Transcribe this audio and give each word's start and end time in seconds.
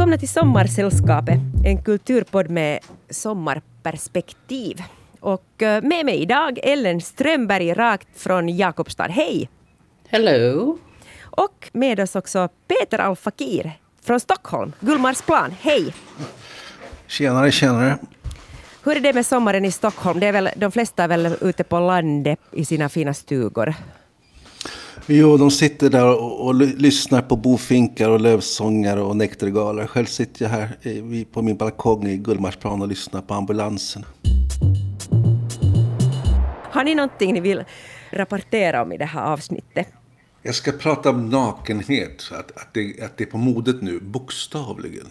Välkomna 0.00 0.18
till 0.18 0.28
Sommarsällskapet, 0.28 1.38
en 1.64 1.82
kulturpodd 1.82 2.50
med 2.50 2.78
sommarperspektiv. 3.10 4.82
Och 5.20 5.62
eh, 5.62 5.82
med 5.82 6.06
mig 6.06 6.22
idag 6.22 6.58
Ellen 6.62 7.00
Strömberg 7.00 7.72
rakt 7.72 8.08
från 8.16 8.48
Jakobstad. 8.48 9.08
Hej! 9.08 9.50
Hello! 10.08 10.78
Och 11.22 11.70
med 11.72 12.00
oss 12.00 12.16
också 12.16 12.48
Peter 12.68 12.98
Al-Fakir 12.98 13.72
från 14.02 14.20
Stockholm, 14.20 14.72
Gullmarsplan. 14.80 15.54
Hej! 15.60 15.94
Tjenare, 17.06 17.50
tjenare. 17.50 17.98
Hur 18.84 18.96
är 18.96 19.00
det 19.00 19.12
med 19.12 19.26
sommaren 19.26 19.64
i 19.64 19.72
Stockholm? 19.72 20.20
Det 20.20 20.26
är 20.26 20.32
väl, 20.32 20.50
de 20.56 20.72
flesta 20.72 21.04
är 21.04 21.08
väl 21.08 21.34
ute 21.40 21.64
på 21.64 21.80
landet 21.80 22.38
i 22.52 22.64
sina 22.64 22.88
fina 22.88 23.14
stugor? 23.14 23.74
Jo, 25.06 25.36
de 25.36 25.50
sitter 25.50 25.90
där 25.90 26.18
och, 26.18 26.46
och 26.46 26.54
lyssnar 26.54 27.22
på 27.22 27.36
bofinkar 27.36 28.08
och 28.08 28.20
lövsånger 28.20 28.98
och 28.98 29.16
näktergaler. 29.16 29.86
Själv 29.86 30.06
sitter 30.06 30.44
jag 30.44 30.50
här 30.50 30.76
i, 30.82 31.24
på 31.24 31.42
min 31.42 31.56
balkong 31.56 32.06
i 32.06 32.16
Gullmarsplan 32.16 32.82
och 32.82 32.88
lyssnar 32.88 33.22
på 33.22 33.34
ambulansen. 33.34 34.04
Har 36.62 36.84
ni 36.84 36.94
någonting 36.94 37.34
ni 37.34 37.40
vill 37.40 37.64
rapportera 38.10 38.82
om 38.82 38.92
i 38.92 38.98
det 38.98 39.04
här 39.04 39.24
avsnittet? 39.32 39.88
Jag 40.42 40.54
ska 40.54 40.72
prata 40.72 41.10
om 41.10 41.28
nakenhet, 41.28 42.30
att, 42.32 42.56
att, 42.56 42.74
det, 42.74 43.02
att 43.02 43.16
det 43.16 43.24
är 43.24 43.30
på 43.30 43.38
modet 43.38 43.82
nu, 43.82 44.00
bokstavligen. 44.00 45.06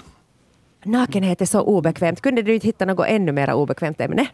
Nakenhet 0.84 1.42
är 1.42 1.46
så 1.46 1.62
obekvämt. 1.62 2.22
Kunde 2.22 2.42
du 2.42 2.54
inte 2.54 2.68
hitta 2.68 2.86
något 2.86 3.08
ännu 3.08 3.32
mer 3.32 3.54
obekvämt 3.54 4.02
ämne? 4.02 4.28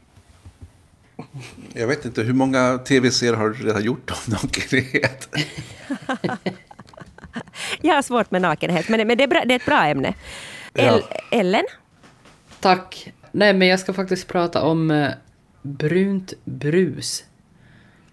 Jag 1.73 1.87
vet 1.87 2.05
inte, 2.05 2.21
hur 2.21 2.33
många 2.33 2.77
tv-serier 2.77 3.33
har 3.33 3.49
du 3.49 3.65
redan 3.65 3.83
gjort 3.83 4.11
om 4.11 4.33
nakenhet? 4.33 5.29
jag 7.81 7.95
har 7.95 8.01
svårt 8.01 8.31
med 8.31 8.41
nakenhet, 8.41 8.89
men, 8.89 9.07
men 9.07 9.17
det, 9.17 9.23
är 9.23 9.27
bra, 9.27 9.43
det 9.45 9.53
är 9.53 9.59
ett 9.59 9.65
bra 9.65 9.85
ämne. 9.85 10.13
El, 10.73 11.01
ja. 11.09 11.17
Ellen? 11.31 11.65
Tack. 12.59 13.13
Nej, 13.31 13.53
men 13.53 13.67
jag 13.67 13.79
ska 13.79 13.93
faktiskt 13.93 14.27
prata 14.27 14.61
om 14.61 14.91
eh, 14.91 15.11
brunt 15.61 16.33
brus. 16.43 17.23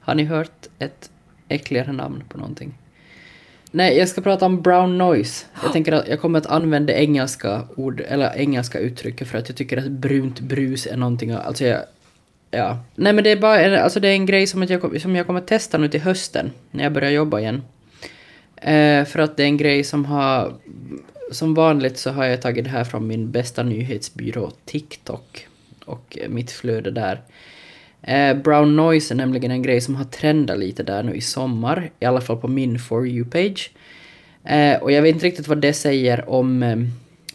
Har 0.01 0.15
ni 0.15 0.25
hört 0.25 0.67
ett 0.79 1.11
äckligare 1.49 1.93
namn 1.93 2.25
på 2.29 2.39
någonting? 2.39 2.79
Nej, 3.71 3.99
jag 3.99 4.09
ska 4.09 4.21
prata 4.21 4.47
om 4.47 4.63
brown 4.63 4.99
noise. 4.99 5.47
Jag 5.63 5.73
tänker 5.73 5.93
att 5.93 6.09
jag 6.09 6.21
kommer 6.21 6.39
att 6.39 6.47
använda 6.47 6.93
engelska 6.93 7.69
ord, 7.77 8.01
eller 8.01 8.37
engelska 8.37 8.79
uttryck 8.79 9.27
för 9.27 9.39
att 9.39 9.49
jag 9.49 9.57
tycker 9.57 9.77
att 9.77 9.89
brunt 9.89 10.41
brus 10.41 10.87
är 10.87 10.97
någonting, 10.97 11.31
alltså 11.31 11.65
jag, 11.65 11.83
ja. 12.53 12.79
Nej 12.95 13.13
men 13.13 13.25
det 13.25 13.31
är 13.31 13.37
bara, 13.37 13.61
en, 13.61 13.83
alltså 13.83 14.01
det 14.01 14.09
är 14.09 14.13
en 14.13 14.27
grej 14.27 14.47
som 14.47 14.63
jag, 14.63 15.01
som 15.01 15.17
jag 15.17 15.27
kommer 15.27 15.41
att 15.41 15.47
testa 15.47 15.79
nu 15.79 15.89
till 15.89 16.01
hösten, 16.01 16.51
när 16.71 16.85
jag 16.85 16.93
börjar 16.93 17.11
jobba 17.11 17.41
igen. 17.41 17.63
Eh, 18.57 19.05
för 19.05 19.19
att 19.19 19.37
det 19.37 19.43
är 19.43 19.47
en 19.47 19.57
grej 19.57 19.85
som 19.85 20.05
har, 20.05 20.55
som 21.33 21.55
vanligt 21.55 21.99
så 21.99 22.11
har 22.11 22.25
jag 22.25 22.43
tagit 22.43 22.65
det 22.65 22.71
här 22.71 22.85
från 22.85 23.07
min 23.07 23.31
bästa 23.31 23.63
nyhetsbyrå 23.63 24.51
TikTok 24.65 25.47
och 25.85 26.19
mitt 26.29 26.51
flöde 26.51 26.91
där. 26.91 27.21
Eh, 28.03 28.37
brown 28.37 28.77
noise 28.77 29.15
är 29.15 29.17
nämligen 29.17 29.51
en 29.51 29.63
grej 29.63 29.81
som 29.81 29.97
har 29.97 30.05
trendat 30.05 30.59
lite 30.59 30.83
där 30.83 31.03
nu 31.03 31.15
i 31.15 31.21
sommar, 31.21 31.91
i 32.01 32.05
alla 32.05 32.21
fall 32.21 32.37
på 32.37 32.49
min 32.49 32.79
For 32.79 33.07
You-page. 33.07 33.71
Eh, 34.45 34.83
och 34.83 34.93
jag 34.93 35.03
vet 35.03 35.15
inte 35.15 35.27
riktigt 35.27 35.49
vad 35.49 35.59
det 35.59 35.73
säger 35.73 36.31
om 36.31 36.63
eh, 36.63 36.77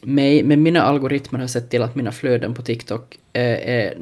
mig, 0.08 0.44
men 0.44 0.64
mina 0.64 0.82
algoritmer 0.82 1.40
har 1.40 1.48
sett 1.48 1.70
till 1.70 1.84
att 1.84 1.96
mina 1.96 2.12
flöden 2.12 2.54
på 2.54 2.62
TikTok 2.62 3.18
eh, 3.34 3.70
är 3.70 3.98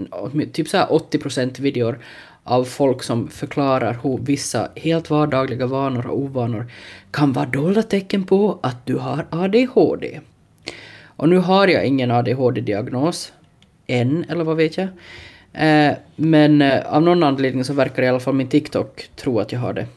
typ 0.51 0.67
så 0.67 0.77
80% 0.77 1.61
videor 1.61 1.99
av 2.43 2.63
folk 2.63 3.03
som 3.03 3.27
förklarar 3.27 3.99
hur 4.03 4.17
vissa 4.17 4.69
helt 4.75 5.09
vardagliga 5.09 5.65
vanor 5.65 6.07
och 6.07 6.19
ovanor 6.19 6.71
kan 7.11 7.33
vara 7.33 7.45
dolda 7.45 7.83
tecken 7.83 8.23
på 8.23 8.59
att 8.63 8.85
du 8.85 8.95
har 8.95 9.25
ADHD. 9.29 10.19
Och 11.05 11.29
nu 11.29 11.37
har 11.37 11.67
jag 11.67 11.85
ingen 11.85 12.11
ADHD-diagnos, 12.11 13.33
än, 13.87 14.25
eller 14.29 14.43
vad 14.43 14.57
vet 14.57 14.77
jag. 14.77 14.87
Eh, 15.53 15.93
men 16.15 16.61
eh, 16.61 16.85
av 16.85 17.01
någon 17.01 17.23
anledning 17.23 17.63
så 17.63 17.73
verkar 17.73 18.03
i 18.03 18.07
alla 18.07 18.19
fall 18.19 18.33
min 18.33 18.47
TikTok 18.47 19.09
tro 19.15 19.39
att 19.39 19.51
jag 19.51 19.59
har 19.59 19.73
det. 19.73 19.87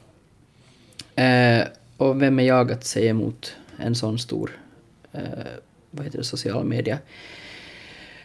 Eh, 1.22 1.66
och 1.96 2.22
vem 2.22 2.38
är 2.38 2.44
jag 2.44 2.72
att 2.72 2.84
säga 2.84 3.10
emot 3.10 3.56
en 3.76 3.94
sån 3.94 4.18
stor, 4.18 4.50
eh, 5.12 5.20
vad 5.90 6.04
heter 6.04 6.18
det, 6.18 6.24
sociala 6.24 6.64
media? 6.64 6.98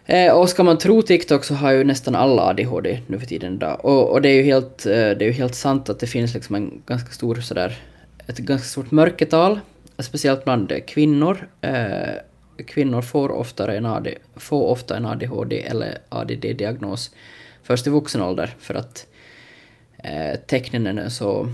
Eh, 0.05 0.33
och 0.33 0.49
ska 0.49 0.63
man 0.63 0.77
tro 0.77 1.01
TikTok 1.01 1.43
så 1.43 1.53
har 1.53 1.71
ju 1.71 1.83
nästan 1.83 2.15
alla 2.15 2.41
ADHD 2.41 3.01
nu 3.07 3.19
för 3.19 3.25
tiden 3.25 3.53
idag. 3.53 3.85
Och, 3.85 4.11
och 4.11 4.21
det 4.21 4.29
är 4.29 4.35
ju 4.35 4.43
helt, 4.43 4.85
eh, 4.85 4.91
det 4.91 5.21
är 5.21 5.25
ju 5.25 5.31
helt 5.31 5.55
sant 5.55 5.89
att 5.89 5.99
det 5.99 6.07
finns 6.07 6.33
liksom 6.33 6.55
en 6.55 6.81
ganska 6.85 7.11
stor 7.11 7.35
sådär, 7.35 7.77
ett 8.27 8.37
ganska 8.37 8.67
stort 8.67 8.91
mörkertal, 8.91 9.59
speciellt 9.99 10.43
bland 10.43 10.85
kvinnor. 10.87 11.47
Eh, 11.61 12.13
kvinnor 12.65 13.01
får, 13.01 13.31
oftare 13.31 13.77
en 13.77 13.85
AD, 13.85 14.15
får 14.35 14.67
ofta 14.67 14.97
en 14.97 15.05
ADHD 15.05 15.61
eller 15.61 15.97
ADD-diagnos 16.09 17.11
först 17.63 17.87
i 17.87 17.89
vuxen 17.89 18.21
ålder 18.21 18.55
för 18.59 18.73
att 18.73 19.07
eh, 19.97 20.39
tecknen 20.47 20.97
är 20.97 21.09
så, 21.09 21.49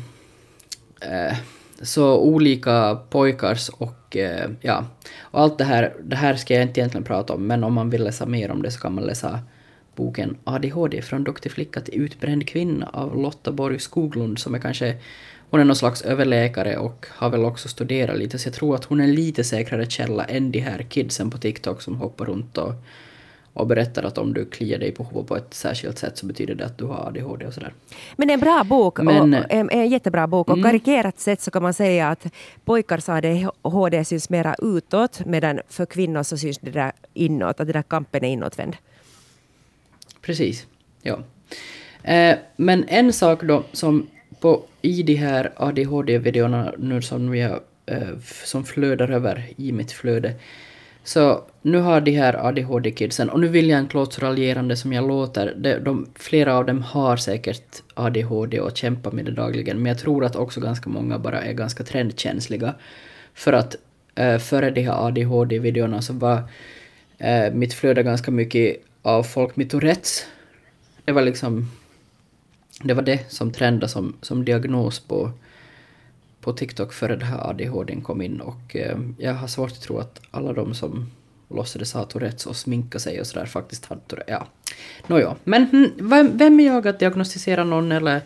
eh, 1.02 1.38
så 1.81 2.19
olika 2.19 3.00
pojkars 3.09 3.69
och 3.69 4.17
eh, 4.17 4.50
ja, 4.62 4.85
och 5.22 5.40
allt 5.40 5.57
det 5.57 5.63
här, 5.63 5.94
det 6.03 6.16
här 6.16 6.35
ska 6.35 6.53
jag 6.53 6.63
inte 6.63 6.79
egentligen 6.79 7.03
prata 7.03 7.34
om 7.34 7.47
men 7.47 7.63
om 7.63 7.73
man 7.73 7.90
vill 7.90 8.03
läsa 8.03 8.25
mer 8.25 8.51
om 8.51 8.62
det 8.62 8.72
så 8.72 8.79
kan 8.79 8.95
man 8.95 9.03
läsa 9.03 9.40
boken 9.95 10.38
ADHD 10.44 11.01
från 11.01 11.23
duktig 11.23 11.51
flicka 11.51 11.81
till 11.81 12.01
utbränd 12.01 12.47
kvinna 12.47 12.89
av 12.94 13.22
Lotta 13.22 13.51
Borg 13.51 13.79
Skoglund 13.79 14.39
som 14.39 14.56
är 14.56 14.59
kanske 14.59 14.95
hon 15.50 15.59
är 15.59 15.66
någon 15.66 15.75
slags 15.75 16.01
överläkare 16.01 16.78
och 16.78 17.06
har 17.09 17.29
väl 17.29 17.45
också 17.45 17.68
studerat 17.68 18.18
lite, 18.18 18.39
så 18.39 18.47
jag 18.47 18.53
tror 18.53 18.75
att 18.75 18.85
hon 18.85 19.00
är 19.00 19.03
en 19.03 19.16
lite 19.16 19.44
säkrare 19.44 19.85
källa 19.85 20.23
än 20.23 20.51
de 20.51 20.59
här 20.59 20.85
kidsen 20.89 21.31
på 21.31 21.38
TikTok 21.38 21.81
som 21.81 21.95
hoppar 21.95 22.25
runt 22.25 22.57
och, 22.57 22.73
och 23.54 23.68
berättar 23.68 24.04
att 24.04 24.18
om 24.18 24.34
du 24.34 24.46
kliar 24.46 24.80
dig 24.80 24.92
på 24.92 25.04
huvudet 25.04 25.28
på 25.28 25.36
ett 25.36 25.54
särskilt 25.54 25.98
sätt 25.98 26.18
så 26.18 26.26
betyder 26.26 26.56
det 26.56 26.66
att 26.66 26.78
du 26.78 26.86
har 26.86 27.08
ADHD 27.08 27.46
och 27.46 27.54
sådär. 27.54 27.74
Men 28.16 28.28
det 28.28 28.32
är 28.32 28.36
en 28.36 28.40
bra 28.40 28.64
bok, 28.64 29.00
Men, 29.00 29.34
och, 29.34 29.46
en, 29.50 29.70
en 29.70 29.90
jättebra 29.90 30.28
bok. 30.28 30.48
Och 30.48 30.58
mm. 30.58 30.64
karikerat 30.64 31.20
sett 31.20 31.42
så 31.42 31.52
kan 31.52 31.64
man 31.64 31.74
säga 31.74 32.10
att 32.10 32.26
pojkars 32.66 33.10
ADHD 33.10 34.06
syns 34.06 34.30
mera 34.30 34.56
utåt, 34.60 35.26
medan 35.26 35.60
för 35.68 35.86
kvinnor 35.86 36.24
så 36.24 36.38
syns 36.38 36.58
det 36.58 36.72
där 36.72 36.92
inåt, 37.14 37.50
att 37.50 37.68
den 37.68 37.74
där 37.74 37.82
kampen 37.82 38.24
är 38.24 38.30
inåtvänd. 38.30 38.76
Precis, 40.22 40.68
ja. 41.02 41.20
Eh, 42.04 42.38
men 42.56 42.86
en 42.88 43.14
sak 43.14 43.44
då 43.44 43.64
som 43.72 44.08
på, 44.40 44.64
i 44.81 45.04
de 45.04 45.16
här 45.16 45.52
ADHD-videorna 45.56 46.74
nu 46.78 47.02
som, 47.02 47.31
vi 47.31 47.42
har, 47.42 47.62
eh, 47.86 48.18
som 48.44 48.66
flödar 48.66 49.12
över 49.12 49.48
i 49.58 49.72
mitt 49.72 49.92
flöde, 49.92 50.34
så 51.09 51.44
nu 51.62 51.78
har 51.78 52.02
de 52.02 52.12
här 52.12 52.34
ADHD-kidsen, 52.34 53.30
och 53.30 53.40
nu 53.40 53.47
vill 53.47 53.70
jag 53.70 53.80
inte 53.80 53.97
låta 53.97 54.12
så 54.12 54.22
raljerande 54.22 54.75
som 54.75 54.94
jag 54.94 55.08
låter, 55.08 55.56
de, 55.58 55.80
de, 55.80 56.08
flera 56.16 56.58
av 56.58 56.66
dem 56.66 56.81
har 56.81 57.18
säkert 57.18 57.84
ADHD 57.94 58.59
och 58.59 58.78
kämpar 58.78 59.12
med 59.12 59.25
det 59.25 59.31
dagligen, 59.31 59.78
men 59.78 59.86
jag 59.86 60.00
tror 60.00 60.25
att 60.25 60.36
också 60.36 60.62
ganska 60.62 60.90
många 60.90 61.19
bara 61.19 61.42
är 61.42 61.53
ganska 61.53 61.84
trendkänsliga. 61.84 62.74
För 63.34 63.53
att 63.53 63.75
eh, 64.16 64.38
före 64.38 64.72
de 64.72 64.81
här 64.81 65.08
ADHD-videorna 65.08 66.02
så 66.02 66.14
var 66.14 66.44
eh, 67.18 67.53
mitt 67.53 67.74
flöde 67.74 68.03
ganska 68.03 68.31
mycket 68.31 68.78
av 69.02 69.24
folk 69.24 69.56
med 69.56 69.69
Tourettes. 69.69 70.25
Det 71.06 71.12
var 71.12 71.22
liksom 71.22 71.72
det 72.84 72.94
var 72.94 73.03
det 73.03 73.31
som 73.31 73.52
trendade 73.52 73.88
som, 73.88 74.18
som 74.22 74.46
diagnos 74.46 75.00
på, 75.00 75.31
på 76.41 76.53
TikTok 76.53 76.94
före 76.94 77.16
det 77.16 77.25
här 77.25 77.50
ADHDn 77.50 78.01
kom 78.01 78.22
in 78.22 78.41
och 78.41 78.75
eh, 78.75 78.97
jag 79.18 79.33
har 79.33 79.47
svårt 79.47 79.71
att 79.71 79.81
tro 79.81 79.97
att 79.97 80.21
alla 80.31 80.53
de 80.53 80.74
som 80.74 81.12
låtsades 81.50 81.94
ha 81.94 82.06
Tourettes 82.06 82.45
och 82.45 82.56
sminka 82.56 83.00
sig 83.00 83.19
och 83.19 83.27
sådär 83.27 83.45
faktiskt 83.45 83.86
hade 83.86 84.01
Tourettes. 84.01 84.33
Ja, 84.33 84.47
nåja. 85.07 85.36
Men 85.44 85.65
hm, 85.65 85.91
vem, 85.97 86.38
vem 86.38 86.59
är 86.59 86.65
jag 86.65 86.88
att 86.88 87.00
diagnostisera 87.00 87.63
någon 87.63 87.91
eller 87.91 88.21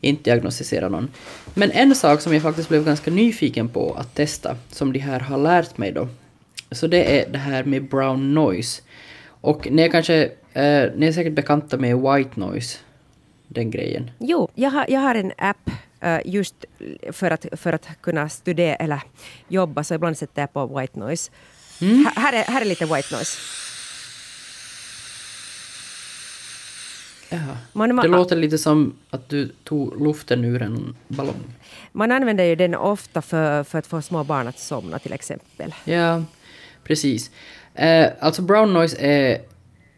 inte 0.00 0.30
diagnostisera 0.30 0.88
någon? 0.88 1.08
Men 1.54 1.70
en 1.70 1.94
sak 1.94 2.20
som 2.20 2.32
jag 2.32 2.42
faktiskt 2.42 2.68
blev 2.68 2.84
ganska 2.84 3.10
nyfiken 3.10 3.68
på 3.68 3.94
att 3.94 4.14
testa, 4.14 4.56
som 4.70 4.92
de 4.92 4.98
här 4.98 5.20
har 5.20 5.38
lärt 5.38 5.78
mig 5.78 5.92
då, 5.92 6.08
så 6.70 6.86
det 6.86 7.20
är 7.20 7.32
det 7.32 7.38
här 7.38 7.64
med 7.64 7.88
brown 7.88 8.34
noise. 8.34 8.82
Och 9.26 9.68
ni 9.70 9.82
är 9.82 9.88
kanske, 9.88 10.22
eh, 10.52 10.90
ni 10.96 11.06
är 11.06 11.12
säkert 11.12 11.32
bekanta 11.32 11.76
med 11.76 11.96
white 11.96 12.40
noise 12.40 12.78
den 13.48 13.70
grejen? 13.70 14.10
Jo, 14.18 14.48
jag 14.54 14.70
har, 14.70 14.86
jag 14.88 15.00
har 15.00 15.14
en 15.14 15.32
app 15.38 15.70
just 16.24 16.64
för 17.10 17.30
att, 17.30 17.46
för 17.52 17.72
att 17.72 17.88
kunna 18.00 18.28
studera 18.28 18.74
eller 18.74 19.00
jobba, 19.48 19.84
så 19.84 19.94
ibland 19.94 20.18
sätter 20.18 20.42
jag 20.42 20.52
på 20.52 20.78
white 20.78 20.98
noise. 20.98 21.30
Mm. 21.80 22.06
Här, 22.16 22.32
är, 22.32 22.42
här 22.42 22.60
är 22.60 22.64
lite 22.64 22.84
white 22.84 23.14
noise. 23.14 23.38
Ja. 27.32 27.38
Man, 27.72 27.94
man, 27.94 28.02
det 28.02 28.16
låter 28.16 28.36
lite 28.36 28.58
som 28.58 28.94
att 29.10 29.28
du 29.28 29.48
tog 29.64 30.02
luften 30.02 30.44
ur 30.44 30.62
en 30.62 30.96
ballong. 31.08 31.54
Man 31.92 32.12
använder 32.12 32.44
ju 32.44 32.56
den 32.56 32.74
ofta 32.74 33.22
för, 33.22 33.64
för 33.64 33.78
att 33.78 33.86
få 33.86 34.02
små 34.02 34.24
barn 34.24 34.48
att 34.48 34.58
somna 34.58 34.98
till 34.98 35.12
exempel. 35.12 35.74
Ja, 35.84 36.24
precis. 36.84 37.30
Eh, 37.74 38.10
alltså 38.20 38.42
brown 38.42 38.72
noise 38.72 38.96
är 39.00 39.40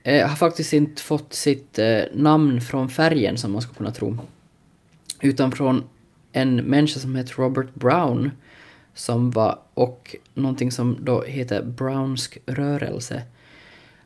eh, 0.03 0.29
har 0.29 0.37
faktiskt 0.37 0.73
inte 0.73 1.03
fått 1.03 1.35
sitt 1.35 1.79
eh, 1.79 2.01
namn 2.13 2.61
från 2.61 2.89
färgen 2.89 3.39
som 3.39 3.53
man 3.53 3.63
skulle 3.63 3.77
kunna 3.77 3.93
tro. 3.93 4.19
Utan 5.21 5.53
från 5.53 5.85
en 6.35 6.57
människa 6.57 7.01
som 7.01 7.17
heter 7.17 7.35
Robert 7.35 7.75
Brown 7.75 8.31
som 8.95 9.31
var, 9.31 9.59
och 9.75 10.17
någonting 10.35 10.73
som 10.73 10.99
då 11.01 11.23
heter 11.23 11.63
Brownsk 11.63 12.39
rörelse. 12.47 13.23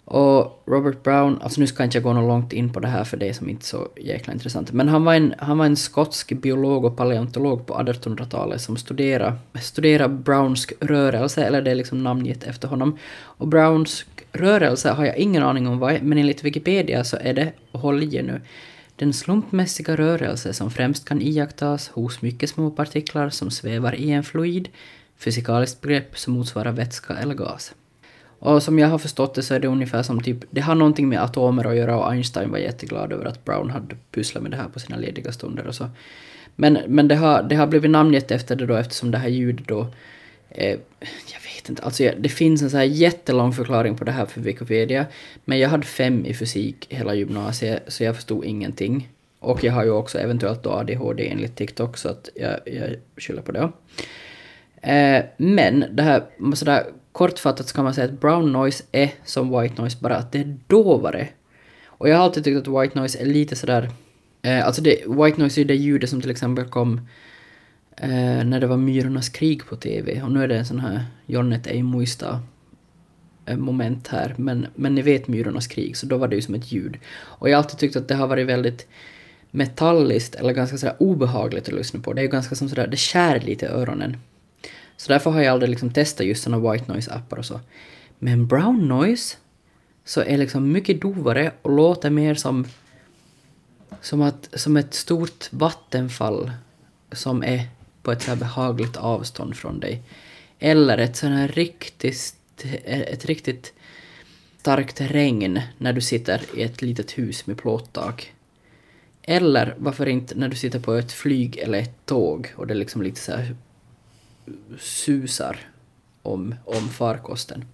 Och 0.04 0.62
Robert 0.66 1.02
Brown, 1.02 1.38
alltså 1.42 1.60
nu 1.60 1.66
ska 1.66 1.82
jag 1.82 1.86
inte 1.86 2.00
gå 2.00 2.12
något 2.12 2.28
långt 2.28 2.52
in 2.52 2.72
på 2.72 2.80
det 2.80 2.88
här 2.88 3.04
för 3.04 3.16
det 3.16 3.28
är 3.28 3.32
som 3.32 3.48
inte 3.48 3.64
så 3.64 3.88
jäkla 3.96 4.32
intressant, 4.32 4.72
men 4.72 4.88
han 4.88 5.04
var 5.04 5.14
en, 5.14 5.34
han 5.38 5.58
var 5.58 5.66
en 5.66 5.76
skotsk 5.76 6.32
biolog 6.32 6.84
och 6.84 6.96
paleontolog 6.96 7.66
på 7.66 7.74
1800-talet 7.74 8.60
som 8.60 8.76
studerade, 8.76 9.36
studerade 9.60 10.14
Brownsk 10.14 10.72
rörelse, 10.80 11.44
eller 11.44 11.62
det 11.62 11.70
är 11.70 11.74
liksom 11.74 12.02
namngett 12.02 12.44
efter 12.44 12.68
honom. 12.68 12.98
Och 13.20 13.48
Brownsk 13.48 14.06
rörelse 14.32 14.90
har 14.90 15.04
jag 15.04 15.16
ingen 15.16 15.42
aning 15.42 15.68
om 15.68 15.78
vad 15.78 15.92
är, 15.92 16.00
men 16.00 16.18
enligt 16.18 16.44
Wikipedia 16.44 17.04
så 17.04 17.16
är 17.20 17.34
det, 17.34 17.52
håll 17.72 18.02
i 18.02 18.22
nu, 18.22 18.40
den 18.98 19.12
slumpmässiga 19.12 19.96
rörelse 19.96 20.52
som 20.52 20.70
främst 20.70 21.04
kan 21.04 21.22
iakttas 21.22 21.88
hos 21.88 22.22
mycket 22.22 22.50
små 22.50 22.70
partiklar 22.70 23.30
som 23.30 23.50
svävar 23.50 23.94
i 23.94 24.10
en 24.10 24.24
fluid, 24.24 24.68
fysikaliskt 25.16 25.80
begrepp 25.80 26.18
som 26.18 26.32
motsvarar 26.34 26.72
vätska 26.72 27.14
eller 27.14 27.34
gas. 27.34 27.74
Och 28.38 28.62
som 28.62 28.78
jag 28.78 28.88
har 28.88 28.98
förstått 28.98 29.34
det 29.34 29.42
så 29.42 29.54
är 29.54 29.60
det 29.60 29.68
ungefär 29.68 30.02
som 30.02 30.22
typ, 30.22 30.44
det 30.50 30.60
har 30.60 30.74
någonting 30.74 31.08
med 31.08 31.22
atomer 31.22 31.64
att 31.64 31.76
göra 31.76 31.98
och 31.98 32.12
Einstein 32.12 32.50
var 32.50 32.58
jätteglad 32.58 33.12
över 33.12 33.24
att 33.24 33.44
Brown 33.44 33.70
hade 33.70 33.96
pysslat 34.10 34.42
med 34.42 34.52
det 34.52 34.56
här 34.56 34.68
på 34.68 34.80
sina 34.80 34.96
lediga 34.96 35.32
stunder 35.32 35.66
och 35.66 35.74
så. 35.74 35.88
Men, 36.56 36.78
men 36.88 37.08
det, 37.08 37.14
har, 37.14 37.42
det 37.42 37.56
har 37.56 37.66
blivit 37.66 37.90
namngett 37.90 38.30
efter 38.30 38.56
det 38.56 38.66
då 38.66 38.74
eftersom 38.74 39.10
det 39.10 39.18
här 39.18 39.28
ljudet 39.28 39.68
då 39.68 39.86
eh, 40.50 40.78
jag 41.32 41.40
vet 41.54 41.68
inte, 41.68 41.82
alltså 41.82 42.10
det 42.18 42.28
finns 42.28 42.62
en 42.62 42.70
så 42.70 42.76
här 42.76 42.84
jättelång 42.84 43.52
förklaring 43.52 43.96
på 43.96 44.04
det 44.04 44.12
här 44.12 44.26
för 44.26 44.40
Wikipedia. 44.40 45.06
Men 45.44 45.58
jag 45.58 45.68
hade 45.68 45.86
fem 45.86 46.26
i 46.26 46.34
fysik 46.34 46.86
hela 46.88 47.14
gymnasiet 47.14 47.82
så 47.86 48.04
jag 48.04 48.16
förstod 48.16 48.44
ingenting. 48.44 49.08
Och 49.40 49.64
jag 49.64 49.72
har 49.72 49.84
ju 49.84 49.90
också 49.90 50.18
eventuellt 50.18 50.62
då 50.62 50.70
ADHD 50.70 51.28
enligt 51.28 51.56
TikTok 51.56 51.96
så 51.96 52.08
att 52.08 52.28
jag, 52.34 52.58
jag 52.64 52.96
skyller 53.16 53.42
på 53.42 53.52
det. 53.52 53.72
Eh, 54.82 55.24
men 55.36 55.84
det 55.92 56.02
här 56.02 56.22
sådär 56.54 56.86
kortfattat 57.12 57.72
kan 57.72 57.84
man 57.84 57.94
säga 57.94 58.04
att 58.04 58.20
brown 58.20 58.52
noise 58.52 58.84
är 58.92 59.10
som 59.24 59.60
white 59.60 59.82
noise, 59.82 59.98
bara 60.00 60.16
att 60.16 60.32
det 60.32 60.38
är 60.38 60.56
dovare. 60.66 61.28
Och 61.86 62.08
jag 62.08 62.16
har 62.16 62.24
alltid 62.24 62.44
tyckt 62.44 62.68
att 62.68 62.82
white 62.82 62.98
noise 62.98 63.18
är 63.18 63.26
lite 63.26 63.56
sådär... 63.56 63.90
Eh, 64.42 64.66
alltså 64.66 64.82
det, 64.82 64.90
white 65.06 65.40
noise 65.40 65.60
är 65.60 65.62
ju 65.62 65.64
det 65.64 65.74
ljudet 65.74 66.10
som 66.10 66.20
till 66.20 66.30
exempel 66.30 66.64
kom 66.64 67.08
eh, 68.00 68.44
när 68.44 68.60
det 68.60 68.66
var 68.66 68.76
Myrornas 68.76 69.28
krig 69.28 69.66
på 69.66 69.76
TV. 69.76 70.22
Och 70.22 70.32
nu 70.32 70.42
är 70.42 70.48
det 70.48 70.58
en 70.58 70.66
sån 70.66 70.80
här 70.80 71.04
Jonnet 71.26 71.66
ej 71.66 71.82
muista 71.82 72.42
eh, 73.46 73.56
moment 73.56 74.08
här. 74.08 74.34
Men, 74.38 74.66
men 74.74 74.94
ni 74.94 75.02
vet 75.02 75.28
Myrornas 75.28 75.66
krig, 75.66 75.96
så 75.96 76.06
då 76.06 76.16
var 76.16 76.28
det 76.28 76.36
ju 76.36 76.42
som 76.42 76.54
ett 76.54 76.72
ljud. 76.72 76.98
Och 77.16 77.50
jag 77.50 77.56
har 77.56 77.62
alltid 77.62 77.78
tyckt 77.78 77.96
att 77.96 78.08
det 78.08 78.14
har 78.14 78.26
varit 78.26 78.46
väldigt 78.46 78.86
metalliskt 79.50 80.34
eller 80.34 80.52
ganska 80.52 80.78
sådär 80.78 80.96
obehagligt 80.98 81.68
att 81.68 81.74
lyssna 81.74 82.00
på. 82.00 82.12
Det 82.12 82.20
är 82.20 82.22
ju 82.22 82.30
ganska 82.30 82.54
som 82.54 82.68
sådär, 82.68 82.86
det 82.86 82.96
skär 82.96 83.40
lite 83.40 83.66
i 83.66 83.68
öronen. 83.68 84.16
Så 84.96 85.12
därför 85.12 85.30
har 85.30 85.40
jag 85.40 85.52
aldrig 85.52 85.70
liksom 85.70 85.92
testat 85.92 86.26
just 86.26 86.42
såna 86.42 86.72
white 86.72 86.92
noise-appar 86.92 87.38
och 87.38 87.44
så. 87.44 87.60
Men 88.18 88.46
brown 88.46 88.88
noise 88.88 89.36
så 90.04 90.20
är 90.20 90.38
liksom 90.38 90.72
mycket 90.72 91.00
dovare 91.00 91.52
och 91.62 91.70
låter 91.70 92.10
mer 92.10 92.34
som, 92.34 92.66
som, 94.00 94.22
att, 94.22 94.48
som 94.52 94.76
ett 94.76 94.94
stort 94.94 95.48
vattenfall 95.52 96.50
som 97.12 97.42
är 97.42 97.68
på 98.08 98.12
ett 98.12 98.22
så 98.22 98.30
här 98.30 98.38
behagligt 98.38 98.96
avstånd 98.96 99.56
från 99.56 99.80
dig. 99.80 100.02
Eller 100.58 100.98
ett 100.98 101.16
sån 101.16 101.32
här 101.32 101.48
riktigt, 101.48 102.34
ett 102.84 103.24
riktigt 103.24 103.72
starkt 104.60 105.00
regn 105.00 105.60
när 105.78 105.92
du 105.92 106.00
sitter 106.00 106.42
i 106.54 106.62
ett 106.62 106.82
litet 106.82 107.18
hus 107.18 107.46
med 107.46 107.58
plåttak. 107.58 108.32
Eller 109.22 109.74
varför 109.78 110.08
inte 110.08 110.34
när 110.34 110.48
du 110.48 110.56
sitter 110.56 110.80
på 110.80 110.94
ett 110.94 111.12
flyg 111.12 111.56
eller 111.56 111.78
ett 111.78 112.06
tåg 112.06 112.52
och 112.56 112.66
det 112.66 112.74
liksom 112.74 113.02
lite 113.02 113.20
så 113.20 113.32
här 113.32 113.56
susar 114.78 115.58
om, 116.22 116.54
om 116.64 116.88
farkosten. 116.88 117.64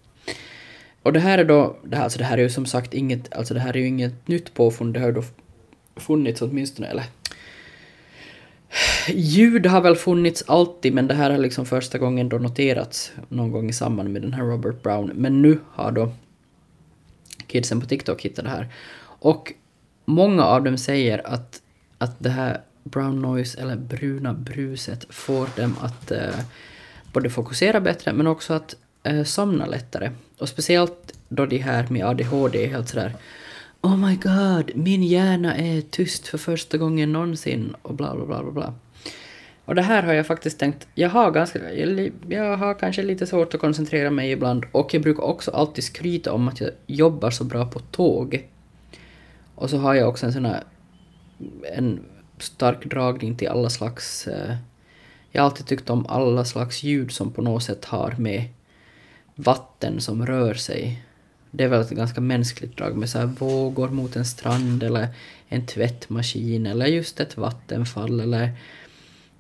Och 1.03 1.13
det 1.13 1.21
här 1.21 1.39
är 1.39 1.45
då, 1.45 1.77
det 1.85 1.97
här, 1.97 2.05
alltså 2.05 2.19
det 2.19 2.25
här 2.25 2.39
är 2.39 2.43
ju 2.43 2.51
som 2.51 2.67
sagt 2.67 2.95
inget, 2.95 3.35
alltså 3.35 3.55
det 3.55 3.61
här 3.61 3.77
är 3.77 3.81
ju 3.81 3.87
inget 3.87 4.29
nytt 4.29 4.55
påfund, 4.55 4.95
det 4.95 5.01
har 5.01 5.07
ju 5.07 5.15
då 5.15 5.25
funnits 5.97 6.43
åtminstone, 6.43 6.89
eller 6.89 7.05
Ljud 9.09 9.67
har 9.67 9.81
väl 9.81 9.97
funnits 9.97 10.45
alltid, 10.47 10.95
men 10.95 11.09
det 11.09 11.15
här 11.15 11.31
har 11.31 11.39
liksom 11.39 11.67
första 11.67 11.99
gången 11.99 12.29
då 12.29 12.39
noterats 12.39 13.13
någon 13.29 13.53
gång 13.53 13.69
i 13.69 13.73
samband 13.73 14.11
med 14.11 14.23
den 14.23 14.35
här 14.35 14.43
Robert 14.43 14.83
Brown. 14.83 15.11
Men 15.15 15.43
nu 15.43 15.59
har 15.73 15.93
då 15.93 16.13
kidsen 17.47 17.81
på 17.81 17.87
TikTok 17.87 18.23
hittat 18.23 18.45
det 18.45 18.51
här. 18.51 18.69
Och 19.03 19.53
många 20.05 20.45
av 20.45 20.65
dem 20.65 20.79
säger 20.79 21.27
att, 21.27 21.63
att 21.99 22.17
det 22.19 22.31
här 22.31 22.61
brown 22.85 23.23
noise 23.23 23.61
eller 23.61 23.77
bruna 23.77 24.33
bruset 24.35 25.07
får 25.11 25.49
dem 25.57 25.77
att 25.81 26.11
eh, 26.11 26.41
både 27.13 27.31
fokusera 27.31 27.81
bättre 27.81 28.13
men 28.13 28.27
också 28.27 28.55
att 28.55 28.77
eh, 29.03 29.25
somna 29.25 29.67
lättare. 29.67 30.11
Och 30.39 30.49
speciellt 30.49 31.13
då 31.29 31.47
de 31.47 31.59
här 31.59 31.87
med 31.91 32.07
ADHD 32.07 32.65
är 32.65 32.69
helt 32.69 32.89
sådär 32.89 33.13
Oh 33.85 33.97
my 33.97 34.17
god, 34.17 34.71
min 34.75 35.03
hjärna 35.03 35.57
är 35.57 35.81
tyst 35.81 36.29
för 36.29 36.39
första 36.39 36.79
gången 36.79 37.13
någonsin 37.13 37.75
och 37.83 37.95
bla 37.95 38.15
bla 38.15 38.27
bla 38.27 38.43
bla 38.43 38.53
bla. 38.53 38.75
Och 39.65 39.75
det 39.75 39.83
här 39.83 40.03
har 40.03 40.13
jag 40.13 40.27
faktiskt 40.27 40.59
tänkt, 40.59 40.89
jag 40.95 41.11
har 41.11 41.31
ganska, 41.31 41.73
jag, 42.29 42.57
har 42.57 42.75
kanske 42.75 43.03
lite 43.03 43.27
svårt 43.27 43.55
att 43.55 43.61
koncentrera 43.61 44.11
mig 44.11 44.31
ibland 44.31 44.65
och 44.73 44.95
jag 44.95 45.03
brukar 45.03 45.23
också 45.23 45.51
alltid 45.51 45.85
skryta 45.85 46.33
om 46.33 46.49
att 46.49 46.61
jag 46.61 46.71
jobbar 46.87 47.31
så 47.31 47.45
bra 47.45 47.67
på 47.67 47.79
tåg. 47.79 48.49
Och 49.55 49.71
så 49.71 49.77
har 49.77 49.95
jag 49.95 50.09
också 50.09 50.27
en 50.27 50.33
sån 50.33 50.45
här, 50.45 50.63
en 51.77 52.01
stark 52.39 52.85
dragning 52.85 53.37
till 53.37 53.49
alla 53.49 53.71
slags... 53.71 54.27
Eh, 54.27 54.57
jag 55.31 55.43
har 55.43 55.47
alltid 55.51 55.67
tyckt 55.67 55.91
om 55.91 56.07
alla 56.07 56.45
slags 56.45 56.83
ljud 56.83 57.13
som 57.13 57.33
på 57.33 57.43
något 57.43 57.63
sätt 57.63 57.85
har 57.85 58.15
med 58.19 58.45
vatten 59.35 60.01
som 60.01 60.27
rör 60.27 60.55
sig. 60.55 61.05
Det 61.57 61.65
är 61.65 61.69
väl 61.69 61.81
ett 61.81 61.91
ganska 61.91 62.21
mänskligt 62.21 62.77
drag 62.77 62.97
med 62.97 63.11
så 63.11 63.19
här 63.19 63.27
vågor 63.27 63.89
mot 63.89 64.17
en 64.17 64.25
strand 64.25 64.83
eller 64.83 65.09
en 65.49 65.67
tvättmaskin 65.67 66.67
eller 66.67 66.87
just 66.87 67.21
ett 67.21 67.37
vattenfall 67.37 68.21
eller 68.21 68.51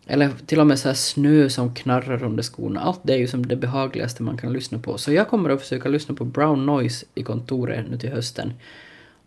eller 0.06 0.30
till 0.46 0.60
och 0.60 0.66
med 0.66 0.78
så 0.78 0.88
här 0.88 0.94
snö 0.94 1.48
som 1.50 1.74
knarrar 1.74 2.22
under 2.22 2.42
skorna. 2.42 2.80
Allt 2.80 3.00
det 3.02 3.12
är 3.12 3.18
ju 3.18 3.26
som 3.26 3.46
det 3.46 3.56
behagligaste 3.56 4.22
man 4.22 4.36
kan 4.36 4.52
lyssna 4.52 4.78
på. 4.78 4.98
Så 4.98 5.12
jag 5.12 5.28
kommer 5.28 5.50
att 5.50 5.60
försöka 5.60 5.88
lyssna 5.88 6.14
på 6.14 6.24
brown 6.24 6.66
noise 6.66 7.06
i 7.14 7.22
kontoret 7.22 7.86
nu 7.90 7.98
till 7.98 8.10
hösten. 8.10 8.52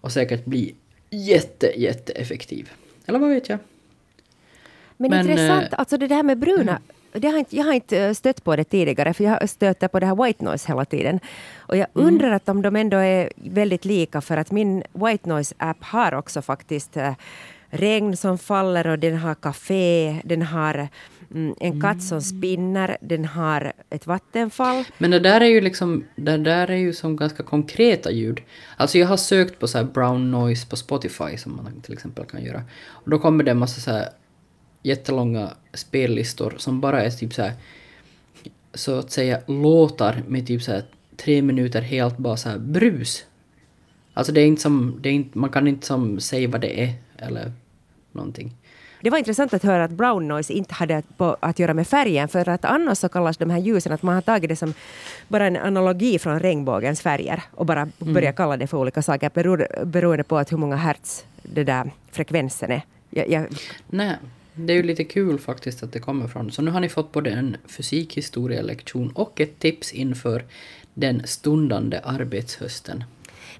Och 0.01 0.11
säkert 0.11 0.45
bli 0.45 0.75
jätte, 1.09 1.71
jätte 1.75 2.13
effektiv. 2.13 2.71
Eller 3.05 3.19
vad 3.19 3.29
vet 3.29 3.49
jag? 3.49 3.59
Men, 4.97 5.09
Men 5.09 5.29
intressant, 5.29 5.73
äh, 5.73 5.79
alltså 5.79 5.97
det 5.97 6.07
där 6.07 6.23
med 6.23 6.37
bruna, 6.37 6.71
mm. 6.71 6.81
Det 7.11 7.27
har 7.27 7.37
inte, 7.37 7.55
jag 7.55 7.65
har 7.65 7.73
inte 7.73 7.99
eh, 7.99 8.13
stött 8.13 8.43
på 8.43 8.55
det 8.55 8.63
tidigare, 8.63 9.13
för 9.13 9.23
jag 9.23 9.49
stöter 9.49 9.87
på 9.87 9.99
det 9.99 10.05
här 10.05 10.25
white 10.25 10.45
noise 10.45 10.67
hela 10.67 10.85
tiden. 10.85 11.19
Och 11.57 11.77
jag 11.77 11.87
mm. 11.95 12.07
undrar 12.07 12.31
att 12.31 12.49
om 12.49 12.61
de 12.61 12.75
ändå 12.75 12.97
är 12.97 13.31
väldigt 13.35 13.85
lika, 13.85 14.21
för 14.21 14.37
att 14.37 14.51
min 14.51 14.83
white 14.93 15.29
noise-app 15.29 15.83
har 15.83 16.13
också 16.13 16.41
faktiskt 16.41 16.97
äh, 16.97 17.13
regn 17.69 18.17
som 18.17 18.37
faller 18.37 18.87
och 18.87 18.99
den 18.99 19.17
har 19.17 19.35
café, 19.35 20.21
den 20.23 20.41
har 20.41 20.87
mm, 21.33 21.55
en 21.59 21.81
katt 21.81 22.03
som 22.03 22.21
spinner, 22.21 22.97
den 23.01 23.25
har 23.25 23.73
ett 23.89 24.07
vattenfall. 24.07 24.83
Men 24.97 25.11
det 25.11 25.19
där 25.19 25.41
är 25.41 25.45
ju 25.45 25.61
liksom, 25.61 26.03
det 26.15 26.37
där 26.37 26.69
är 26.71 26.75
ju 26.75 26.93
som 26.93 27.15
ganska 27.15 27.43
konkreta 27.43 28.11
ljud. 28.11 28.41
Alltså 28.77 28.97
jag 28.97 29.07
har 29.07 29.17
sökt 29.17 29.59
på 29.59 29.67
så 29.67 29.83
brown 29.83 30.31
noise 30.31 30.67
på 30.67 30.75
Spotify 30.75 31.37
som 31.37 31.55
man 31.55 31.81
till 31.81 31.93
exempel 31.93 32.25
kan 32.25 32.43
göra. 32.43 32.63
Och 32.87 33.09
då 33.09 33.19
kommer 33.19 33.43
det 33.43 33.51
en 33.51 33.57
massa 33.57 33.81
så 33.81 33.91
här 33.91 34.09
jättelånga 34.81 35.53
spellistor 35.73 36.53
som 36.57 36.81
bara 36.81 37.03
är 37.03 37.09
typ 37.09 37.33
så 37.33 37.41
här, 37.41 37.53
så 38.73 38.99
att 38.99 39.11
säga 39.11 39.39
låtar 39.47 40.23
med 40.27 40.47
typ 40.47 40.61
så 40.63 40.71
här 40.71 40.83
tre 41.17 41.41
minuter 41.41 41.81
helt 41.81 42.17
bara 42.17 42.37
så 42.37 42.49
här 42.49 42.57
brus. 42.57 43.25
Alltså 44.13 44.33
det 44.33 44.41
är 44.41 44.45
inte 44.45 44.61
som, 44.61 44.97
det 45.01 45.09
är 45.09 45.13
inte, 45.13 45.37
man 45.37 45.49
kan 45.49 45.67
inte 45.67 45.87
som 45.87 46.19
säga 46.19 46.47
vad 46.47 46.61
det 46.61 46.83
är 46.83 46.93
eller 47.17 47.51
någonting. 48.11 48.55
Det 49.01 49.09
var 49.09 49.17
intressant 49.17 49.53
att 49.53 49.63
höra 49.63 49.83
att 49.83 49.91
brown 49.91 50.27
noise 50.27 50.53
inte 50.53 50.73
hade 50.73 51.03
att 51.39 51.59
göra 51.59 51.73
med 51.73 51.87
färgen, 51.87 52.27
för 52.27 52.49
att 52.49 52.65
annars 52.65 52.97
så 52.97 53.09
kallas 53.09 53.37
de 53.37 53.49
här 53.49 53.59
ljusen, 53.59 53.91
att 53.91 54.03
man 54.03 54.15
har 54.15 54.21
tagit 54.21 54.49
det 54.49 54.55
som 54.55 54.73
bara 55.27 55.47
en 55.47 55.57
analogi 55.57 56.19
från 56.19 56.39
regnbågens 56.39 57.01
färger 57.01 57.43
och 57.51 57.65
bara 57.65 57.81
mm. 57.81 58.13
börjat 58.13 58.35
kalla 58.35 58.57
det 58.57 58.67
för 58.67 58.77
olika 58.77 59.01
saker 59.01 59.31
beror, 59.33 59.85
beroende 59.85 60.23
på 60.23 60.37
att 60.37 60.51
hur 60.51 60.57
många 60.57 60.75
hertz 60.75 61.25
det 61.43 61.63
där 61.63 61.91
frekvensen 62.11 62.71
är. 62.71 62.81
Jag, 63.09 63.29
jag... 63.29 63.47
Nej, 63.87 64.15
det 64.57 64.73
är 64.73 64.77
ju 64.77 64.83
lite 64.83 65.03
kul 65.03 65.39
faktiskt 65.39 65.83
att 65.83 65.91
det 65.91 65.99
kommer 65.99 66.27
från. 66.27 66.51
Så 66.51 66.61
nu 66.61 66.71
har 66.71 66.79
ni 66.79 66.89
fått 66.89 67.11
både 67.11 67.29
en 67.29 67.57
fysikhistorielektion 67.67 69.11
och 69.11 69.41
ett 69.41 69.59
tips 69.59 69.93
inför 69.93 70.45
den 70.93 71.21
stundande 71.25 71.99
arbetshösten. 72.03 73.03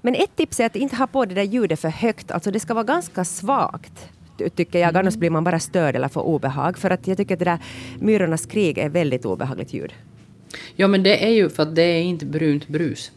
Men 0.00 0.14
ett 0.14 0.36
tips 0.36 0.60
är 0.60 0.66
att 0.66 0.76
inte 0.76 0.96
ha 0.96 1.06
på 1.06 1.24
det 1.24 1.34
där 1.34 1.42
ljudet 1.42 1.80
för 1.80 1.88
högt, 1.88 2.30
alltså 2.30 2.50
det 2.50 2.60
ska 2.60 2.74
vara 2.74 2.84
ganska 2.84 3.24
svagt 3.24 4.08
tycker 4.54 4.78
jag, 4.78 4.96
annars 4.96 5.16
blir 5.16 5.30
man 5.30 5.44
bara 5.44 5.60
störd 5.60 5.96
eller 5.96 6.08
får 6.08 6.22
obehag. 6.22 6.78
För 6.78 6.90
att 6.90 7.06
jag 7.06 7.16
tycker 7.16 7.34
att 7.34 7.38
det 7.38 7.44
där 7.44 7.58
Myrornas 7.98 8.46
krig 8.46 8.78
är 8.78 8.88
väldigt 8.88 9.24
obehagligt 9.24 9.72
ljud. 9.72 9.92
Ja 10.76 10.88
men 10.88 11.02
det 11.02 11.24
är 11.26 11.30
ju 11.30 11.48
för 11.48 11.62
att 11.62 11.74
det 11.74 11.82
är 11.82 12.02
inte 12.02 12.26
brunt 12.26 12.68
brus. 12.68 13.12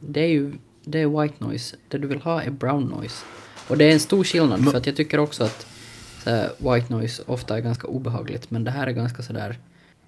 Det 0.00 0.20
är 0.20 0.28
ju 0.28 0.52
det 0.84 1.00
är 1.00 1.22
white 1.22 1.34
noise. 1.44 1.76
Det 1.88 1.98
du 1.98 2.08
vill 2.08 2.20
ha 2.20 2.42
är 2.42 2.50
brown 2.50 2.84
noise. 2.84 3.24
Och 3.68 3.78
det 3.78 3.84
är 3.84 3.92
en 3.92 4.00
stor 4.00 4.24
skillnad 4.24 4.70
för 4.70 4.78
att 4.78 4.86
jag 4.86 4.96
tycker 4.96 5.18
också 5.18 5.44
att 5.44 5.66
här, 6.26 6.48
white 6.58 6.92
noise 6.94 7.22
ofta 7.26 7.56
är 7.56 7.60
ganska 7.60 7.86
obehagligt 7.86 8.50
men 8.50 8.64
det 8.64 8.70
här 8.70 8.86
är 8.86 8.92
ganska 8.92 9.22
sådär 9.22 9.58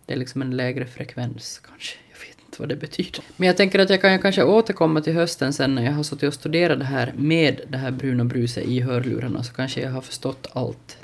Det 0.06 0.12
är 0.12 0.16
liksom 0.16 0.42
en 0.42 0.56
lägre 0.56 0.86
frekvens 0.86 1.60
kanske. 1.68 1.96
Jag 2.12 2.18
vet 2.28 2.38
inte 2.46 2.56
vad 2.62 2.68
det 2.68 2.76
betyder. 2.76 3.20
Men 3.36 3.46
jag 3.46 3.56
tänker 3.56 3.78
att 3.78 3.90
jag 3.90 4.00
kan 4.00 4.18
kanske 4.18 4.44
återkomma 4.44 5.00
till 5.00 5.14
hösten 5.14 5.52
sen 5.52 5.74
när 5.74 5.82
jag 5.84 5.92
har 5.92 6.02
suttit 6.02 6.28
och 6.28 6.34
studerat 6.34 6.78
det 6.78 6.84
här 6.84 7.12
med 7.16 7.60
det 7.68 7.78
här 7.78 7.90
bruna 7.90 8.24
bruset 8.24 8.64
i 8.64 8.80
hörlurarna 8.80 9.42
så 9.42 9.52
kanske 9.52 9.80
jag 9.80 9.90
har 9.90 10.00
förstått 10.00 10.46
allt. 10.52 10.96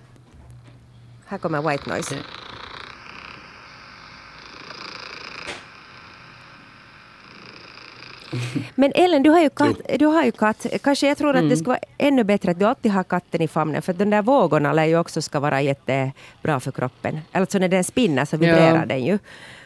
Här 1.27 1.39
kommer 1.39 1.71
White 1.71 1.91
Noise. 1.91 2.15
Det- 2.15 2.21
Men 8.75 8.93
Ellen, 8.95 9.23
du 9.23 9.31
har 9.31 9.41
ju 9.41 9.51
katt. 9.51 9.77
Du 9.99 10.07
har 10.07 10.25
ju 10.25 10.33
katt. 10.33 10.67
Kanske 10.83 11.09
jag 11.09 11.19
tror 11.19 11.31
att 11.31 11.37
Mm. 11.37 11.49
det 11.51 11.57
skulle 11.57 11.69
vara 11.69 11.79
ännu 11.99 12.25
bättre 12.25 12.51
att 12.51 12.59
du 12.59 12.65
alltid 12.65 12.93
har 12.93 13.05
katten 13.05 13.41
i 13.43 13.49
famnen. 13.49 13.83
För 13.83 13.93
de 13.93 14.11
där 14.11 14.23
vågorna 14.23 14.73
lär 14.73 14.85
ju 14.85 14.99
också 14.99 15.23
ska 15.23 15.41
vara 15.41 15.63
jättebra 15.63 16.61
för 16.61 16.73
kroppen. 16.73 17.21
Alltså 17.33 17.59
när 17.59 17.69
den 17.69 17.85
spinner 17.85 18.25
så 18.25 18.37
vibrerar 18.37 18.77
Ja. 18.79 18.87
den 18.87 19.05
ju. 19.05 19.19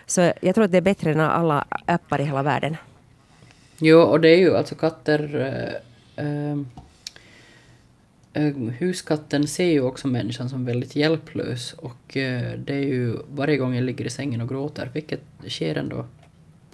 Så 0.06 0.32
jag 0.40 0.54
tror 0.54 0.64
att 0.64 0.72
det 0.72 0.76
är 0.78 0.82
bättre 0.82 1.12
än 1.12 1.20
alla 1.20 1.64
appar 1.86 2.20
i 2.20 2.24
hela 2.24 2.42
världen. 2.42 2.76
Jo, 3.78 4.00
och 4.00 4.20
det 4.20 4.28
är 4.28 4.36
ju 4.38 4.56
alltså 4.56 4.74
katter... 4.74 5.20
eh, 6.16 6.52
eh, 8.42 8.52
huskatten 8.78 9.46
ser 9.48 9.64
ju 9.64 9.80
också 9.82 10.08
människan 10.08 10.48
som 10.48 10.64
väldigt 10.64 10.96
hjälplös 10.96 11.72
och 11.72 12.16
eh, 12.16 12.52
det 12.58 12.74
är 12.74 12.86
ju 12.86 13.16
varje 13.34 13.56
gång 13.56 13.74
jag 13.74 13.84
ligger 13.84 14.04
i 14.04 14.10
sängen 14.10 14.40
och 14.40 14.48
gråter, 14.48 14.90
vilket 14.92 15.20
sker 15.48 15.74
ändå 15.74 16.06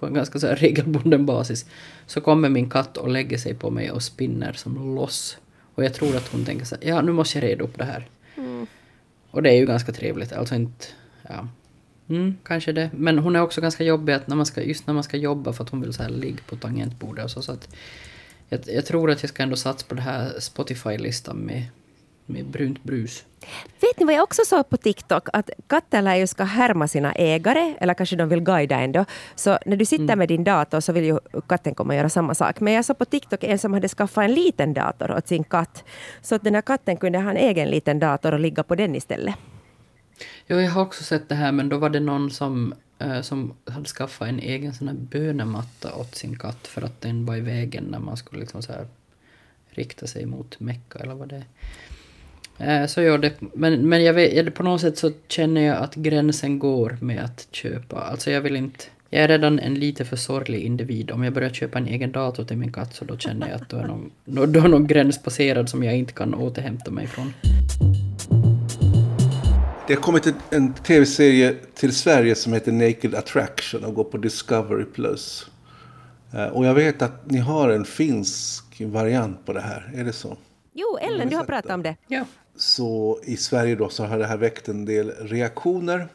på 0.02 0.06
en 0.06 0.14
ganska 0.14 0.38
så 0.38 0.46
här 0.46 0.56
regelbunden 0.56 1.26
basis, 1.26 1.66
så 2.06 2.20
kommer 2.20 2.48
min 2.48 2.70
katt 2.70 2.96
och 2.96 3.08
lägger 3.08 3.38
sig 3.38 3.54
på 3.54 3.70
mig 3.70 3.90
och 3.90 4.02
spinner 4.02 4.52
som 4.52 4.94
loss. 4.94 5.38
Och 5.74 5.84
jag 5.84 5.94
tror 5.94 6.16
att 6.16 6.28
hon 6.28 6.44
tänker 6.44 6.64
så 6.64 6.74
här, 6.74 6.88
ja 6.88 7.02
nu 7.02 7.12
måste 7.12 7.38
jag 7.38 7.44
reda 7.44 7.64
upp 7.64 7.78
det 7.78 7.84
här. 7.84 8.08
Och 9.30 9.42
det 9.42 9.50
är 9.50 9.56
ju 9.56 9.66
ganska 9.66 9.92
trevligt, 9.92 10.32
alltså 10.32 10.54
inte... 10.54 10.86
Ja. 11.28 11.48
Mm, 12.08 12.36
kanske 12.42 12.72
det. 12.72 12.90
Men 12.92 13.18
hon 13.18 13.36
är 13.36 13.42
också 13.42 13.60
ganska 13.60 13.84
jobbig 13.84 14.12
att 14.12 14.28
när 14.28 14.36
man 14.36 14.46
ska, 14.46 14.62
just 14.62 14.86
när 14.86 14.94
man 14.94 15.02
ska 15.02 15.16
jobba 15.16 15.52
för 15.52 15.64
att 15.64 15.70
hon 15.70 15.80
vill 15.80 15.92
så 15.92 16.02
här 16.02 16.10
ligga 16.10 16.42
på 16.46 16.56
tangentbordet 16.56 17.24
och 17.24 17.30
så. 17.30 17.42
så 17.42 17.52
att 17.52 17.74
jag, 18.48 18.60
jag 18.66 18.86
tror 18.86 19.10
att 19.10 19.22
jag 19.22 19.28
ska 19.28 19.42
ändå 19.42 19.56
satsa 19.56 19.86
på 19.88 19.94
det 19.94 20.02
här 20.02 20.32
Spotify-listan 20.38 21.36
med, 21.36 21.62
med 22.26 22.46
brunt 22.46 22.82
brus. 22.82 23.24
Vet 23.80 23.98
ni 23.98 24.04
vad 24.04 24.14
jag 24.14 24.22
också 24.22 24.42
såg 24.46 24.68
på 24.68 24.76
TikTok? 24.76 25.28
Att 25.32 25.50
katter 25.66 26.02
lär 26.02 26.16
ju 26.16 26.26
ska 26.26 26.44
härma 26.44 26.88
sina 26.88 27.12
ägare, 27.12 27.74
eller 27.80 27.94
kanske 27.94 28.16
de 28.16 28.28
vill 28.28 28.40
guida 28.40 28.76
ändå. 28.76 29.04
Så 29.34 29.58
när 29.66 29.76
du 29.76 29.84
sitter 29.84 30.16
med 30.16 30.28
din 30.28 30.44
dator 30.44 30.80
så 30.80 30.92
vill 30.92 31.04
ju 31.04 31.18
katten 31.46 31.74
komma 31.74 31.92
och 31.92 31.96
göra 31.96 32.08
samma 32.08 32.34
sak. 32.34 32.60
Men 32.60 32.72
jag 32.72 32.84
såg 32.84 32.98
på 32.98 33.04
TikTok 33.04 33.44
en 33.44 33.58
som 33.58 33.74
hade 33.74 33.88
skaffat 33.88 34.24
en 34.24 34.34
liten 34.34 34.74
dator 34.74 35.10
åt 35.10 35.28
sin 35.28 35.44
katt. 35.44 35.84
Så 36.22 36.34
att 36.34 36.44
den 36.44 36.54
här 36.54 36.62
katten 36.62 36.96
kunde 36.96 37.18
ha 37.18 37.30
en 37.30 37.36
egen 37.36 37.68
liten 37.68 37.98
dator 37.98 38.32
och 38.32 38.40
ligga 38.40 38.62
på 38.62 38.74
den 38.74 38.94
istället. 38.94 39.34
Jo, 40.46 40.60
jag 40.60 40.70
har 40.70 40.82
också 40.82 41.04
sett 41.04 41.28
det 41.28 41.34
här 41.34 41.52
men 41.52 41.68
då 41.68 41.78
var 41.78 41.90
det 41.90 42.00
någon 42.00 42.30
som, 42.30 42.74
eh, 42.98 43.20
som 43.20 43.54
hade 43.66 43.88
skaffat 43.88 44.28
en 44.28 44.38
egen 44.38 44.74
sån 44.74 44.88
här 44.88 44.94
bönematta 44.94 45.94
åt 45.94 46.14
sin 46.14 46.38
katt 46.38 46.66
för 46.66 46.82
att 46.82 47.00
den 47.00 47.26
var 47.26 47.36
i 47.36 47.40
vägen 47.40 47.84
när 47.84 47.98
man 47.98 48.16
skulle 48.16 48.40
liksom 48.40 48.62
så 48.62 48.72
här 48.72 48.86
rikta 49.70 50.06
sig 50.06 50.26
mot 50.26 50.60
Mecka 50.60 50.98
eller 50.98 51.14
vad 51.14 51.28
det 51.28 51.36
är. 51.36 51.44
Eh, 52.58 52.86
Så 52.86 53.02
gör 53.02 53.18
det, 53.18 53.32
men, 53.54 53.88
men 53.88 54.04
jag 54.04 54.14
vet, 54.14 54.54
på 54.54 54.62
något 54.62 54.80
sätt 54.80 54.98
så 54.98 55.10
känner 55.28 55.60
jag 55.60 55.76
att 55.76 55.94
gränsen 55.94 56.58
går 56.58 56.98
med 57.00 57.24
att 57.24 57.48
köpa. 57.50 58.00
Alltså 58.00 58.30
jag 58.30 58.40
vill 58.40 58.56
inte... 58.56 58.84
Jag 59.14 59.22
är 59.24 59.28
redan 59.28 59.58
en 59.58 59.74
lite 59.74 60.04
för 60.04 60.16
sorglig 60.16 60.60
individ. 60.60 61.10
Om 61.10 61.24
jag 61.24 61.32
börjar 61.32 61.50
köpa 61.50 61.78
en 61.78 61.86
egen 61.86 62.12
dator 62.12 62.44
till 62.44 62.56
min 62.56 62.72
katt 62.72 62.94
så 62.94 63.04
då 63.04 63.16
känner 63.16 63.48
jag 63.48 63.56
att 63.62 63.68
då 63.68 63.76
är 63.76 63.86
någon, 63.86 64.10
då 64.24 64.60
är 64.60 64.68
någon 64.68 64.86
gräns 64.86 65.22
passerad 65.22 65.68
som 65.68 65.82
jag 65.84 65.96
inte 65.96 66.12
kan 66.12 66.34
återhämta 66.34 66.90
mig 66.90 67.06
från. 67.06 67.34
Det 69.88 69.94
har 69.94 70.00
kommit 70.02 70.26
en, 70.26 70.34
en 70.50 70.72
tv-serie 70.74 71.54
till 71.74 71.94
Sverige 71.94 72.34
som 72.34 72.52
heter 72.52 72.72
Naked 72.72 73.14
Attraction 73.14 73.84
och 73.84 73.94
går 73.94 74.04
på 74.04 74.16
Discovery+. 74.18 74.84
Plus. 74.84 75.46
Eh, 76.34 76.44
Och 76.46 76.66
jag 76.66 76.74
vet 76.74 77.02
att 77.02 77.30
ni 77.30 77.38
har 77.38 77.68
en 77.70 77.84
finsk 77.84 78.64
variant 78.80 79.46
på 79.46 79.52
det 79.52 79.60
här, 79.60 79.90
är 79.94 80.04
det 80.04 80.12
så? 80.12 80.36
Jo, 80.74 80.98
Ellen, 81.02 81.28
du 81.28 81.36
har 81.36 81.44
pratat 81.44 81.70
om 81.70 81.82
det. 81.82 81.96
Ja. 82.08 82.24
Så 82.56 83.20
i 83.24 83.36
Sverige 83.36 83.74
då 83.74 83.88
så 83.88 84.04
har 84.04 84.18
det 84.18 84.26
här 84.26 84.36
väckt 84.36 84.68
en 84.68 84.84
del 84.84 85.10
reaktioner. 85.10 86.08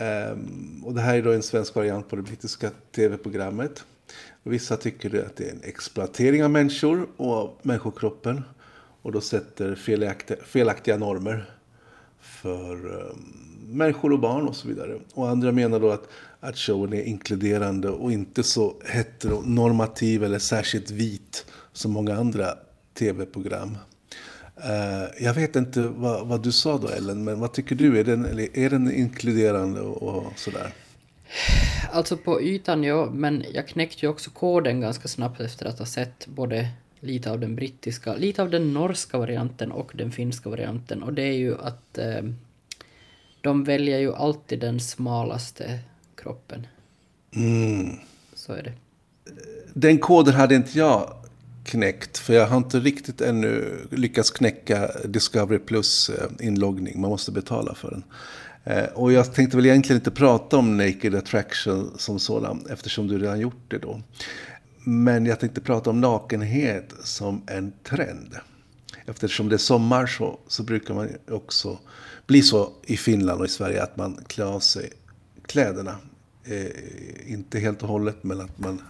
Um, 0.00 0.82
och 0.84 0.94
det 0.94 1.00
här 1.00 1.14
är 1.14 1.22
då 1.22 1.32
en 1.32 1.42
svensk 1.42 1.74
variant 1.74 2.08
på 2.08 2.16
det 2.16 2.22
brittiska 2.22 2.70
tv-programmet. 2.94 3.84
Vissa 4.42 4.76
tycker 4.76 5.24
att 5.26 5.36
det 5.36 5.48
är 5.48 5.52
en 5.52 5.62
exploatering 5.62 6.44
av 6.44 6.50
människor 6.50 7.06
och 7.16 7.32
av 7.32 7.54
människokroppen. 7.62 8.42
Och 9.02 9.12
då 9.12 9.20
sätter 9.20 9.74
felaktiga, 9.74 10.36
felaktiga 10.44 10.96
normer 10.96 11.50
för 12.20 12.86
um, 12.86 13.44
människor 13.66 14.12
och 14.12 14.20
barn 14.20 14.48
och 14.48 14.56
så 14.56 14.68
vidare. 14.68 14.98
Och 15.14 15.28
andra 15.28 15.52
menar 15.52 15.80
då 15.80 15.90
att, 15.90 16.08
att 16.40 16.58
showen 16.58 16.92
är 16.92 17.02
inkluderande 17.02 17.88
och 17.88 18.12
inte 18.12 18.42
så 18.42 18.74
heteronormativ 18.84 20.24
eller 20.24 20.38
särskilt 20.38 20.90
vit 20.90 21.46
som 21.72 21.92
många 21.92 22.14
andra 22.16 22.54
tv-program. 22.94 23.76
Eh, 24.56 25.24
jag 25.24 25.34
vet 25.34 25.56
inte 25.56 25.80
vad, 25.82 26.26
vad 26.26 26.42
du 26.42 26.52
sa 26.52 26.78
då 26.78 26.88
Ellen, 26.88 27.24
men 27.24 27.40
vad 27.40 27.52
tycker 27.52 27.74
du? 27.74 28.00
Är 28.00 28.04
den, 28.04 28.24
är 28.54 28.70
den 28.70 28.92
inkluderande 28.92 29.80
och, 29.80 30.02
och 30.02 30.38
sådär? 30.38 30.72
Alltså 31.92 32.16
på 32.16 32.42
ytan 32.42 32.84
ja, 32.84 33.10
men 33.12 33.44
jag 33.52 33.68
knäckte 33.68 34.06
ju 34.06 34.10
också 34.10 34.30
koden 34.30 34.80
ganska 34.80 35.08
snabbt 35.08 35.40
efter 35.40 35.66
att 35.66 35.78
ha 35.78 35.86
sett 35.86 36.26
både 36.26 36.68
lite 37.00 37.30
av 37.30 37.40
den 37.40 37.56
brittiska, 37.56 38.14
lite 38.14 38.42
av 38.42 38.50
den 38.50 38.74
norska 38.74 39.18
varianten 39.18 39.72
och 39.72 39.92
den 39.94 40.12
finska 40.12 40.50
varianten. 40.50 41.02
Och 41.02 41.12
det 41.12 41.22
är 41.22 41.36
ju 41.36 41.58
att 41.60 41.98
eh, 41.98 42.22
de 43.40 43.64
väljer 43.64 43.98
ju 43.98 44.14
alltid 44.14 44.60
den 44.60 44.80
smalaste 44.80 45.78
kroppen. 46.14 46.66
Så 48.34 48.52
är 48.52 48.62
det. 48.62 48.72
Den 49.74 49.98
koden 49.98 50.34
hade 50.34 50.54
inte 50.54 50.78
jag 50.78 51.23
knäckt, 51.64 52.18
för 52.18 52.34
jag 52.34 52.46
har 52.46 52.56
inte 52.56 52.80
riktigt 52.80 53.20
ännu 53.20 53.78
lyckats 53.90 54.30
knäcka 54.30 54.90
Discovery 55.04 55.58
Plus 55.58 56.10
eh, 56.10 56.46
inloggning. 56.46 57.00
Man 57.00 57.10
måste 57.10 57.32
betala 57.32 57.74
för 57.74 57.90
den. 57.90 58.04
Eh, 58.64 58.84
och 58.84 59.12
jag 59.12 59.34
tänkte 59.34 59.56
väl 59.56 59.66
egentligen 59.66 60.00
inte 60.00 60.10
prata 60.10 60.56
om 60.56 60.76
Naked 60.76 61.14
Attraction 61.14 61.90
som 61.96 62.18
sådan, 62.18 62.66
eftersom 62.70 63.08
du 63.08 63.18
redan 63.18 63.40
gjort 63.40 63.70
det 63.70 63.78
då. 63.78 64.02
Men 64.84 65.26
jag 65.26 65.40
tänkte 65.40 65.60
prata 65.60 65.90
om 65.90 66.00
nakenhet 66.00 66.94
som 67.02 67.42
en 67.46 67.72
trend. 67.82 68.36
Eftersom 69.06 69.48
det 69.48 69.56
är 69.56 69.58
sommar 69.58 70.06
så, 70.06 70.38
så 70.48 70.62
brukar 70.62 70.94
man 70.94 71.08
också 71.30 71.78
bli 72.26 72.42
så 72.42 72.72
i 72.86 72.96
Finland 72.96 73.40
och 73.40 73.46
i 73.46 73.50
Sverige 73.50 73.82
att 73.82 73.96
man 73.96 74.18
klär 74.26 74.44
av 74.44 74.60
sig 74.60 74.90
kläderna. 75.46 75.96
Eh, 76.44 77.32
inte 77.32 77.58
helt 77.58 77.82
och 77.82 77.88
hållet, 77.88 78.16
men 78.22 78.40
att 78.40 78.58
man 78.58 78.82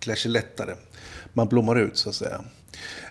klär 0.00 0.14
sig 0.14 0.30
lättare. 0.30 0.74
Man 1.32 1.48
blommar 1.48 1.78
ut 1.78 1.96
så 1.96 2.08
att 2.08 2.14
säga. 2.14 2.40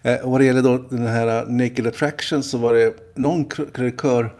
Eh, 0.01 0.15
och 0.15 0.31
vad 0.31 0.41
det 0.41 0.45
gäller 0.45 0.61
då 0.61 0.77
den 0.77 1.07
här 1.07 1.41
eh, 1.41 1.49
Naked 1.49 1.87
Attraction 1.87 2.43
så 2.43 2.57
var 2.57 2.73
det 2.73 2.93
någon 3.15 3.45
krönikör 3.45 4.33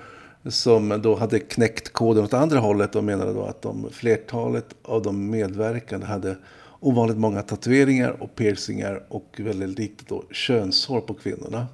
som 0.46 1.02
då 1.02 1.16
hade 1.16 1.40
knäckt 1.40 1.94
koden 1.94 2.24
åt 2.24 2.34
andra 2.34 2.60
hållet 2.60 2.96
och 2.96 3.04
menade 3.04 3.34
då 3.34 3.44
att 3.44 3.62
de, 3.62 3.88
flertalet 3.92 4.66
av 4.84 5.02
de 5.02 5.30
medverkande 5.30 6.06
hade 6.06 6.36
ovanligt 6.80 7.18
många 7.18 7.42
tatueringar 7.42 8.24
och 8.24 8.36
piercingar 8.36 9.04
och 9.10 9.36
väldigt 9.38 9.80
lite 9.80 10.04
då 10.08 10.24
könshår 10.32 11.02
på 11.02 11.14
kvinnorna. 11.14 11.68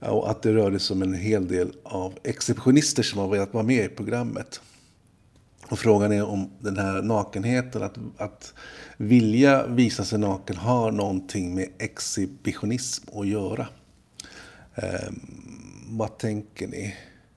Eh, 0.00 0.08
och 0.08 0.30
att 0.30 0.42
det 0.42 0.52
rörde 0.52 0.78
sig 0.78 0.94
om 0.94 1.02
en 1.02 1.14
hel 1.14 1.48
del 1.48 1.72
av 1.82 2.12
exceptionister 2.22 3.02
som 3.02 3.18
har 3.18 3.28
velat 3.28 3.54
vara 3.54 3.64
med 3.64 3.84
i 3.84 3.88
programmet. 3.88 4.60
Och 5.70 5.78
frågan 5.78 6.12
är 6.12 6.24
om 6.24 6.50
den 6.58 6.76
här 6.76 7.02
nakenheten, 7.02 7.82
att, 7.82 7.98
att 8.16 8.54
vilja 8.96 9.66
visa 9.66 10.04
sig 10.04 10.18
naken, 10.18 10.56
har 10.56 10.92
någonting 10.92 11.54
med 11.54 11.68
exhibitionism 11.78 13.18
att 13.18 13.28
göra. 13.28 13.66
Eh, 14.74 15.10
vad 15.88 16.18
tänker 16.18 16.68
ni? 16.68 16.96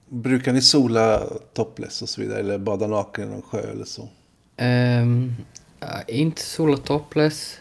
Brukar 0.09 0.53
ni 0.53 0.61
sola 0.61 1.23
topless 1.53 2.01
och 2.01 2.09
så 2.09 2.21
vidare, 2.21 2.39
eller 2.39 2.57
bada 2.57 2.87
naken 2.87 3.27
i 3.27 3.31
någon 3.31 3.41
sjö 3.41 3.71
eller 3.71 3.85
så? 3.85 4.09
Um, 4.57 5.35
inte 6.07 6.41
sola 6.41 6.77
topless. 6.77 7.57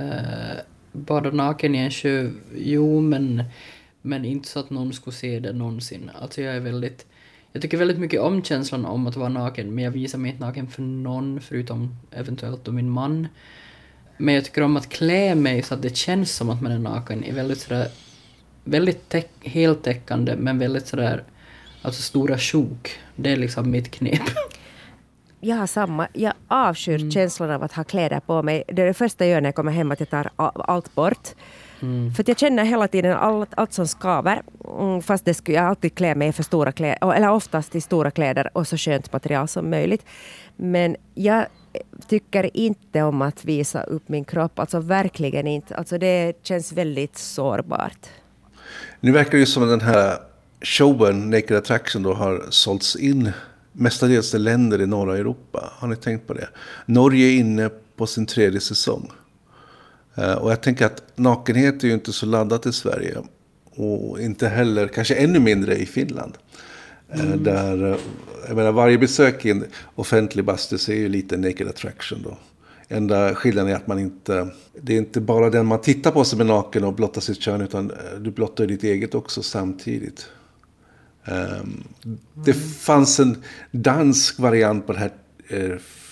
Uh, 0.00 0.60
bada 0.92 1.30
naken 1.30 1.74
i 1.74 1.78
en 1.78 1.90
sjö, 1.90 2.30
jo 2.54 3.00
men, 3.00 3.44
men 4.02 4.24
inte 4.24 4.48
så 4.48 4.60
att 4.60 4.70
någon 4.70 4.92
skulle 4.92 5.16
se 5.16 5.40
det 5.40 5.52
någonsin. 5.52 6.10
Alltså 6.20 6.42
jag 6.42 6.56
är 6.56 6.60
väldigt, 6.60 7.06
jag 7.52 7.62
tycker 7.62 7.76
väldigt 7.76 7.98
mycket 7.98 8.20
om 8.20 8.42
känslan 8.42 8.84
om 8.84 9.06
att 9.06 9.16
vara 9.16 9.28
naken 9.28 9.74
men 9.74 9.84
jag 9.84 9.90
visar 9.90 10.18
mig 10.18 10.30
inte 10.30 10.44
naken 10.44 10.68
för 10.68 10.82
någon 10.82 11.40
förutom 11.40 11.96
eventuellt 12.10 12.64
då 12.64 12.72
min 12.72 12.90
man. 12.90 13.28
Men 14.16 14.34
jag 14.34 14.44
tycker 14.44 14.62
om 14.62 14.76
att 14.76 14.88
klä 14.88 15.34
mig 15.34 15.62
så 15.62 15.74
att 15.74 15.82
det 15.82 15.96
känns 15.96 16.36
som 16.36 16.50
att 16.50 16.62
man 16.62 16.72
är 16.72 16.78
naken 16.78 17.24
är 17.24 17.32
väldigt 17.32 17.60
sådär, 17.60 17.88
väldigt 18.64 19.08
täck, 19.08 19.30
heltäckande 19.40 20.36
men 20.36 20.58
väldigt 20.58 20.86
sådär, 20.86 21.24
alltså 21.82 22.02
stora 22.02 22.38
sjok. 22.38 22.98
Det 23.16 23.32
är 23.32 23.36
liksom 23.36 23.70
mitt 23.70 23.90
knep. 23.90 24.22
jag 25.40 25.56
har 25.56 25.66
samma. 25.66 26.08
Jag 26.12 26.32
avskyr 26.48 26.98
mm. 26.98 27.10
känslan 27.10 27.50
av 27.50 27.62
att 27.62 27.72
ha 27.72 27.84
kläder 27.84 28.20
på 28.20 28.42
mig. 28.42 28.64
Det 28.66 28.82
är 28.82 28.86
det 28.86 28.94
första 28.94 29.24
jag 29.24 29.32
gör 29.32 29.40
när 29.40 29.48
jag 29.48 29.54
kommer 29.54 29.72
hem, 29.72 29.90
att 29.90 30.00
jag 30.00 30.10
tar 30.10 30.30
allt 30.36 30.94
bort. 30.94 31.28
Mm. 31.82 32.14
För 32.14 32.24
jag 32.26 32.38
känner 32.38 32.64
hela 32.64 32.88
tiden 32.88 33.16
allt, 33.16 33.50
allt 33.56 33.72
som 33.72 33.86
skaver. 33.86 34.42
Mm, 34.78 35.02
fast 35.02 35.24
det 35.24 35.34
skulle 35.34 35.56
jag 35.56 35.66
alltid 35.66 35.94
klä 35.94 36.14
mig 36.14 36.32
för 36.32 36.42
stora 36.42 36.72
kläder, 36.72 37.12
eller 37.12 37.30
oftast 37.30 37.74
i 37.74 37.80
stora 37.80 38.10
kläder 38.10 38.50
och 38.52 38.68
så 38.68 38.76
skönt 38.76 39.12
material 39.12 39.48
som 39.48 39.70
möjligt. 39.70 40.04
Men 40.56 40.96
jag 41.14 41.46
tycker 42.08 42.56
inte 42.56 43.02
om 43.02 43.22
att 43.22 43.44
visa 43.44 43.82
upp 43.82 44.08
min 44.08 44.24
kropp. 44.24 44.58
Alltså 44.58 44.80
verkligen 44.80 45.46
inte. 45.46 45.76
Alltså 45.76 45.98
det 45.98 46.32
känns 46.42 46.72
väldigt 46.72 47.18
sårbart. 47.18 48.06
Nu 49.00 49.12
verkar 49.12 49.32
det 49.32 49.38
ju 49.38 49.46
som 49.46 49.62
att 49.62 49.68
den 49.68 49.80
här 49.80 50.18
showen, 50.62 51.30
Naked 51.30 51.56
Attraction, 51.56 52.02
då 52.02 52.14
har 52.14 52.46
sålts 52.50 52.96
in 52.96 53.32
mestadels 53.72 54.30
till 54.30 54.42
länder 54.42 54.80
i 54.80 54.86
norra 54.86 55.18
Europa. 55.18 55.72
Har 55.76 55.88
ni 55.88 55.96
tänkt 55.96 56.26
på 56.26 56.34
det? 56.34 56.48
Norge 56.86 57.26
är 57.26 57.38
inne 57.38 57.70
på 57.96 58.06
sin 58.06 58.26
tredje 58.26 58.60
säsong. 58.60 59.10
Eh, 60.14 60.34
och 60.34 60.50
jag 60.50 60.60
tänker 60.60 60.86
att 60.86 61.02
nakenhet 61.16 61.84
är 61.84 61.88
ju 61.88 61.94
inte 61.94 62.12
så 62.12 62.26
laddat 62.26 62.66
i 62.66 62.72
Sverige. 62.72 63.16
Och 63.70 64.20
inte 64.20 64.48
heller, 64.48 64.88
kanske 64.88 65.14
ännu 65.14 65.38
mindre 65.38 65.76
i 65.76 65.86
Finland. 65.86 66.38
Eh, 67.08 67.20
mm. 67.20 67.44
Där, 67.44 67.92
eh, 67.92 67.98
jag 68.48 68.56
menar, 68.56 68.72
varje 68.72 68.98
besök 68.98 69.44
i 69.44 69.50
en 69.50 69.64
offentlig 69.94 70.44
bastu 70.44 70.92
är 70.92 70.96
ju 70.96 71.08
lite 71.08 71.36
naked 71.36 71.68
attraction 71.68 72.22
då. 72.24 72.36
Enda 72.88 73.34
skillnaden 73.34 73.72
är 73.72 73.76
att 73.76 73.86
man 73.86 73.98
inte, 73.98 74.48
det 74.80 74.92
är 74.94 74.98
inte 74.98 75.20
bara 75.20 75.50
den 75.50 75.66
man 75.66 75.80
tittar 75.80 76.10
på 76.10 76.24
som 76.24 76.40
är 76.40 76.44
naken 76.44 76.84
och 76.84 76.94
blottar 76.94 77.20
sitt 77.20 77.40
kön, 77.40 77.60
utan 77.60 77.92
du 78.20 78.30
blottar 78.30 78.66
ditt 78.66 78.84
eget 78.84 79.14
också 79.14 79.42
samtidigt. 79.42 80.26
Um, 81.24 81.84
det 82.34 82.52
fanns 82.52 83.20
en 83.20 83.42
dansk 83.70 84.38
variant 84.38 84.86
på 84.86 84.92
det 84.92 84.98
här, 84.98 85.10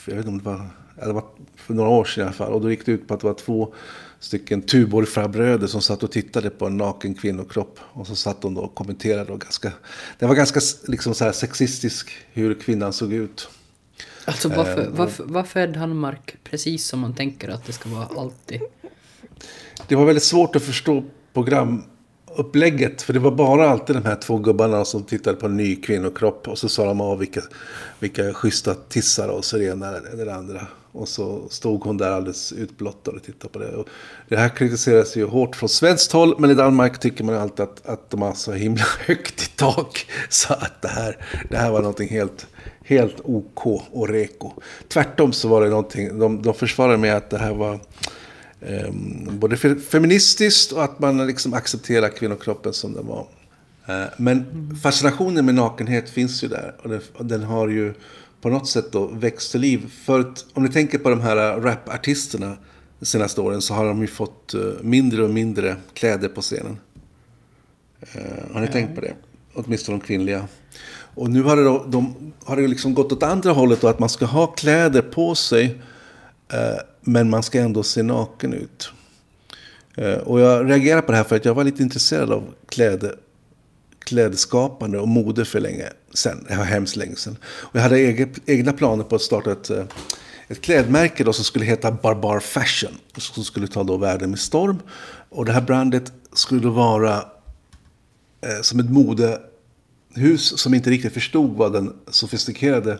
jag 0.06 0.16
vet 0.16 0.26
inte 0.26 0.28
om 0.28 0.38
det 0.38 0.44
var, 0.44 0.70
det 1.06 1.12
var 1.12 1.24
för 1.68 1.74
några 1.74 1.90
år 1.90 2.04
sedan 2.04 2.22
i 2.22 2.24
alla 2.24 2.32
fall. 2.32 2.52
Och 2.52 2.60
då 2.60 2.70
gick 2.70 2.86
det 2.86 2.92
ut 2.92 3.08
på 3.08 3.14
att 3.14 3.20
det 3.20 3.26
var 3.26 3.34
två 3.34 3.74
stycken 4.20 4.62
Tuborg-farbröder 4.62 5.66
som 5.66 5.80
satt 5.80 6.02
och 6.02 6.12
tittade 6.12 6.50
på 6.50 6.66
en 6.66 6.76
naken 6.76 7.14
kvinnokropp. 7.14 7.80
Och 7.80 8.06
så 8.06 8.16
satt 8.16 8.42
de 8.42 8.54
då 8.54 8.60
och 8.60 8.74
kommenterade. 8.74 9.32
Och 9.32 9.40
ganska, 9.40 9.72
det 10.18 10.26
var 10.26 10.34
ganska 10.34 10.60
liksom 10.86 11.14
så 11.14 11.24
här 11.24 11.32
sexistisk 11.32 12.10
hur 12.32 12.54
kvinnan 12.54 12.92
såg 12.92 13.12
ut. 13.12 13.48
Alltså 14.24 14.48
varför, 14.48 14.82
eh, 14.82 14.88
varför, 14.90 15.24
varför 15.24 15.60
är 15.60 15.68
Danmark 15.68 16.36
precis 16.44 16.86
som 16.86 17.00
man 17.00 17.14
tänker 17.14 17.48
att 17.48 17.66
det 17.66 17.72
ska 17.72 17.88
vara 17.88 18.08
alltid? 18.16 18.60
Det 19.88 19.96
var 19.96 20.04
väldigt 20.04 20.24
svårt 20.24 20.56
att 20.56 20.62
förstå 20.62 21.04
Upplägget. 22.38 23.02
För 23.02 23.12
det 23.12 23.18
var 23.18 23.30
bara 23.30 23.70
alltid 23.70 23.96
de 23.96 24.04
här 24.04 24.16
två 24.16 24.38
gubbarna 24.38 24.84
som 24.84 25.02
tittade 25.02 25.36
på 25.36 25.46
en 25.46 25.56
ny 25.56 25.76
kvinnokropp. 25.76 26.48
Och 26.48 26.58
så 26.58 26.68
sa 26.68 26.84
de 26.84 27.00
av 27.00 27.18
vilka, 27.18 27.40
vilka 27.98 28.34
schyssta 28.34 28.74
tissar 28.74 29.28
och 29.28 29.44
så 29.44 29.56
det 29.56 29.64
ena 29.64 29.88
eller 29.88 30.24
det 30.24 30.34
andra. 30.34 30.66
Och 30.92 31.08
så 31.08 31.48
stod 31.48 31.84
hon 31.84 31.96
där 31.96 32.10
alldeles 32.10 32.52
utblottad 32.52 33.10
och 33.10 33.22
tittade 33.22 33.52
på 33.52 33.58
det. 33.58 33.76
Och 33.76 33.88
det 34.28 34.36
här 34.36 34.48
kritiseras 34.48 35.16
ju 35.16 35.24
hårt 35.24 35.56
från 35.56 35.68
svenskt 35.68 36.12
håll. 36.12 36.34
Men 36.38 36.50
i 36.50 36.54
Danmark 36.54 37.00
tycker 37.00 37.24
man 37.24 37.34
alltid 37.34 37.60
att, 37.60 37.86
att 37.86 38.10
de 38.10 38.22
har 38.22 38.32
så 38.32 38.52
himla 38.52 38.84
högt 39.06 39.42
i 39.42 39.46
tak. 39.56 40.06
Så 40.28 40.52
att 40.52 40.82
det 40.82 40.88
här, 40.88 41.16
det 41.50 41.56
här 41.56 41.70
var 41.70 41.80
någonting 41.80 42.08
helt, 42.08 42.46
helt 42.84 43.16
OK 43.24 43.66
och 43.90 44.08
reko. 44.08 44.52
Tvärtom 44.88 45.32
så 45.32 45.48
var 45.48 45.62
det 45.62 45.68
någonting, 45.68 46.18
de, 46.18 46.42
de 46.42 46.54
försvarade 46.54 46.98
med 46.98 47.16
att 47.16 47.30
det 47.30 47.38
här 47.38 47.54
var 47.54 47.80
eh, 48.60 48.90
både 49.30 49.56
feministiskt 49.76 50.72
och 50.72 50.84
att 50.84 50.98
man 50.98 51.26
liksom 51.26 51.54
accepterar 51.54 52.08
kvinnokroppen 52.08 52.72
som 52.72 52.92
den 52.92 53.06
var. 53.06 53.26
Eh, 53.86 54.04
men 54.16 54.46
fascinationen 54.82 55.46
med 55.46 55.54
nakenhet 55.54 56.10
finns 56.10 56.44
ju 56.44 56.48
där. 56.48 56.74
Och 56.82 56.88
den, 56.88 57.00
och 57.14 57.26
den 57.26 57.42
har 57.42 57.68
ju 57.68 57.94
på 58.40 58.48
något 58.48 58.68
sätt 58.68 58.92
då 58.92 59.06
växt 59.06 59.50
till 59.50 59.60
liv. 59.60 59.92
För 60.04 60.32
om 60.52 60.62
ni 60.62 60.68
tänker 60.68 60.98
på 60.98 61.10
de 61.10 61.20
här 61.20 61.60
rapartisterna 61.60 62.56
de 62.98 63.06
senaste 63.06 63.40
åren 63.40 63.62
så 63.62 63.74
har 63.74 63.84
de 63.86 64.00
ju 64.00 64.06
fått 64.06 64.54
eh, 64.54 64.60
mindre 64.80 65.22
och 65.22 65.30
mindre 65.30 65.76
kläder 65.92 66.28
på 66.28 66.40
scenen. 66.40 66.78
Eh, 68.00 68.52
har 68.52 68.60
ni 68.60 68.66
ja. 68.66 68.72
tänkt 68.72 68.94
på 68.94 69.00
det? 69.00 69.14
Åtminstone 69.54 69.98
de 69.98 70.04
kvinnliga. 70.04 70.48
Och 71.14 71.30
nu 71.30 71.42
har 71.42 71.56
det, 71.56 71.64
då, 71.64 71.84
de, 71.88 72.32
har 72.44 72.56
det 72.56 72.66
liksom 72.66 72.94
gått 72.94 73.12
åt 73.12 73.22
andra 73.22 73.52
hållet 73.52 73.80
då, 73.80 73.88
att 73.88 73.98
man 73.98 74.08
ska 74.08 74.24
ha 74.26 74.46
kläder 74.46 75.02
på 75.02 75.34
sig. 75.34 75.82
eh, 76.52 76.80
men 77.00 77.30
man 77.30 77.42
ska 77.42 77.60
ändå 77.60 77.82
se 77.82 78.02
naken 78.02 78.52
ut. 78.52 78.90
Eh, 79.96 80.14
och 80.14 80.40
jag 80.40 80.70
reagerar 80.70 81.00
på 81.00 81.12
det 81.12 81.18
här 81.18 81.24
för 81.24 81.36
att 81.36 81.44
jag 81.44 81.54
var 81.54 81.64
lite 81.64 81.82
intresserad 81.82 82.32
av 82.32 82.54
kläder 82.68 83.14
klädskapande 84.08 84.98
och 84.98 85.08
mode 85.08 85.44
för 85.44 85.60
länge 85.60 85.88
sedan. 86.14 86.46
Det 86.48 86.56
var 86.56 86.64
hemskt 86.64 86.96
länge 86.96 87.16
sedan. 87.16 87.36
Och 87.44 87.76
jag 87.76 87.82
hade 87.82 88.28
egna 88.46 88.72
planer 88.72 89.04
på 89.04 89.16
att 89.16 89.22
starta 89.22 89.52
ett, 89.52 89.70
eh, 89.70 89.84
ett 90.48 90.60
klädmärke 90.60 91.24
då 91.24 91.32
som 91.32 91.44
skulle 91.44 91.64
heta 91.64 91.92
Barbar 91.92 92.40
Fashion. 92.40 92.92
Som 93.16 93.44
skulle 93.44 93.66
ta 93.66 93.82
då 93.82 93.96
världen 93.96 94.30
med 94.30 94.38
storm. 94.38 94.78
Och 95.28 95.44
det 95.44 95.52
här 95.52 95.60
brandet 95.60 96.12
skulle 96.32 96.60
då 96.60 96.70
vara 96.70 97.14
eh, 98.40 98.60
som 98.62 98.80
ett 98.80 98.90
modehus 98.90 100.58
som 100.60 100.74
inte 100.74 100.90
riktigt 100.90 101.12
förstod 101.12 101.56
vad 101.56 101.72
den 101.72 101.96
sofistikerade 102.10 102.98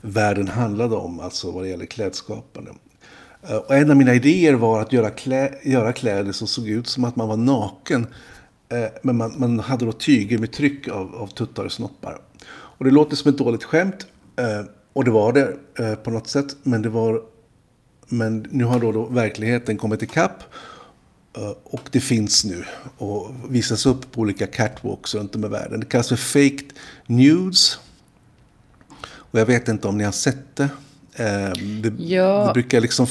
världen 0.00 0.48
handlade 0.48 0.96
om. 0.96 1.20
Alltså 1.20 1.50
vad 1.50 1.64
det 1.64 1.68
gäller 1.68 1.86
klädskapande. 1.86 2.70
Eh, 3.42 3.56
och 3.56 3.74
en 3.74 3.90
av 3.90 3.96
mina 3.96 4.14
idéer 4.14 4.54
var 4.54 4.80
att 4.80 4.92
göra, 4.92 5.10
klä, 5.10 5.54
göra 5.62 5.92
kläder 5.92 6.32
som 6.32 6.46
såg 6.46 6.68
ut 6.68 6.86
som 6.86 7.04
att 7.04 7.16
man 7.16 7.28
var 7.28 7.36
naken 7.36 8.06
eh, 8.68 8.84
men 9.02 9.16
man, 9.16 9.34
man 9.36 9.60
hade 9.60 9.84
då 9.84 9.92
tyger 9.92 10.38
med 10.38 10.52
tryck 10.52 10.88
av, 10.88 11.14
av 11.14 11.26
tuttar 11.26 11.64
och 11.64 11.72
snoppar. 11.72 12.20
Och 12.50 12.84
det 12.84 12.90
låter 12.90 13.16
som 13.16 13.32
ett 13.32 13.38
dåligt 13.38 13.64
skämt. 13.64 14.06
Eh, 14.36 14.66
och 14.92 15.04
det 15.04 15.10
var 15.10 15.32
det 15.32 15.56
på 16.04 16.10
något 16.10 16.28
sätt. 16.28 16.56
Men 16.62 16.82
det 16.82 16.88
var... 16.88 17.22
Men 18.12 18.46
nu 18.50 18.64
har 18.64 18.80
då, 18.80 18.92
då 18.92 19.04
verkligheten 19.04 19.76
kommit 19.76 20.02
ikapp. 20.02 20.42
Och 21.64 21.88
det 21.92 22.00
finns 22.00 22.44
nu 22.44 22.64
och 22.98 23.30
visas 23.48 23.86
upp 23.86 24.12
på 24.12 24.20
olika 24.20 24.46
catwalks 24.46 25.14
runt 25.14 25.34
om 25.34 25.44
i 25.44 25.48
världen. 25.48 25.80
Det 25.80 25.86
kallas 25.86 26.08
för 26.08 26.16
faked 26.16 26.72
nudes. 27.06 27.78
Och 29.02 29.40
jag 29.40 29.46
vet 29.46 29.68
inte 29.68 29.88
om 29.88 29.98
ni 29.98 30.04
har 30.04 30.12
sett 30.12 30.56
det. 30.56 30.68
Det, 31.16 31.92
ja. 31.98 32.46
det 32.46 32.52
brukar 32.54 32.80
liksom 32.80 33.06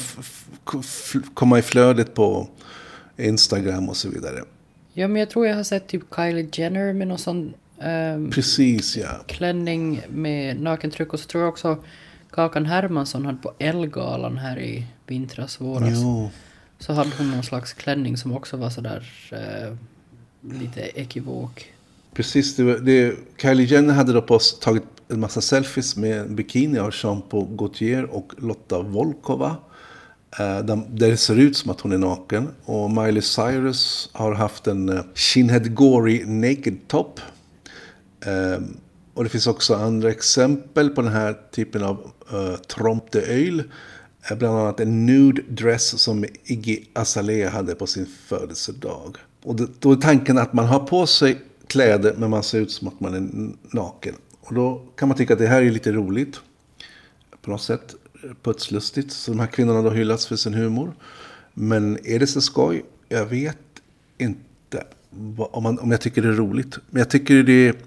komma 1.34 1.60
i 1.60 1.62
flödet 1.62 2.14
på 2.14 2.50
Instagram 3.18 3.90
och 3.90 3.98
så 3.98 4.10
vidare. 4.10 4.44
Ja, 4.94 5.08
men 5.08 5.20
jag 5.20 5.30
tror 5.30 5.48
jag 5.48 5.56
har 5.56 5.64
sett 5.64 5.88
typ 5.88 6.04
Kylie 6.16 6.50
Jenner 6.54 6.94
med 6.94 7.08
någon 7.08 7.18
sån 7.18 7.54
um, 7.78 8.32
Precis, 8.32 8.98
ja. 8.98 9.10
klänning 9.28 10.02
med 10.10 10.62
nakentryck. 10.62 11.14
Och 11.14 11.20
så 11.20 11.28
tror 11.28 11.44
jag 11.44 11.50
också 11.50 11.84
Kakan 12.32 12.66
Hermansson 12.66 13.26
hade 13.26 13.38
på 13.38 13.54
Elgalan 13.60 14.38
här 14.38 14.60
i 14.60 14.86
vintras, 15.08 15.62
våras. 15.62 15.90
Jo. 15.94 16.30
Så 16.80 16.94
hade 16.94 17.12
hon 17.18 17.32
någon 17.32 17.44
slags 17.44 17.74
klänning 17.74 18.18
som 18.18 18.34
också 18.34 18.58
var 18.58 18.70
sådär 18.70 19.12
uh, 19.34 19.76
lite 20.60 20.82
ekivok. 20.82 21.74
Precis, 22.14 22.56
det, 22.56 22.80
det, 22.80 23.16
Kylie 23.42 23.66
Jenner 23.66 23.94
hade 23.94 24.14
då 24.14 24.22
på 24.22 24.40
tagit 24.62 24.84
en 25.10 25.20
massa 25.20 25.42
selfies 25.42 25.96
med 25.96 26.20
en 26.20 26.36
bikini 26.36 26.80
av 26.80 26.92
Jean-Paul 26.94 27.48
Gaultier 27.58 28.04
och 28.04 28.34
Lotta 28.38 28.82
Volkova. 28.82 29.56
Eh, 30.40 30.60
Där 30.60 31.10
det 31.10 31.18
ser 31.18 31.36
ut 31.36 31.58
som 31.58 31.72
att 31.72 31.82
hon 31.82 31.92
är 31.92 31.98
naken. 31.98 32.48
Och 32.66 32.92
Miley 32.92 33.22
Cyrus 33.22 34.10
har 34.14 34.34
haft 34.34 34.68
en 34.68 34.90
eh, 34.90 35.04
Shinhead 35.14 35.60
Gory 35.60 36.26
Naked 36.26 36.88
Top. 36.88 37.20
Ehm, 38.26 38.78
och 39.14 39.24
det 39.24 39.30
finns 39.30 39.48
också 39.48 39.76
andra 39.76 40.10
exempel 40.10 40.90
på 40.90 41.02
den 41.02 41.12
här 41.12 41.38
typen 41.52 41.84
av 41.84 42.12
eh, 42.32 42.36
uh, 42.36 42.56
Trompe 42.56 43.22
Öl. 43.22 43.64
Bland 44.38 44.58
annat 44.58 44.80
en 44.80 45.06
nude 45.06 45.42
dress 45.48 46.00
som 46.02 46.26
Iggy 46.44 46.86
Azalea 46.94 47.50
hade 47.50 47.76
på 47.76 47.88
sin 47.88 48.06
födelsedag. 48.06 49.18
Och 49.44 49.56
då 49.80 49.92
är 49.92 49.96
tanken 49.96 50.38
att 50.38 50.54
man 50.54 50.66
har 50.66 50.80
på 50.80 51.08
sig 51.08 51.42
kläder 51.68 52.16
men 52.18 52.30
man 52.30 52.44
ser 52.44 52.60
ut 52.60 52.72
som 52.72 52.88
att 52.88 53.00
man 53.00 53.14
är 53.14 53.52
naken. 53.76 54.16
Och 54.50 54.56
då 54.56 54.82
kan 54.96 55.08
man 55.08 55.18
tycka 55.18 55.34
att 55.34 55.40
det 55.40 55.48
här 55.48 55.62
är 55.62 55.72
lite 55.72 55.92
roligt. 55.92 56.42
På 57.42 57.52
något 57.52 57.62
sätt 57.62 57.96
putslustigt. 58.44 59.12
Så 59.12 59.32
de 59.32 59.40
här 59.40 59.48
kvinnorna 59.48 59.82
har 59.90 59.96
hyllats 59.96 60.28
för 60.28 60.36
sin 60.36 60.54
humor. 60.54 60.94
Men 61.54 61.98
är 62.06 62.20
det 62.20 62.28
så 62.28 62.42
skoj? 62.42 62.86
Jag 63.10 63.26
vet 63.26 63.58
inte 64.18 64.84
om, 65.38 65.64
man, 65.64 65.80
om 65.80 65.92
jag 65.92 66.02
tycker 66.02 66.22
det 66.22 66.28
är 66.28 66.34
roligt. 66.34 66.78
Men 66.90 67.00
jag 67.00 67.10
tycker, 67.10 67.44
det, 67.44 67.78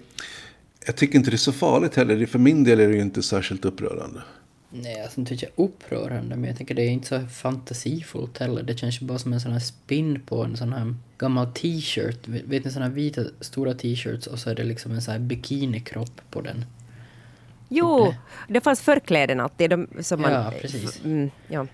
jag 0.87 0.97
tycker 0.97 1.19
inte 1.19 1.31
det 1.31 1.37
är 1.37 1.39
så 1.39 1.53
farligt 1.53 1.95
heller. 1.95 2.27
För 2.27 2.39
min 2.39 2.65
del 2.65 2.81
är 2.81 2.89
det 2.89 2.95
ju 2.95 3.03
inte 3.03 3.23
särskilt 3.23 3.65
upprörande. 3.65 4.23
Nej, 4.75 5.03
alltså 5.03 5.21
inte 5.21 5.35
jag 5.35 5.51
upprörande, 5.57 6.37
men 6.37 6.45
jag 6.45 6.57
tänker 6.57 6.75
det 6.75 6.83
är 6.83 6.91
inte 6.91 7.09
så 7.09 7.27
fantasifullt 7.27 8.39
heller. 8.39 8.63
Det 8.63 8.79
känns 8.79 9.03
ju 9.03 9.07
bara 9.07 9.19
som 9.19 9.33
en 9.33 9.41
sån 9.41 9.53
här 9.53 9.61
spin 9.61 10.21
på 10.27 10.45
en 10.45 10.57
sån 10.57 10.73
här 10.73 10.95
gammal 11.19 11.47
t-shirt. 11.53 12.29
Vet 12.29 12.65
ni 12.65 12.71
såna 12.71 12.85
här 12.85 12.93
vita 12.93 13.23
stora 13.41 13.75
t-shirts 13.75 14.27
och 14.27 14.39
så 14.39 14.51
är 14.51 14.55
det 14.55 14.65
liksom 14.65 14.93
en 14.93 15.03
sån 15.03 15.13
här 15.13 15.19
bikinikropp 15.19 16.21
på 16.31 16.41
den. 16.41 16.65
Jo, 17.69 18.15
det 18.49 18.61
fanns 18.61 18.81
förkläden 18.81 19.41
alltid. 19.41 19.71
De, 19.71 19.89
som 20.01 20.21
man, 20.21 20.33
ja, 20.33 20.53
precis. 20.61 21.05
Mm, 21.05 21.31
ja, 21.49 21.67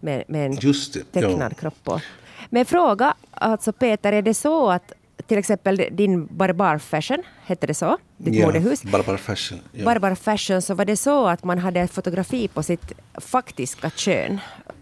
med, 0.00 0.24
med 0.28 0.46
en 0.46 0.54
det, 0.54 1.12
tecknad 1.12 1.52
ja. 1.52 1.60
kropp 1.60 1.84
på. 1.84 2.00
Men 2.50 2.64
fråga, 2.64 3.14
alltså 3.30 3.72
Peter, 3.72 4.12
är 4.12 4.22
det 4.22 4.34
så 4.34 4.70
att 4.70 4.92
till 5.26 5.38
exempel 5.38 5.82
din 5.92 6.26
Barbar 6.26 6.78
Fashion, 6.78 7.18
hette 7.44 7.66
det 7.66 7.74
så? 7.74 7.98
Ditt 8.16 8.34
Ja, 8.34 8.46
modehus. 8.46 8.82
Barbar 8.82 9.16
Fashion. 9.16 9.58
Ja. 9.72 9.84
Barbar 9.84 10.14
Fashion, 10.14 10.62
så 10.62 10.74
var 10.74 10.84
det 10.84 10.96
så 10.96 11.26
att 11.26 11.44
man 11.44 11.58
hade 11.58 11.88
fotografi 11.88 12.48
på 12.48 12.62
sitt 12.62 12.92
faktiska 13.14 13.90
kön? 13.90 14.38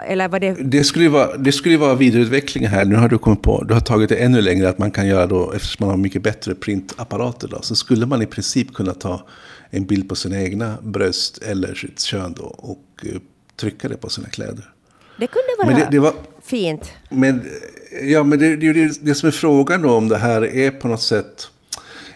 Eller 0.06 0.28
var 0.28 0.40
det... 0.40 0.52
Det 0.54 0.84
skulle, 0.84 1.08
vara, 1.08 1.36
det 1.36 1.52
skulle 1.52 1.76
vara 1.76 1.94
vidareutveckling 1.94 2.66
här. 2.66 2.84
Nu 2.84 2.96
har 2.96 3.08
du 3.08 3.18
kommit 3.18 3.42
på, 3.42 3.64
du 3.64 3.74
har 3.74 3.80
tagit 3.80 4.08
det 4.08 4.16
ännu 4.16 4.40
längre 4.40 4.68
att 4.68 4.78
man 4.78 4.90
kan 4.90 5.06
göra 5.06 5.26
då, 5.26 5.52
eftersom 5.52 5.86
man 5.86 5.90
har 5.90 5.96
mycket 5.96 6.22
bättre 6.22 6.54
printapparater 6.54 7.48
då, 7.48 7.62
så 7.62 7.74
skulle 7.76 8.06
man 8.06 8.22
i 8.22 8.26
princip 8.26 8.74
kunna 8.74 8.94
ta 8.94 9.26
en 9.70 9.84
bild 9.86 10.08
på 10.08 10.14
sina 10.14 10.42
egna 10.42 10.78
bröst 10.82 11.38
eller 11.38 11.74
sitt 11.74 12.00
kön 12.00 12.34
då 12.36 12.44
och 12.44 12.84
eh, 13.02 13.20
trycka 13.56 13.88
det 13.88 13.96
på 13.96 14.08
sina 14.08 14.28
kläder. 14.28 14.73
Det 15.18 15.26
kunde 15.26 15.48
vara 15.58 15.66
Men 15.70 15.78
det, 15.80 15.88
det 15.90 15.98
var, 15.98 16.12
fint. 16.42 16.92
men, 17.08 17.44
ja, 18.02 18.22
men 18.22 18.38
det, 18.38 18.56
det, 18.56 19.00
det, 19.02 19.14
som 19.14 19.26
är 19.26 19.30
frågan 19.30 19.82
då 19.82 19.90
om 19.94 20.08
det 20.08 20.18
här 20.18 20.42
är 20.44 20.70
på 20.70 20.88
något 20.88 21.02
sätt 21.02 21.48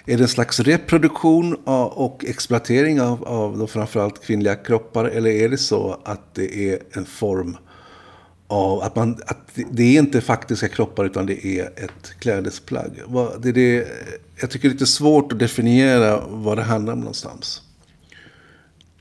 är 0.06 0.16
det 0.16 0.24
en 0.24 0.28
slags 0.28 0.61
reproduktion 0.61 1.54
och 1.64 2.24
exploatering 2.24 3.00
av, 3.00 3.24
av 3.24 3.58
då 3.58 3.66
framförallt 3.66 4.24
kvinnliga 4.24 4.56
kroppar 4.56 5.04
eller 5.04 5.30
är 5.30 5.48
det 5.48 5.58
så 5.58 6.00
att 6.04 6.34
det 6.34 6.72
är 6.72 6.78
en 6.92 7.04
form 7.06 7.56
av 8.46 8.80
att, 8.82 8.96
man, 8.96 9.18
att 9.26 9.38
det- 9.70 9.82
är 9.96 9.98
inte 9.98 10.20
faktiska 10.20 10.68
kroppar 10.68 11.04
utan 11.04 11.26
det 11.26 11.46
är 11.46 11.64
ett 11.66 12.20
klädesplagg? 12.20 12.90
Det 13.38 13.48
är 13.48 13.52
det, 13.52 13.88
jag 14.40 14.50
tycker 14.50 14.68
det 14.68 14.72
är 14.72 14.74
lite 14.74 14.87
svårt 14.87 15.32
att 15.32 15.38
definiera 15.38 16.22
vad 16.28 16.58
det 16.58 16.62
handlar 16.62 16.92
om 16.92 16.98
någonstans. 17.00 17.62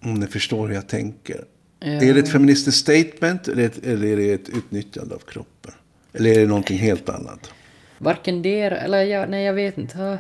Om 0.01 0.13
ni 0.13 0.27
förstår 0.27 0.67
hur 0.67 0.75
jag 0.75 0.88
tänker. 0.89 1.43
Är 1.79 2.13
det 2.13 2.19
ett 2.19 2.31
feministiskt 2.31 2.79
statement 2.79 3.47
eller, 3.47 3.65
ett, 3.65 3.85
eller 3.85 4.07
är 4.07 4.17
det 4.17 4.33
ett 4.33 4.49
utnyttjande 4.49 5.15
av 5.15 5.19
kroppen? 5.19 5.73
Eller 6.13 6.29
är 6.29 6.39
det 6.39 6.45
någonting 6.47 6.77
helt 6.77 7.09
annat? 7.09 7.51
Varken 7.97 8.41
det 8.41 8.61
eller 8.61 9.03
jag, 9.03 9.29
nej 9.29 9.45
jag 9.45 9.53
vet 9.53 9.77
inte. 9.77 10.17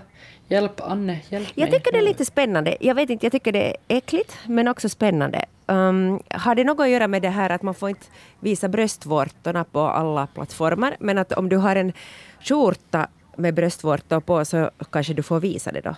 Hjälp 0.49 0.81
Anne, 0.81 1.19
hjälp 1.29 1.47
Jag 1.55 1.69
mig. 1.69 1.79
tycker 1.79 1.91
det 1.91 1.97
är 1.97 2.03
lite 2.03 2.25
spännande. 2.25 2.77
Jag 2.79 2.95
vet 2.95 3.09
inte, 3.09 3.25
jag 3.25 3.31
tycker 3.31 3.51
det 3.51 3.67
är 3.67 3.75
äckligt, 3.87 4.33
men 4.47 4.67
också 4.67 4.89
spännande. 4.89 5.45
Um, 5.65 6.19
har 6.29 6.55
det 6.55 6.63
något 6.63 6.79
att 6.79 6.89
göra 6.89 7.07
med 7.07 7.21
det 7.21 7.29
här 7.29 7.49
att 7.49 7.61
man 7.61 7.73
får 7.75 7.89
inte 7.89 8.05
visa 8.39 8.67
bröstvårtorna 8.67 9.63
på 9.63 9.79
alla 9.79 10.27
plattformar, 10.27 10.95
men 10.99 11.17
att 11.17 11.31
om 11.31 11.49
du 11.49 11.57
har 11.57 11.75
en 11.75 11.93
skjorta 12.41 13.07
med 13.37 13.53
bröstvårtor 13.53 14.19
på 14.19 14.45
så 14.45 14.71
kanske 14.91 15.13
du 15.13 15.23
får 15.23 15.39
visa 15.39 15.71
det 15.71 15.81
då? 15.81 15.95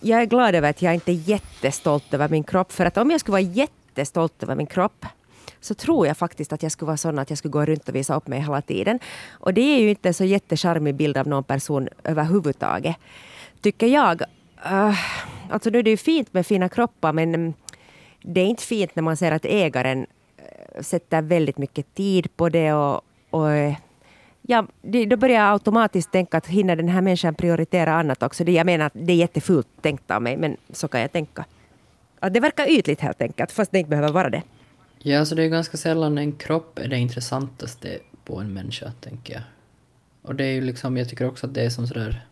Jag 0.00 0.20
är 0.20 0.26
glad 0.26 0.54
över 0.54 0.70
att 0.70 0.82
jag 0.82 0.94
inte 0.94 1.12
är 1.12 1.28
jättestolt 1.28 2.14
över 2.14 2.28
min 2.28 2.44
kropp, 2.44 2.72
för 2.72 2.86
att 2.86 2.96
om 2.96 3.10
jag 3.10 3.20
skulle 3.20 3.32
vara 3.32 3.40
jättestolt 3.98 4.42
över 4.42 4.54
min 4.54 4.66
kropp 4.66 5.06
så 5.60 5.74
tror 5.74 6.06
jag 6.06 6.16
faktiskt 6.16 6.52
att 6.52 6.62
jag 6.62 6.72
skulle 6.72 6.86
vara 6.86 6.96
sån 6.96 7.18
att 7.18 7.30
jag 7.30 7.38
skulle 7.38 7.52
gå 7.52 7.64
runt 7.64 7.88
och 7.88 7.94
visa 7.94 8.16
upp 8.16 8.28
mig 8.28 8.40
hela 8.40 8.62
tiden. 8.62 8.98
Och 9.30 9.54
det 9.54 9.60
är 9.60 9.80
ju 9.80 9.90
inte 9.90 10.08
en 10.08 10.14
så 10.14 10.24
jättecharmig 10.24 10.94
bild 10.94 11.16
av 11.16 11.26
någon 11.26 11.44
person 11.44 11.88
överhuvudtaget. 12.04 12.96
Tycker 13.60 13.86
jag. 13.86 14.22
Uh, 14.66 14.94
alltså 15.50 15.70
nu 15.70 15.78
är 15.78 15.82
det 15.82 15.90
ju 15.90 15.96
fint 15.96 16.34
med 16.34 16.46
fina 16.46 16.68
kroppar 16.68 17.12
men 17.12 17.54
det 18.22 18.40
är 18.40 18.46
inte 18.46 18.62
fint 18.62 18.96
när 18.96 19.02
man 19.02 19.16
ser 19.16 19.32
att 19.32 19.44
ägaren 19.44 20.06
eh, 20.36 20.82
sätter 20.82 21.22
väldigt 21.22 21.58
mycket 21.58 21.94
tid 21.94 22.36
på 22.36 22.48
det 22.48 22.72
och, 22.72 23.00
och 23.30 23.48
Ja, 24.48 24.66
då 24.82 25.16
börjar 25.16 25.36
jag 25.36 25.52
automatiskt 25.52 26.12
tänka 26.12 26.36
att 26.36 26.46
hinner 26.46 26.76
den 26.76 26.88
här 26.88 27.00
människan 27.00 27.34
prioritera 27.34 27.94
annat 27.94 28.22
också? 28.22 28.44
Jag 28.44 28.66
menar 28.66 28.86
att 28.86 28.92
det 28.94 29.12
är 29.12 29.16
jättefult 29.16 29.66
tänkt 29.80 30.10
av 30.10 30.22
mig, 30.22 30.36
men 30.36 30.56
så 30.70 30.88
kan 30.88 31.00
jag 31.00 31.12
tänka. 31.12 31.44
Att 32.20 32.34
det 32.34 32.40
verkar 32.40 32.70
ytligt 32.70 33.00
helt 33.00 33.22
enkelt, 33.22 33.52
fast 33.52 33.72
det 33.72 33.78
inte 33.78 33.90
behöver 33.90 34.12
vara 34.12 34.30
det. 34.30 34.42
Ja, 34.98 35.24
så 35.24 35.34
det 35.34 35.42
är 35.42 35.48
ganska 35.48 35.76
sällan 35.76 36.18
en 36.18 36.32
kropp 36.32 36.78
är 36.78 36.88
det 36.88 36.98
intressantaste 36.98 37.98
på 38.24 38.38
en 38.38 38.52
människa, 38.52 38.92
tänker 39.00 39.34
jag. 39.34 39.42
Och 40.22 40.34
det 40.34 40.44
är 40.44 40.52
ju 40.52 40.60
liksom, 40.60 40.96
jag 40.96 41.08
tycker 41.08 41.26
också 41.26 41.46
att 41.46 41.54
det 41.54 41.62
är 41.62 41.70
som 41.70 41.86
sådär, 41.86 42.26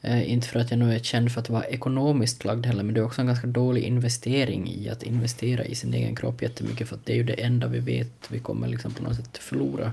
eh, 0.00 0.32
inte 0.32 0.48
för 0.48 0.60
att 0.60 0.70
jag 0.70 0.78
nu 0.78 0.94
är 0.94 0.98
känd 0.98 1.32
för 1.32 1.40
att 1.40 1.50
vara 1.50 1.64
ekonomiskt 1.64 2.44
lagd 2.44 2.66
heller, 2.66 2.82
men 2.82 2.94
det 2.94 3.00
är 3.00 3.04
också 3.04 3.20
en 3.20 3.26
ganska 3.26 3.46
dålig 3.46 3.82
investering 3.82 4.68
i 4.68 4.88
att 4.88 5.02
investera 5.02 5.64
i 5.64 5.74
sin 5.74 5.94
egen 5.94 6.16
kropp 6.16 6.42
jättemycket, 6.42 6.88
för 6.88 6.96
att 6.96 7.06
det 7.06 7.12
är 7.12 7.16
ju 7.16 7.24
det 7.24 7.42
enda 7.42 7.66
vi 7.66 7.78
vet 7.78 8.30
vi 8.30 8.38
kommer 8.38 8.68
liksom 8.68 8.92
på 8.92 9.02
något 9.02 9.16
sätt 9.16 9.38
förlora. 9.38 9.92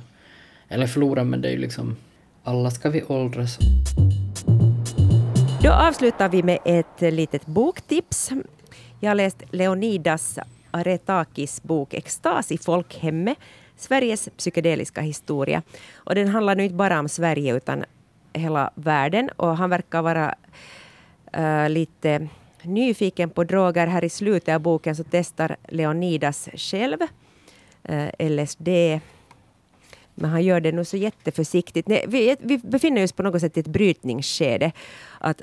Eller 0.68 0.88
förlora, 0.88 1.24
men 1.24 1.42
det 1.42 1.48
är 1.48 1.52
ju 1.52 1.60
liksom, 1.60 1.96
alla 2.44 2.72
ska 2.72 2.90
vi 2.90 3.04
åldras. 3.04 3.60
Då 5.62 5.72
avslutar 5.72 6.30
vi 6.30 6.44
med 6.44 6.60
ett 6.66 7.14
litet 7.14 7.46
boktips. 7.46 8.32
Jag 9.00 9.10
har 9.10 9.16
läst 9.16 9.44
Leonidas 9.52 10.40
Aretakis 10.72 11.64
bok 11.64 11.94
Extas 11.94 12.52
i 12.52 12.58
folkhemmet, 12.58 13.38
Sveriges 13.76 14.30
psykedeliska 14.38 15.02
historia. 15.02 15.62
Och 15.96 16.16
den 16.16 16.28
handlar 16.28 16.56
nu 16.56 16.64
inte 16.64 16.76
bara 16.76 17.00
om 17.00 17.10
Sverige 17.10 17.56
utan 17.56 17.86
hela 18.34 18.72
världen 18.76 19.30
och 19.36 19.58
han 19.58 19.70
verkar 19.70 20.02
vara 20.02 20.36
äh, 21.34 21.70
lite 21.70 22.28
nyfiken 22.62 23.30
på 23.30 23.44
droger. 23.44 23.88
Här 23.88 24.04
i 24.04 24.10
slutet 24.10 24.56
av 24.56 24.62
boken 24.62 24.96
så 24.96 25.04
testar 25.12 25.56
Leonidas 25.68 26.50
själv 26.54 26.98
eh, 27.84 28.08
äh, 28.20 28.30
LSD 28.30 28.70
men 30.16 30.30
han 30.30 30.44
gör 30.44 30.60
det 30.60 30.72
nog 30.72 30.88
så 30.88 30.98
jätteförsiktigt. 30.98 31.88
Nej, 31.88 32.06
vi, 32.08 32.36
vi 32.40 32.58
befinner 32.58 33.04
oss 33.04 33.12
på 33.12 33.24
något 33.24 33.42
sätt 33.42 33.58
i 33.58 33.60
ett 33.60 33.68
brytningsskede. 33.68 34.72
Att 35.20 35.42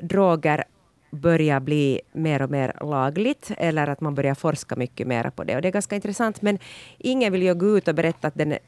droger 0.00 0.64
börjar 1.10 1.60
bli 1.60 2.00
mer 2.12 2.42
och 2.42 2.50
mer 2.50 2.72
lagligt 2.80 3.50
eller 3.56 3.86
att 3.86 4.00
man 4.00 4.14
börjar 4.14 4.34
forska 4.34 4.76
mycket 4.76 5.06
mer 5.06 5.30
på 5.30 5.44
det. 5.44 5.56
Och 5.56 5.62
det 5.62 5.68
är 5.68 5.72
ganska 5.72 5.94
intressant 5.94 6.42
men 6.42 6.58
ingen 6.98 7.32
vill 7.32 7.42
ju 7.42 7.54
gå 7.54 7.78
ut 7.78 7.88
och 7.88 7.94
berätta 7.94 8.28
att 8.28 8.34
den 8.34 8.52
eh, 8.52 8.58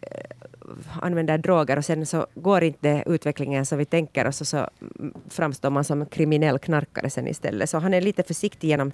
använder 1.02 1.38
droger 1.38 1.76
och 1.76 1.84
sen 1.84 2.06
så 2.06 2.26
går 2.34 2.64
inte 2.64 3.02
utvecklingen 3.06 3.66
som 3.66 3.78
vi 3.78 3.84
tänker 3.84 4.26
oss 4.26 4.40
och 4.40 4.46
så 4.46 4.68
framstår 5.30 5.70
man 5.70 5.84
som 5.84 6.06
kriminell 6.06 6.58
knarkare 6.58 7.10
sen 7.10 7.28
istället. 7.28 7.70
Så 7.70 7.78
han 7.78 7.94
är 7.94 8.00
lite 8.00 8.22
försiktig 8.22 8.68
genom 8.68 8.92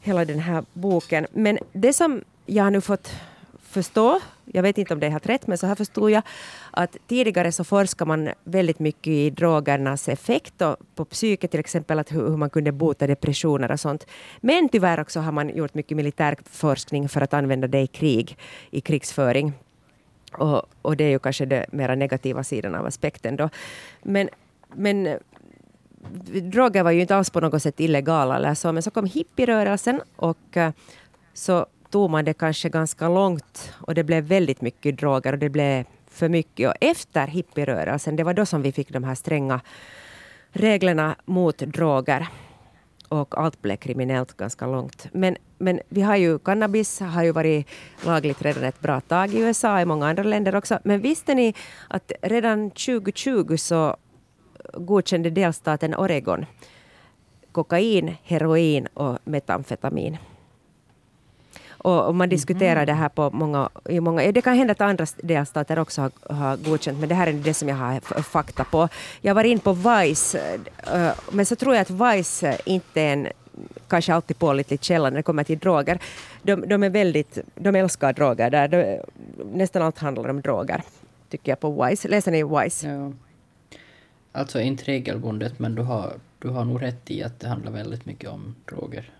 hela 0.00 0.24
den 0.24 0.38
här 0.38 0.64
boken. 0.72 1.26
Men 1.32 1.58
det 1.72 1.92
som 1.92 2.24
jag 2.46 2.64
har 2.64 2.70
nu 2.70 2.80
fått 2.80 3.12
förstå, 3.72 4.20
jag 4.44 4.62
vet 4.62 4.78
inte 4.78 4.94
om 4.94 5.00
det 5.00 5.06
är 5.06 5.10
helt 5.10 5.28
rätt, 5.28 5.46
men 5.46 5.58
så 5.58 5.66
här 5.66 5.74
förstod 5.74 6.10
jag 6.10 6.22
att 6.70 6.96
tidigare 7.06 7.52
så 7.52 7.64
forskar 7.64 8.06
man 8.06 8.30
väldigt 8.44 8.78
mycket 8.78 9.06
i 9.06 9.30
drogernas 9.30 10.08
effekt 10.08 10.62
och 10.62 10.76
på 10.94 11.04
psyket 11.04 11.50
till 11.50 11.60
exempel, 11.60 11.98
att 11.98 12.12
hur, 12.12 12.28
hur 12.28 12.36
man 12.36 12.50
kunde 12.50 12.72
bota 12.72 13.06
depressioner 13.06 13.72
och 13.72 13.80
sånt. 13.80 14.06
Men 14.40 14.68
tyvärr 14.68 15.00
också 15.00 15.20
har 15.20 15.32
man 15.32 15.56
gjort 15.56 15.74
mycket 15.74 15.96
militär 15.96 16.36
forskning 16.50 17.08
för 17.08 17.20
att 17.20 17.34
använda 17.34 17.68
det 17.68 17.80
i 17.80 17.86
krig, 17.86 18.38
i 18.70 18.80
krigsföring. 18.80 19.52
Och, 20.32 20.62
och 20.82 20.96
det 20.96 21.04
är 21.04 21.10
ju 21.10 21.18
kanske 21.18 21.46
den 21.46 21.64
mera 21.72 21.94
negativa 21.94 22.44
sidan 22.44 22.74
av 22.74 22.86
aspekten 22.86 23.36
då. 23.36 23.48
Men, 24.02 24.28
men 24.74 25.18
droger 26.42 26.82
var 26.82 26.90
ju 26.90 27.00
inte 27.00 27.16
alls 27.16 27.30
på 27.30 27.40
något 27.40 27.62
sätt 27.62 27.80
illegala 27.80 28.36
eller 28.36 28.54
så, 28.54 28.72
men 28.72 28.82
så 28.82 28.90
kom 28.90 29.06
hippierörelsen 29.06 30.00
och 30.16 30.56
eh, 30.56 30.72
så 31.34 31.66
tog 31.92 32.10
man 32.10 32.24
det 32.24 32.34
kanske 32.34 32.68
ganska 32.68 33.08
långt 33.08 33.72
och 33.86 33.94
det 33.94 34.04
blev 34.04 34.24
väldigt 34.24 34.60
mycket 34.60 34.98
droger 34.98 35.32
och 35.32 35.38
det 35.38 35.48
blev 35.48 35.84
för 36.10 36.28
mycket. 36.28 36.68
Och 36.68 36.74
efter 36.80 37.26
hippierörelsen, 37.26 38.16
det 38.16 38.24
var 38.24 38.34
då 38.34 38.46
som 38.46 38.62
vi 38.62 38.72
fick 38.72 38.92
de 38.92 39.04
här 39.04 39.14
stränga 39.14 39.60
reglerna 40.52 41.16
mot 41.24 41.58
droger. 41.58 42.28
Och 43.08 43.38
allt 43.38 43.62
blev 43.62 43.76
kriminellt 43.76 44.36
ganska 44.36 44.66
långt. 44.66 45.06
Men, 45.12 45.36
men 45.58 45.80
vi 45.88 46.02
har 46.02 46.16
ju 46.16 46.38
cannabis, 46.38 47.00
har 47.00 47.22
ju 47.22 47.32
varit 47.32 47.66
lagligt 48.06 48.42
redan 48.42 48.64
ett 48.64 48.80
bra 48.80 49.00
tag 49.00 49.34
i 49.34 49.38
USA, 49.38 49.80
i 49.80 49.84
många 49.84 50.08
andra 50.08 50.22
länder 50.22 50.56
också. 50.56 50.78
Men 50.84 51.00
visste 51.00 51.34
ni 51.34 51.54
att 51.88 52.12
redan 52.22 52.70
2020 52.70 53.56
så 53.56 53.96
godkände 54.74 55.30
delstaten 55.30 55.94
Oregon 55.94 56.46
kokain, 57.52 58.16
heroin 58.22 58.86
och 58.94 59.18
metamfetamin. 59.24 60.16
Och, 61.82 62.06
och 62.06 62.14
man 62.14 62.28
diskuterar 62.28 62.86
det 62.86 62.92
här 62.92 63.08
på 63.08 63.30
många, 63.30 63.68
i 63.88 64.00
många... 64.00 64.32
Det 64.32 64.42
kan 64.42 64.54
hända 64.54 64.72
att 64.72 64.80
andra 64.80 65.06
delstater 65.22 65.78
också 65.78 66.00
har, 66.02 66.34
har 66.34 66.56
godkänt, 66.56 66.98
men 67.00 67.08
det 67.08 67.14
här 67.14 67.26
är 67.26 67.32
det 67.32 67.54
som 67.54 67.68
jag 67.68 67.76
har 67.76 68.22
fakta 68.22 68.64
på. 68.64 68.88
Jag 69.20 69.34
var 69.34 69.44
in 69.44 69.58
på 69.58 69.72
Vice, 69.72 70.58
eh, 70.92 71.10
men 71.32 71.46
så 71.46 71.56
tror 71.56 71.74
jag 71.74 71.82
att 71.82 72.16
Vice 72.16 72.58
inte 72.64 73.00
är 73.00 73.12
en 73.12 73.28
kanske 73.88 74.14
alltid 74.14 74.38
pålitlig 74.38 74.82
källa 74.84 75.10
när 75.10 75.16
det 75.16 75.22
kommer 75.22 75.44
till 75.44 75.58
droger. 75.58 75.98
De, 76.42 76.68
de 76.68 76.82
är 76.82 76.90
väldigt... 76.90 77.38
De 77.54 77.74
älskar 77.74 78.12
droger 78.12 78.50
där. 78.50 78.68
De, 78.68 79.00
nästan 79.54 79.82
allt 79.82 79.98
handlar 79.98 80.28
om 80.28 80.40
droger, 80.40 80.82
tycker 81.28 81.52
jag 81.52 81.60
på 81.60 81.84
Vice. 81.84 82.08
Läser 82.08 82.32
ni 82.32 82.42
Vice? 82.42 82.88
Ja. 82.88 83.12
Alltså 84.32 84.60
inte 84.60 84.84
regelbundet, 84.84 85.58
men 85.58 85.74
du 85.74 85.82
har, 85.82 86.12
du 86.38 86.48
har 86.48 86.64
nog 86.64 86.82
rätt 86.82 87.10
i 87.10 87.22
att 87.22 87.40
det 87.40 87.48
handlar 87.48 87.72
väldigt 87.72 88.06
mycket 88.06 88.30
om 88.30 88.54
droger. 88.68 89.10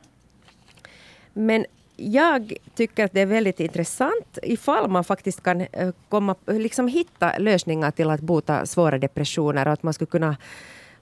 Men 1.33 1.66
jag 2.02 2.52
tycker 2.74 3.04
att 3.04 3.12
det 3.12 3.20
är 3.20 3.26
väldigt 3.26 3.60
intressant 3.60 4.38
ifall 4.42 4.90
man 4.90 5.04
faktiskt 5.04 5.42
kan 5.42 5.60
eh, 5.60 5.90
komma, 6.08 6.34
liksom 6.46 6.88
hitta 6.88 7.38
lösningar 7.38 7.90
till 7.90 8.10
att 8.10 8.20
bota 8.20 8.66
svåra 8.66 8.98
depressioner 8.98 9.66
och 9.66 9.72
att 9.72 9.82
man 9.82 9.94
skulle 9.94 10.10
kunna 10.10 10.36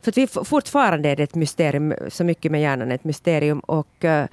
för 0.03 0.11
att 0.11 0.19
vi 0.19 0.27
fortfarande 0.27 1.09
är 1.09 1.17
det 1.17 1.23
ett 1.23 1.35
mysterium, 1.35 1.95
så 2.09 2.25
mycket 2.25 2.53
med 2.53 2.61
hjärnan 2.61 2.91
är 2.91 2.95
ett 2.95 3.05
mysterium 3.05 3.61
och 3.61 4.05
uh, 4.05 4.25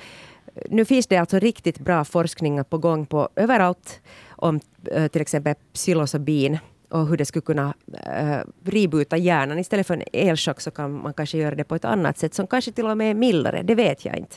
nu 0.70 0.86
finns 0.86 1.08
det 1.08 1.18
alltså 1.18 1.40
riktigt 1.40 1.80
bra 1.80 2.06
forskning 2.06 2.64
på 2.64 2.78
gång 2.78 3.06
på 3.06 3.30
överallt 3.36 4.00
om 4.30 4.60
uh, 4.96 5.08
till 5.08 5.22
exempel 5.22 5.56
psilocybin 5.74 6.58
och 6.90 7.08
hur 7.08 7.18
det 7.18 7.26
skulle 7.26 7.42
kunna 7.42 7.74
uh, 8.22 8.38
ributa 8.66 9.18
hjärnan. 9.18 9.60
Istället 9.60 9.88
för 9.88 9.94
en 9.94 10.04
elchock 10.14 10.62
så 10.62 10.72
kan 10.72 11.02
man 11.02 11.14
kanske 11.14 11.38
göra 11.38 11.56
det 11.56 11.64
på 11.64 11.76
ett 11.76 11.86
annat 11.86 12.18
sätt 12.18 12.34
som 12.34 12.48
kanske 12.48 12.72
till 12.72 12.86
och 12.86 12.98
med 12.98 13.10
är 13.10 13.16
mildare, 13.16 13.64
det 13.64 13.76
vet 13.76 14.06
jag 14.06 14.18
inte. 14.18 14.36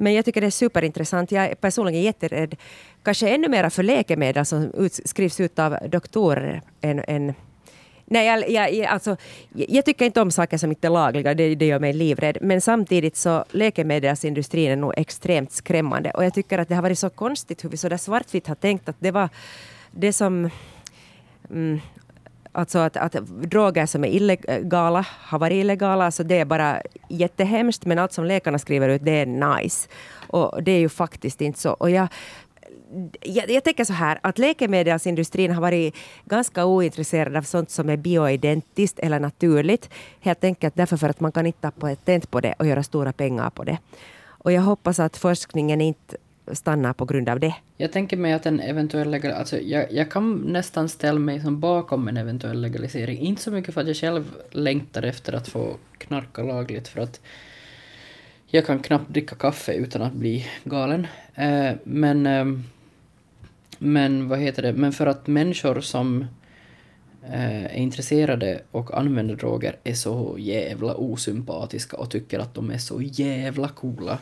Men 0.00 0.14
jag 0.14 0.24
tycker 0.24 0.40
det 0.40 0.46
är 0.46 0.50
superintressant. 0.50 1.32
Jag 1.32 1.44
är 1.44 1.54
personligen 1.54 2.02
jätterädd, 2.02 2.56
kanske 3.02 3.28
ännu 3.28 3.48
mer 3.48 3.70
för 3.70 3.82
läkemedel 3.82 4.46
som 4.46 4.70
ut, 4.74 5.00
skrivs 5.04 5.40
ut 5.40 5.58
av 5.58 5.76
doktorer 5.88 6.62
än, 6.80 7.04
än 7.08 7.34
Nej, 8.10 8.52
jag, 8.52 8.72
jag, 8.74 8.86
alltså, 8.86 9.16
jag 9.52 9.84
tycker 9.84 10.04
inte 10.04 10.20
om 10.20 10.30
saker 10.30 10.58
som 10.58 10.70
inte 10.70 10.86
är 10.86 10.90
lagliga, 10.90 11.34
det, 11.34 11.54
det 11.54 11.66
gör 11.66 11.78
mig 11.78 11.92
livrädd. 11.92 12.38
Men 12.40 12.60
samtidigt 12.60 13.16
så 13.16 13.44
läkemedelsindustrin 13.50 14.70
är 14.70 14.76
nog 14.76 14.92
extremt 14.96 15.52
skrämmande. 15.52 16.10
Och 16.10 16.24
jag 16.24 16.34
tycker 16.34 16.58
att 16.58 16.68
det 16.68 16.74
har 16.74 16.82
varit 16.82 16.98
så 16.98 17.10
konstigt 17.10 17.64
hur 17.64 17.68
vi 17.68 17.76
så 17.76 17.88
där 17.88 17.96
svartvitt 17.96 18.46
har 18.46 18.54
tänkt 18.54 18.88
att 18.88 18.96
det 18.98 19.10
var 19.10 19.28
det 19.90 20.12
som... 20.12 20.50
Mm, 21.50 21.80
alltså 22.58 22.78
att, 22.78 22.96
att 22.96 23.12
droger 23.26 23.86
som 23.86 24.04
är 24.04 24.08
illegala 24.08 25.06
har 25.08 25.38
varit 25.38 25.54
illegala, 25.54 26.04
alltså 26.04 26.24
det 26.24 26.38
är 26.38 26.44
bara 26.44 26.82
jättehemskt. 27.08 27.86
Men 27.86 27.98
allt 27.98 28.12
som 28.12 28.24
läkarna 28.24 28.58
skriver 28.58 28.88
ut, 28.88 29.04
det 29.04 29.20
är 29.20 29.26
nice. 29.26 29.88
Och 30.26 30.62
det 30.62 30.72
är 30.72 30.78
ju 30.78 30.88
faktiskt 30.88 31.40
inte 31.40 31.58
så. 31.58 31.70
Och 31.70 31.90
jag 31.90 32.08
jag, 33.20 33.50
jag 33.50 33.64
tänker 33.64 33.84
så 33.84 33.92
här 33.92 34.18
att 34.22 34.38
läkemedelsindustrin 34.38 35.52
har 35.52 35.62
varit 35.62 35.94
ganska 36.24 36.64
ointresserad 36.64 37.36
av 37.36 37.42
sånt 37.42 37.70
som 37.70 37.88
är 37.88 37.96
bioidentiskt 37.96 38.98
eller 38.98 39.20
naturligt. 39.20 39.90
Helt 40.20 40.44
enkelt 40.44 40.74
därför 40.74 40.96
för 40.96 41.08
att 41.08 41.20
man 41.20 41.32
kan 41.32 41.46
inte 41.46 41.60
ta 41.60 41.70
patent 41.70 42.30
på 42.30 42.40
det 42.40 42.54
och 42.58 42.66
göra 42.66 42.82
stora 42.82 43.12
pengar 43.12 43.50
på 43.50 43.64
det. 43.64 43.78
Och 44.26 44.52
jag 44.52 44.62
hoppas 44.62 44.98
att 44.98 45.16
forskningen 45.16 45.80
inte 45.80 46.16
stannar 46.52 46.92
på 46.92 47.04
grund 47.04 47.28
av 47.28 47.40
det. 47.40 47.54
Jag 47.76 47.92
tänker 47.92 48.16
mig 48.16 48.32
att 48.32 48.46
en 48.46 48.60
eventuell 48.60 49.10
legalisering, 49.10 49.40
alltså 49.40 49.58
jag, 49.58 49.92
jag 49.92 50.10
kan 50.10 50.34
nästan 50.36 50.88
ställa 50.88 51.18
mig 51.18 51.40
som 51.40 51.60
bakom 51.60 52.08
en 52.08 52.16
eventuell 52.16 52.60
legalisering. 52.60 53.18
Inte 53.18 53.42
så 53.42 53.50
mycket 53.50 53.74
för 53.74 53.80
att 53.80 53.86
jag 53.86 53.96
själv 53.96 54.24
längtar 54.50 55.02
efter 55.02 55.32
att 55.32 55.48
få 55.48 55.76
knarka 55.98 56.42
lagligt 56.42 56.88
för 56.88 57.00
att 57.00 57.20
jag 58.46 58.66
kan 58.66 58.78
knappt 58.78 59.10
dricka 59.10 59.36
kaffe 59.36 59.72
utan 59.72 60.02
att 60.02 60.12
bli 60.12 60.46
galen. 60.64 61.06
Eh, 61.34 61.72
men 61.84 62.26
eh, 62.26 62.44
men 63.78 64.28
vad 64.28 64.38
heter 64.38 64.62
det, 64.62 64.72
men 64.72 64.92
för 64.92 65.06
att 65.06 65.26
människor 65.26 65.80
som 65.80 66.26
eh, 67.22 67.64
är 67.64 67.76
intresserade 67.76 68.60
och 68.70 68.98
använder 68.98 69.36
droger 69.36 69.76
är 69.84 69.94
så 69.94 70.36
jävla 70.38 70.94
osympatiska 70.94 71.96
och 71.96 72.10
tycker 72.10 72.38
att 72.38 72.54
de 72.54 72.70
är 72.70 72.78
så 72.78 73.02
jävla 73.02 73.68
coola 73.68 74.18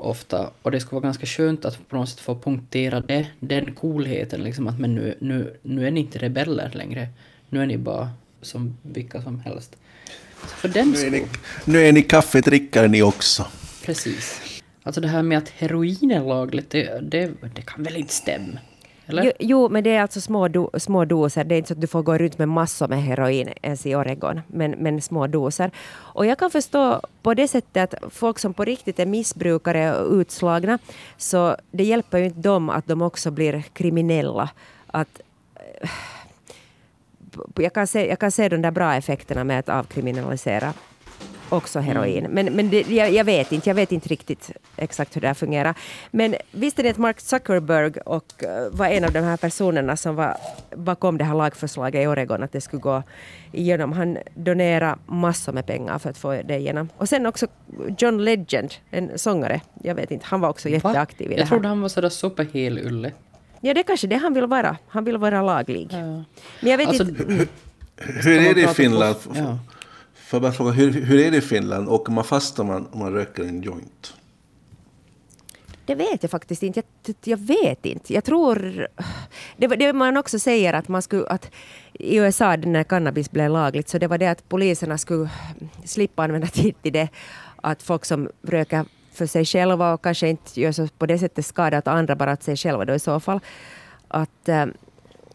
ofta. 0.00 0.50
Och 0.62 0.70
det 0.70 0.80
skulle 0.80 0.96
vara 0.96 1.04
ganska 1.04 1.26
skönt 1.26 1.64
att 1.64 1.88
på 1.88 1.96
något 1.96 2.08
sätt 2.08 2.20
få 2.20 2.34
punktera 2.38 3.00
det, 3.00 3.26
den 3.40 3.74
coolheten 3.74 4.42
liksom 4.42 4.66
att 4.66 4.78
men 4.78 4.94
nu, 4.94 5.14
nu, 5.20 5.56
nu 5.62 5.86
är 5.86 5.90
ni 5.90 6.00
inte 6.00 6.18
rebeller 6.18 6.70
längre. 6.74 7.08
Nu 7.48 7.62
är 7.62 7.66
ni 7.66 7.78
bara 7.78 8.10
som 8.42 8.76
vilka 8.82 9.22
som 9.22 9.40
helst. 9.40 9.76
Så 10.40 10.48
för 10.48 10.68
den 10.68 10.90
nu, 10.90 10.98
är 10.98 11.10
ni, 11.10 11.26
nu 11.64 11.78
är 11.86 11.92
ni 11.92 12.02
kaffedrickare 12.02 12.88
ni 12.88 13.02
också. 13.02 13.46
Precis. 13.84 14.40
Alltså 14.82 15.00
det 15.00 15.08
här 15.08 15.22
med 15.22 15.38
att 15.38 15.48
heroin 15.48 16.10
är 16.10 16.24
lagligt, 16.24 16.70
det, 16.70 17.00
det, 17.02 17.30
det 17.54 17.62
kan 17.62 17.82
väl 17.82 17.96
inte 17.96 18.14
stämma? 18.14 18.58
Jo, 19.12 19.32
jo, 19.38 19.68
men 19.68 19.84
det 19.84 19.90
är 19.90 20.02
alltså 20.02 20.20
små, 20.20 20.48
do, 20.48 20.70
små 20.78 21.04
doser. 21.04 21.44
Det 21.44 21.54
är 21.54 21.56
inte 21.56 21.68
så 21.68 21.74
att 21.74 21.80
du 21.80 21.86
får 21.86 22.02
gå 22.02 22.18
runt 22.18 22.38
med 22.38 22.48
massor 22.48 22.88
med 22.88 23.02
heroin 23.02 23.48
ens 23.62 23.86
i 23.86 23.94
Oregon, 23.94 24.40
men, 24.46 24.70
men 24.70 25.00
små 25.00 25.26
doser. 25.26 25.70
Och 25.92 26.26
jag 26.26 26.38
kan 26.38 26.50
förstå 26.50 27.00
på 27.22 27.34
det 27.34 27.48
sättet 27.48 27.94
att 27.94 28.14
folk 28.14 28.38
som 28.38 28.54
på 28.54 28.64
riktigt 28.64 28.98
är 28.98 29.06
missbrukare 29.06 29.96
och 29.96 30.12
utslagna, 30.12 30.78
så 31.16 31.56
det 31.70 31.84
hjälper 31.84 32.18
ju 32.18 32.24
inte 32.24 32.40
dem 32.40 32.70
att 32.70 32.86
de 32.86 33.02
också 33.02 33.30
blir 33.30 33.62
kriminella. 33.72 34.50
Att, 34.86 35.20
eh, 35.54 35.90
jag, 37.56 37.72
kan 37.72 37.86
se, 37.86 38.08
jag 38.08 38.18
kan 38.18 38.30
se 38.30 38.48
de 38.48 38.62
där 38.62 38.70
bra 38.70 38.94
effekterna 38.94 39.44
med 39.44 39.58
att 39.58 39.68
avkriminalisera 39.68 40.72
också 41.52 41.78
heroin. 41.78 42.26
Mm. 42.26 42.32
Men, 42.32 42.56
men 42.56 42.70
det, 42.70 42.90
jag, 42.90 43.12
jag, 43.12 43.24
vet 43.24 43.52
inte, 43.52 43.70
jag 43.70 43.74
vet 43.74 43.92
inte 43.92 44.08
riktigt 44.08 44.50
exakt 44.76 45.16
hur 45.16 45.20
det 45.20 45.26
här 45.26 45.34
fungerar. 45.34 45.74
Men 46.10 46.34
visste 46.50 46.82
ni 46.82 46.88
att 46.88 46.98
Mark 46.98 47.20
Zuckerberg 47.20 48.00
och, 48.00 48.24
uh, 48.42 48.76
var 48.76 48.86
en 48.86 49.04
av 49.04 49.12
de 49.12 49.20
här 49.20 49.36
personerna 49.36 49.96
som 49.96 50.14
var 50.14 50.36
bakom 50.76 51.18
det 51.18 51.24
här 51.24 51.34
lagförslaget 51.34 52.04
i 52.04 52.06
Oregon 52.06 52.42
att 52.42 52.52
det 52.52 52.60
skulle 52.60 52.80
gå 52.80 53.02
igenom. 53.52 53.92
Han 53.92 54.18
donerade 54.34 54.98
massor 55.06 55.52
med 55.52 55.66
pengar 55.66 55.98
för 55.98 56.10
att 56.10 56.18
få 56.18 56.42
det 56.44 56.56
igenom. 56.56 56.88
Och 56.96 57.08
sen 57.08 57.26
också 57.26 57.46
John 57.98 58.24
Legend, 58.24 58.74
en 58.90 59.18
sångare, 59.18 59.60
jag 59.82 59.94
vet 59.94 60.10
inte, 60.10 60.26
han 60.28 60.40
var 60.40 60.48
också 60.48 60.68
jätteaktiv 60.68 61.28
Va? 61.28 61.32
i 61.32 61.36
det 61.36 61.42
här. 61.42 61.42
Jag 61.42 61.48
trodde 61.48 61.68
han 61.68 61.80
var 61.80 61.88
sådär 61.88 62.08
superhel-Ulle. 62.08 63.12
Ja, 63.60 63.74
det 63.74 63.80
är 63.80 63.84
kanske 63.84 64.06
det 64.06 64.16
han 64.16 64.34
vill 64.34 64.46
vara. 64.46 64.76
Han 64.88 65.04
vill 65.04 65.16
vara 65.16 65.42
laglig. 65.42 65.88
Ja. 65.90 66.24
Men 66.60 66.70
jag 66.70 66.78
vet 66.78 66.88
alltså, 66.88 67.02
inte... 67.02 67.24
Hur, 67.24 67.48
hur 68.22 68.50
är 68.50 68.54
det 68.54 68.60
i 68.60 68.66
Finland? 68.66 69.16
Ja. 69.34 69.58
Får 70.30 70.36
jag 70.36 70.42
bara 70.42 70.52
fråga, 70.52 70.70
hur, 70.70 70.92
hur 70.92 71.20
är 71.20 71.30
det 71.30 71.36
i 71.36 71.40
Finland? 71.40 71.88
Åker 71.88 72.12
man 72.12 72.24
fast 72.24 72.58
om 72.58 72.66
man, 72.66 72.86
om 72.92 72.98
man 72.98 73.12
röker 73.12 73.42
en 73.42 73.62
joint? 73.62 74.14
Det 75.86 75.94
vet 75.94 76.22
jag 76.22 76.30
faktiskt 76.30 76.62
inte. 76.62 76.82
Jag, 77.04 77.14
jag 77.24 77.36
vet 77.36 77.86
inte. 77.86 78.14
Jag 78.14 78.24
tror... 78.24 78.86
Det, 79.56 79.66
det 79.66 79.92
man 79.92 80.16
också 80.16 80.38
säger 80.38 80.72
att 80.74 80.88
man 80.88 81.02
skulle... 81.02 81.26
Att 81.26 81.50
I 81.92 82.16
USA 82.16 82.56
när 82.56 82.84
cannabis 82.84 83.30
blev 83.30 83.50
lagligt 83.50 83.88
så 83.88 83.98
det 83.98 84.06
var 84.06 84.18
det 84.18 84.26
att 84.26 84.48
poliserna 84.48 84.98
skulle 84.98 85.30
slippa 85.84 86.22
använda 86.24 86.46
tid 86.46 86.82
till 86.82 86.92
det. 86.92 87.08
Att 87.56 87.82
folk 87.82 88.04
som 88.04 88.28
röker 88.42 88.84
för 89.12 89.26
sig 89.26 89.44
själva 89.44 89.94
och 89.94 90.02
kanske 90.02 90.28
inte 90.28 90.60
gör 90.60 90.72
så 90.72 90.88
på 90.98 91.06
det 91.06 91.18
sättet 91.18 91.46
skada 91.46 91.78
åt 91.78 91.88
andra, 91.88 92.16
bara 92.16 92.32
att 92.32 92.42
sig 92.42 92.56
själva 92.56 92.84
då 92.84 92.94
i 92.94 92.98
så 92.98 93.20
fall. 93.20 93.40
Att, 94.08 94.48
eh, 94.48 94.66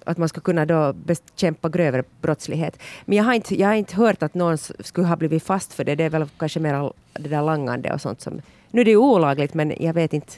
att 0.06 0.18
man 0.18 0.30
ska 0.30 0.42
kunna 0.42 0.66
då 0.66 0.94
bekämpa 0.94 1.70
grövre 1.70 2.04
brottslighet. 2.22 2.80
Men 3.06 3.18
jag 3.18 3.24
har, 3.24 3.34
inte, 3.34 3.56
jag 3.56 3.68
har 3.68 3.76
inte 3.76 3.96
hört 3.96 4.24
att 4.24 4.34
någon 4.34 4.58
skulle 4.58 5.08
ha 5.08 5.16
blivit 5.16 5.44
fast 5.44 5.74
för 5.74 5.84
det. 5.84 5.96
Det 5.96 6.04
är 6.04 6.10
väl 6.10 6.26
kanske 6.38 6.60
mer 6.60 6.92
det 7.14 7.30
där 7.30 7.42
langande 7.42 7.94
och 7.94 8.02
sånt 8.02 8.22
som... 8.22 8.42
Nu 8.72 8.82
är 8.82 8.86
det 8.86 8.92
ju 8.92 8.98
olagligt 8.98 9.54
men 9.54 9.74
jag 9.80 9.94
vet 9.94 10.14
inte. 10.14 10.34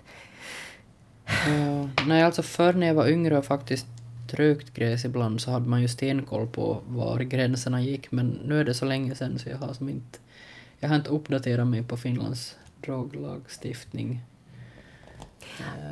Ja, 1.26 1.90
nej, 2.08 2.24
alltså 2.24 2.42
förr 2.42 2.74
när 2.74 2.88
jag 2.88 2.94
var 2.94 3.08
yngre 3.08 3.38
och 3.38 3.46
faktiskt 3.46 3.86
trögt 4.32 4.74
gräs 4.74 5.06
ibland 5.06 5.42
så 5.42 5.52
hade 5.52 5.70
man 5.70 5.82
ju 5.82 5.88
stenkoll 5.88 6.48
på 6.48 6.82
var 6.88 7.20
gränserna 7.20 7.82
gick 7.82 8.12
men 8.12 8.40
nu 8.46 8.60
är 8.60 8.64
det 8.64 8.74
så 8.74 8.86
länge 8.86 9.16
sedan 9.16 9.40
så 9.40 9.50
jag 9.50 9.58
har 9.58 9.74
som 9.74 9.90
inte... 9.90 10.20
Jag 10.80 10.90
har 10.90 10.96
inte 10.96 11.10
uppdaterat 11.10 11.68
mig 11.68 11.84
på 11.84 11.98
Finlands 11.98 12.56
droglagstiftning. 12.82 14.22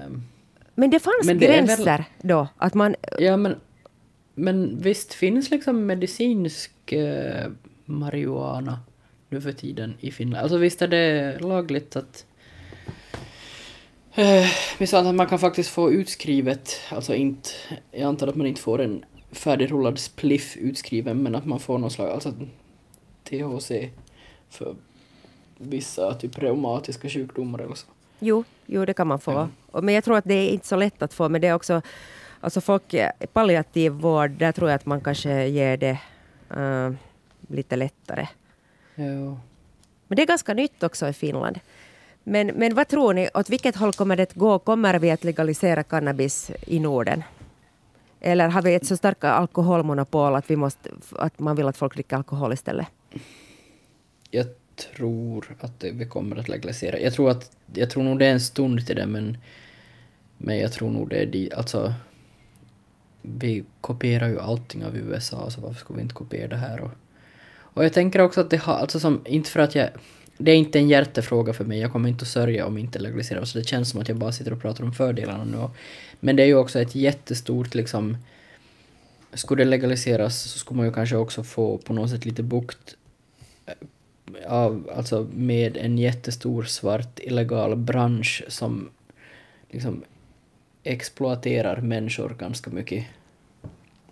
Um, 0.06 0.24
men 0.76 0.90
det 0.90 1.00
fanns 1.00 1.26
men 1.26 1.40
det 1.40 1.46
gränser 1.46 1.86
väl... 1.86 2.04
då? 2.22 2.48
Att 2.58 2.74
man... 2.74 2.96
Ja, 3.20 3.38
men, 3.38 3.56
men 4.36 4.78
visst 4.82 5.14
finns 5.14 5.52
liksom 5.52 5.86
medicinsk 5.86 6.92
eh, 6.92 7.52
marijuana 7.86 8.80
nu 9.30 9.42
för 9.42 9.52
tiden 9.52 9.94
i 10.00 10.12
Finland? 10.12 10.44
Alltså 10.44 10.58
visst 10.58 10.82
är 10.82 10.88
det 10.88 11.40
lagligt 11.40 11.96
att... 11.96 12.26
Eh, 14.16 14.94
att 14.94 15.16
man 15.16 15.28
kan 15.28 15.40
faktiskt 15.40 15.70
få 15.70 15.92
utskrivet, 15.92 16.80
alltså 16.90 17.16
inte... 17.16 17.50
Jag 17.92 18.02
antar 18.02 18.28
att 18.28 18.36
man 18.36 18.48
inte 18.48 18.62
får 18.62 18.82
en 18.82 19.06
färdigrullad 19.32 20.00
spliff 20.00 20.58
utskriven, 20.58 21.24
men 21.24 21.36
att 21.36 21.46
man 21.46 21.60
får 21.60 21.78
någon 21.78 21.92
slags... 21.92 22.14
Alltså 22.14 22.34
THC 23.24 23.72
för 24.50 24.76
vissa 25.58 26.14
typ 26.14 26.38
reumatiska 26.38 27.10
sjukdomar 27.10 27.60
eller 27.60 27.76
så. 27.76 27.88
Jo, 28.20 28.44
jo, 28.66 28.86
det 28.86 28.94
kan 28.94 29.08
man 29.08 29.20
få. 29.20 29.50
Ja. 29.72 29.82
Men 29.82 29.96
jag 29.96 30.04
tror 30.04 30.18
att 30.18 30.26
det 30.26 30.34
är 30.34 30.50
inte 30.50 30.68
så 30.68 30.76
lätt 30.76 31.02
att 31.02 31.14
få. 31.14 31.30
Men 31.30 31.42
det 31.42 31.48
är 31.48 31.54
också, 31.54 31.82
alltså 32.46 32.62
folk, 32.62 32.96
palliativ 33.34 33.92
vård, 33.92 34.32
där 34.32 34.52
tror 34.52 34.70
jag 34.70 34.76
att 34.76 34.86
man 34.86 35.02
kanske 35.02 35.48
ger 35.48 35.78
det 35.78 36.00
uh, 36.58 36.92
lite 37.48 37.76
lättare. 37.76 38.28
Jo. 38.96 39.40
Men 40.08 40.16
det 40.16 40.22
är 40.22 40.28
ganska 40.28 40.54
nytt 40.54 40.84
också 40.84 41.08
i 41.08 41.14
Finland. 41.14 41.60
Men, 42.24 42.48
men 42.48 42.76
vad 42.76 42.88
tror 42.88 43.14
ni, 43.14 43.30
åt 43.34 43.50
vilket 43.50 43.76
håll 43.76 43.94
kommer 43.94 44.16
det 44.16 44.24
att 44.24 44.34
gå? 44.34 44.60
Kommer 44.60 45.00
vi 45.00 45.12
att 45.12 45.24
legalisera 45.24 45.84
cannabis 45.84 46.52
i 46.68 46.80
Norden? 46.80 47.24
Eller 48.22 48.48
har 48.48 48.62
vi 48.62 48.76
ett 48.76 48.86
så 48.86 48.98
starkt 48.98 49.24
alkoholmonopol 49.24 50.36
att, 50.36 50.50
vi 50.50 50.56
måste, 50.56 50.90
att 51.12 51.40
man 51.40 51.56
vill 51.56 51.68
att 51.68 51.78
folk 51.78 51.94
dricker 51.94 52.18
alkohol 52.18 52.54
istället? 52.54 52.88
Jag 54.32 54.46
tror 54.76 55.58
att 55.60 55.80
det, 55.80 55.92
vi 55.92 56.06
kommer 56.06 56.36
att 56.36 56.50
legalisera. 56.50 57.00
Jag 57.00 57.14
tror, 57.14 57.30
att, 57.30 57.52
jag 57.74 57.90
tror 57.90 58.04
nog 58.04 58.20
det 58.20 58.26
är 58.26 58.32
en 58.32 58.42
stund 58.42 58.88
till 58.88 58.96
det, 58.96 59.06
men, 59.06 59.38
men 60.38 60.58
jag 60.58 60.72
tror 60.72 60.90
nog 60.90 61.10
det 61.10 61.22
är 61.22 61.26
de, 61.26 61.52
alltså 61.56 61.94
vi 63.38 63.64
kopierar 63.82 64.28
ju 64.28 64.40
allting 64.40 64.86
av 64.86 64.98
USA, 64.98 65.50
så 65.50 65.62
varför 65.62 65.80
skulle 65.80 65.98
vi 65.98 66.04
inte 66.04 66.16
kopiera 66.16 66.48
det 66.48 66.58
här? 66.58 66.82
Och, 66.82 66.92
och 67.58 67.86
jag 67.86 67.94
tänker 67.94 68.20
också 68.20 68.42
att 68.42 68.50
det 68.50 68.58
har, 68.58 68.74
alltså 68.74 69.00
som, 69.00 69.22
inte 69.26 69.50
för 69.50 69.60
att 69.60 69.76
jag, 69.76 69.90
det 70.38 70.52
är 70.52 70.56
inte 70.56 70.80
en 70.80 70.90
hjärtefråga 70.90 71.54
för 71.54 71.66
mig, 71.66 71.80
jag 71.80 71.92
kommer 71.92 72.10
inte 72.10 72.24
att 72.24 72.28
sörja 72.28 72.66
om 72.66 72.78
inte 72.78 73.00
legaliserar, 73.00 73.46
så 73.46 73.58
det 73.58 73.64
känns 73.64 73.90
som 73.90 74.02
att 74.02 74.10
jag 74.10 74.18
bara 74.18 74.32
sitter 74.32 74.54
och 74.54 74.62
pratar 74.62 74.84
om 74.84 74.94
fördelarna 74.94 75.44
nu. 75.44 75.70
Men 76.20 76.36
det 76.36 76.44
är 76.44 76.48
ju 76.48 76.56
också 76.56 76.80
ett 76.80 76.96
jättestort 76.96 77.76
liksom, 77.76 78.18
skulle 79.34 79.64
det 79.64 79.70
legaliseras 79.70 80.42
så 80.42 80.60
skulle 80.60 80.78
man 80.78 80.86
ju 80.86 80.94
kanske 80.94 81.16
också 81.16 81.44
få 81.44 81.78
på 81.78 81.94
något 81.94 82.10
sätt 82.10 82.26
lite 82.26 82.44
bukt 82.44 82.96
eh, 83.66 83.74
av, 84.48 84.90
alltså 84.96 85.28
med 85.34 85.78
en 85.78 85.98
jättestor 85.98 86.64
svart 86.64 87.20
illegal 87.20 87.76
bransch 87.76 88.44
som 88.48 88.90
liksom 89.70 90.04
exploaterar 90.86 91.82
människor 91.82 92.36
ganska 92.40 92.70
mycket. 92.70 93.06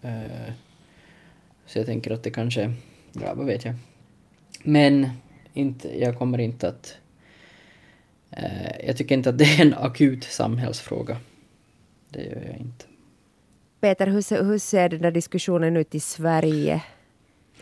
Uh, 0.06 0.52
Så 1.66 1.80
jag 1.80 1.86
tänker 1.86 2.12
att 2.12 2.24
det 2.24 2.32
kanske, 2.32 2.74
ja 3.14 3.34
vad 3.34 3.46
vet 3.46 3.66
jag. 3.66 3.76
Men 4.64 5.10
inte, 5.54 6.00
jag 6.00 6.18
kommer 6.18 6.38
inte 6.38 6.68
att... 6.68 6.98
Eh, 8.32 8.86
jag 8.88 8.98
tycker 8.98 9.16
inte 9.16 9.30
att 9.30 9.38
det 9.38 9.44
är 9.46 9.62
en 9.62 9.74
akut 9.74 10.24
samhällsfråga. 10.24 11.18
Det 12.10 12.24
gör 12.24 12.44
jag 12.52 12.58
inte. 12.60 12.86
Peter, 13.82 14.08
hur, 14.08 14.22
ser- 14.22 14.44
hur 14.44 14.58
ser 14.58 14.90
den 14.90 15.02
där 15.02 15.12
diskussionen 15.12 15.78
ut 15.78 15.96
i 15.96 16.00
Sverige? 16.00 16.84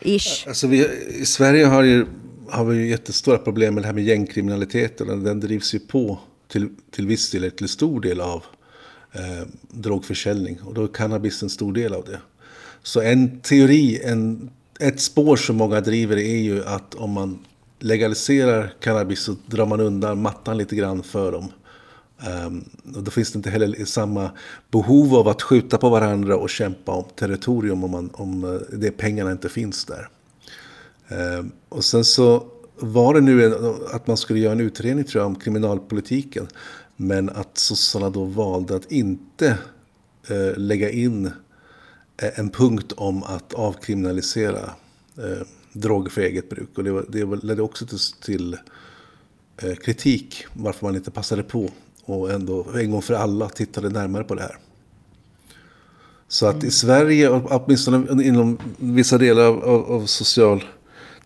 Ish. 0.02 0.48
Alltså 0.48 0.66
vi, 0.66 0.86
I 1.20 1.26
Sverige 1.26 1.64
har, 1.66 1.82
ju, 1.82 2.06
har 2.50 2.64
vi 2.64 2.76
ju 2.76 2.88
jättestora 2.90 3.38
problem 3.38 3.74
med 3.74 3.82
det 3.82 3.86
här 3.86 3.94
med 3.94 4.04
gängkriminaliteten. 4.04 5.10
och 5.10 5.18
Den 5.18 5.40
drivs 5.40 5.74
ju 5.74 5.78
på 5.80 6.18
till, 6.48 6.68
till 6.90 7.06
viss 7.06 7.30
del, 7.30 7.42
eller 7.42 7.50
till 7.50 7.68
stor 7.68 8.00
del 8.00 8.20
av 8.20 8.44
eh, 9.12 9.46
drogförsäljning. 9.68 10.60
Och 10.64 10.74
då 10.74 10.84
är 10.84 10.88
cannabis 10.88 11.42
en 11.42 11.50
stor 11.50 11.72
del 11.72 11.94
av 11.94 12.04
det. 12.04 12.20
Så 12.82 13.00
en 13.00 13.40
teori, 13.40 14.00
en, 14.04 14.50
ett 14.80 15.00
spår 15.00 15.36
som 15.36 15.56
många 15.56 15.80
driver 15.80 16.16
är 16.16 16.38
ju 16.38 16.64
att 16.64 16.94
om 16.94 17.10
man 17.10 17.38
legaliserar 17.78 18.74
cannabis 18.80 19.20
så 19.20 19.36
drar 19.46 19.66
man 19.66 19.80
undan 19.80 20.22
mattan 20.22 20.58
lite 20.58 20.76
grann 20.76 21.02
för 21.02 21.32
dem. 21.32 21.52
Um, 22.46 22.64
och 22.96 23.02
då 23.02 23.10
finns 23.10 23.32
det 23.32 23.36
inte 23.36 23.50
heller 23.50 23.84
samma 23.84 24.30
behov 24.70 25.14
av 25.14 25.28
att 25.28 25.42
skjuta 25.42 25.78
på 25.78 25.88
varandra 25.88 26.36
och 26.36 26.50
kämpa 26.50 26.92
om 26.92 27.04
territorium 27.16 27.84
om, 27.84 27.90
man, 27.90 28.10
om 28.12 28.44
eh, 28.44 28.78
det 28.78 28.90
pengarna 28.90 29.32
inte 29.32 29.48
finns 29.48 29.84
där. 29.84 30.08
Um, 31.38 31.52
och 31.68 31.84
sen 31.84 32.04
så 32.04 32.46
var 32.78 33.14
det 33.14 33.20
nu 33.20 33.44
en, 33.44 33.74
att 33.92 34.06
man 34.06 34.16
skulle 34.16 34.38
göra 34.38 34.52
en 34.52 34.60
utredning 34.60 35.04
tror 35.04 35.20
jag 35.22 35.26
om 35.26 35.36
kriminalpolitiken. 35.36 36.46
Men 36.96 37.28
att 37.28 37.58
sossarna 37.58 38.10
då 38.10 38.24
valde 38.24 38.76
att 38.76 38.92
inte 38.92 39.58
eh, 40.28 40.56
lägga 40.56 40.90
in 40.90 41.26
eh, 42.16 42.38
en 42.38 42.50
punkt 42.50 42.92
om 42.96 43.22
att 43.22 43.54
avkriminalisera 43.54 44.70
eh, 45.18 45.46
droger 45.72 46.10
för 46.10 46.20
eget 46.20 46.50
bruk. 46.50 46.78
Och 46.78 46.84
det, 46.84 46.90
var, 46.90 47.06
det 47.08 47.46
ledde 47.46 47.62
också 47.62 47.86
till, 47.86 47.98
till 48.22 48.56
eh, 49.56 49.74
kritik 49.74 50.44
varför 50.52 50.86
man 50.86 50.96
inte 50.96 51.10
passade 51.10 51.42
på 51.42 51.70
och 52.04 52.30
ändå 52.30 52.66
en 52.74 52.90
gång 52.90 53.02
för 53.02 53.14
alla 53.14 53.48
tittade 53.48 53.88
närmare 53.88 54.24
på 54.24 54.34
det 54.34 54.42
här. 54.42 54.58
Så 56.28 56.46
att 56.46 56.64
i 56.64 56.70
Sverige, 56.70 57.28
och 57.28 57.42
åtminstone 57.50 58.24
inom 58.24 58.58
vissa 58.76 59.18
delar 59.18 59.44
av, 59.44 59.64
av, 59.64 59.92
av 59.92 60.06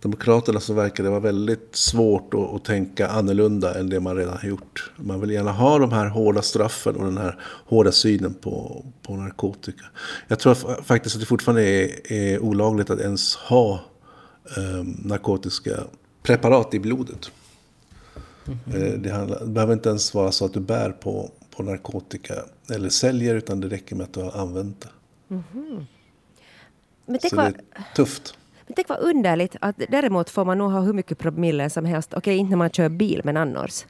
Socialdemokraterna 0.07 0.61
så 0.61 0.75
verkar 0.75 1.05
det 1.05 1.11
vara 1.11 1.21
väldigt 1.21 1.69
svårt 1.77 2.35
att, 2.35 2.55
att 2.55 2.65
tänka 2.65 3.09
annorlunda 3.09 3.79
än 3.79 3.89
det 3.89 4.01
man 4.01 4.17
redan 4.17 4.39
har 4.39 4.49
gjort. 4.49 4.91
Man 4.97 5.21
vill 5.21 5.31
gärna 5.31 5.53
ha 5.53 5.79
de 5.79 5.93
här 5.93 6.07
hårda 6.07 6.43
straffen 6.43 6.97
och 6.97 7.05
den 7.05 7.19
här 7.19 7.39
hårda 7.67 7.93
synen 7.93 8.35
på, 8.35 8.85
på 9.03 9.17
narkotika. 9.17 9.85
Jag 10.29 10.39
tror 10.39 10.55
fa- 10.55 10.83
faktiskt 10.83 11.17
att 11.17 11.21
det 11.21 11.27
fortfarande 11.27 11.63
är, 11.63 12.13
är 12.13 12.39
olagligt 12.39 12.91
att 12.91 13.01
ens 13.01 13.35
ha 13.37 13.81
eh, 14.57 14.85
narkotiska 15.05 15.73
preparat 16.23 16.75
i 16.75 16.81
blodet. 16.81 17.31
Eh, 18.75 18.93
Det, 18.99 19.11
handlar, 19.11 19.41
det 19.41 19.47
behöver 19.47 19.73
inte 19.73 19.89
ens 19.89 20.15
vara 20.15 20.33
så 20.33 20.45
att 20.45 20.53
du 20.53 20.61
bär 20.61 20.91
på, 20.91 21.31
på 21.57 21.63
narkotika 21.63 22.35
eller 22.71 22.89
säljer 22.89 23.35
utan 23.35 23.61
det 23.61 23.69
räcker 23.69 23.97
med 23.97 24.05
att 24.05 24.13
du 24.13 24.21
har 24.21 24.33
använt 24.41 24.81
det. 24.81 24.89
Men 27.07 27.19
tänk, 27.21 27.31
Så 27.31 27.37
det 27.37 27.43
är 27.43 27.95
tufft. 27.97 28.35
Tänk 28.77 28.89
vad 28.89 28.99
underligt 28.99 29.57
att 29.61 29.77
däremot 29.89 30.31
får 30.31 30.45
man 30.45 30.59
nog 30.59 30.71
ha 30.73 30.81
hur 30.81 30.93
mycket 30.93 31.19
promille 31.19 31.71
som 31.71 31.85
helst. 31.85 32.15
Okej, 32.15 32.37
inte 32.37 32.51
när 32.51 32.57
man 32.57 32.71
kör 32.71 32.89
bil, 32.89 33.21
men 33.25 33.37
annars. 33.37 33.85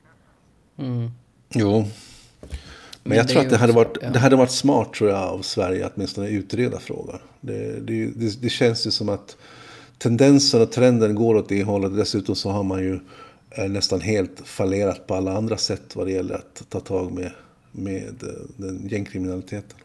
Mm. 0.79 1.11
Jo. 1.55 1.81
Men, 1.81 1.89
Men 3.03 3.17
jag 3.19 3.27
det 3.27 3.33
tror 3.33 3.43
att 3.43 3.51
det 3.51 3.57
hade, 3.57 3.73
också- 3.73 3.85
varit, 3.85 3.99
ja. 4.03 4.11
det 4.11 4.19
hade 4.19 4.37
varit 4.37 4.51
smart 4.51 4.95
tror 4.95 5.11
jag 5.11 5.19
av 5.19 5.43
Sverige 5.43 5.87
att 5.87 5.93
åtminstone 5.97 6.29
utreda 6.29 6.79
frågan. 6.79 7.19
Det, 7.41 7.81
det, 7.81 8.07
det, 8.07 8.43
det 8.43 8.49
känns 8.49 8.87
ju 8.87 8.91
som 8.91 9.09
att 9.09 9.37
tendensen 9.99 10.63
och 10.63 10.73
trenden 10.73 11.15
går 11.15 11.35
åt 11.35 11.49
det 11.49 11.63
hållet. 11.65 11.97
Dessutom 11.97 12.35
så 12.35 12.51
har 12.51 12.63
man 12.63 12.79
ju 12.81 13.01
eh, 13.51 13.69
nästan 13.69 14.01
helt 14.01 14.41
fallerat 14.45 15.07
på 15.07 15.15
alla 15.15 15.37
andra 15.37 15.57
sätt 15.57 15.97
vad 15.97 16.07
det 16.07 16.13
gäller 16.13 16.35
att 16.35 16.63
ta 16.69 16.81
tag 16.81 17.13
med, 17.13 17.31
med 17.73 18.23
eh, 18.23 18.29
den 18.57 18.89
gängkriminaliteten. 18.89 19.79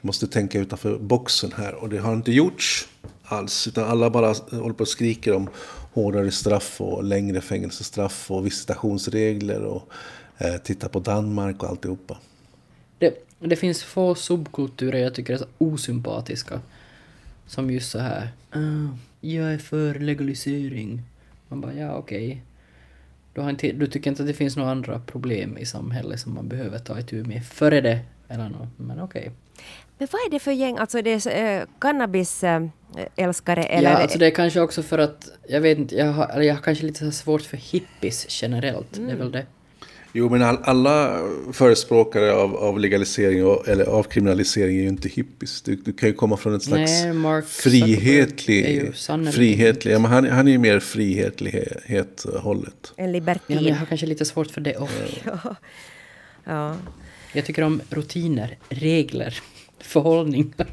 Du 0.00 0.06
måste 0.06 0.26
tänka 0.26 0.58
utanför 0.58 0.98
boxen 0.98 1.52
här 1.56 1.74
och 1.74 1.88
det 1.88 1.98
har 1.98 2.12
inte 2.12 2.32
gjorts 2.32 2.88
alls. 3.24 3.68
Utan 3.68 3.84
alla 3.84 4.10
bara 4.10 4.34
håller 4.50 4.74
på 4.74 4.80
och 4.82 4.88
skriker 4.88 5.34
om 5.34 5.48
hårdare 5.92 6.30
straff 6.30 6.80
och 6.80 7.04
längre 7.04 7.40
fängelsestraff 7.40 8.30
och 8.30 8.46
visitationsregler 8.46 9.62
och 9.64 9.92
eh, 10.38 10.56
titta 10.56 10.88
på 10.88 11.00
Danmark 11.00 11.62
och 11.62 11.68
alltihopa. 11.68 12.18
Det, 12.98 13.26
det 13.38 13.56
finns 13.56 13.82
få 13.82 14.14
subkulturer 14.14 14.98
jag 14.98 15.14
tycker 15.14 15.34
är 15.34 15.38
så 15.38 15.46
osympatiska. 15.58 16.60
Som 17.46 17.70
just 17.70 17.90
så 17.90 17.98
här. 17.98 18.28
"Ah, 18.50 18.96
jag 19.20 19.52
är 19.54 19.58
för 19.58 19.94
legalisering. 19.94 21.02
Man 21.48 21.60
bara, 21.60 21.74
ja 21.74 21.94
okej. 21.94 22.42
Du, 23.32 23.40
har 23.40 23.50
inte, 23.50 23.72
du 23.72 23.86
tycker 23.86 24.10
inte 24.10 24.22
att 24.22 24.28
det 24.28 24.34
finns 24.34 24.56
några 24.56 24.70
andra 24.70 25.00
problem 25.00 25.58
i 25.58 25.66
samhället 25.66 26.20
som 26.20 26.34
man 26.34 26.48
behöver 26.48 26.78
ta 26.78 26.98
itu 26.98 27.24
med 27.24 27.46
före 27.46 27.80
det? 27.80 28.00
Eller 28.28 28.48
något. 28.48 28.68
Men 28.76 29.00
okej. 29.00 29.30
Men 29.98 30.08
vad 30.10 30.20
är 30.26 30.30
det 30.30 30.38
för 30.38 30.52
gäng? 30.52 30.78
Alltså 30.78 31.02
det 31.02 31.12
är 31.12 31.18
så, 31.18 31.30
eh, 31.30 31.62
cannabisälskare 31.78 33.62
eller? 33.62 33.90
Ja, 33.90 33.96
alltså 33.96 34.18
det 34.18 34.26
är 34.26 34.30
kanske 34.30 34.60
också 34.60 34.82
för 34.82 34.98
att, 34.98 35.28
jag 35.48 35.60
vet 35.60 35.78
inte, 35.78 35.96
jag 35.96 36.12
har, 36.12 36.40
jag 36.40 36.54
har 36.54 36.62
kanske 36.62 36.86
lite 36.86 36.98
så 36.98 37.10
svårt 37.10 37.42
för 37.42 37.56
hippies 37.56 38.26
generellt. 38.42 38.86
Det 38.92 39.12
är 39.12 39.16
väl 39.16 39.32
det. 39.32 39.46
Jo, 40.16 40.28
men 40.28 40.42
all, 40.42 40.58
alla 40.62 41.20
förespråkare 41.52 42.32
av, 42.32 42.56
av 42.56 42.78
legalisering 42.78 43.46
och, 43.46 43.68
eller 43.68 43.84
avkriminalisering 43.84 44.76
är 44.78 44.82
ju 44.82 44.88
inte 44.88 45.08
hippies. 45.08 45.62
Du, 45.62 45.76
du 45.76 45.92
kan 45.92 46.08
ju 46.08 46.14
komma 46.14 46.36
från 46.36 46.54
en 46.54 46.60
slags 46.60 47.02
Nej, 47.04 47.12
Mark 47.12 47.44
Zuckerberg 47.48 47.92
är 47.92 47.96
frihetlig... 47.96 48.94
frihetlig 49.34 49.92
ja, 49.92 49.98
men 49.98 50.10
han, 50.10 50.28
han 50.28 50.48
är 50.48 50.52
ju 50.52 50.58
mer 50.58 50.80
frihetlighet-hållet. 50.80 52.92
En 52.96 53.06
Ja, 53.06 53.12
libertin. 53.12 53.56
men 53.56 53.64
jag 53.64 53.76
har 53.76 53.86
kanske 53.86 54.06
lite 54.06 54.24
svårt 54.24 54.50
för 54.50 54.60
det 54.60 54.76
också. 54.76 55.02
ja. 56.44 56.76
Jag 57.32 57.44
tycker 57.44 57.62
om 57.62 57.80
rutiner, 57.90 58.56
regler, 58.68 59.38
förhållningar. 59.84 60.66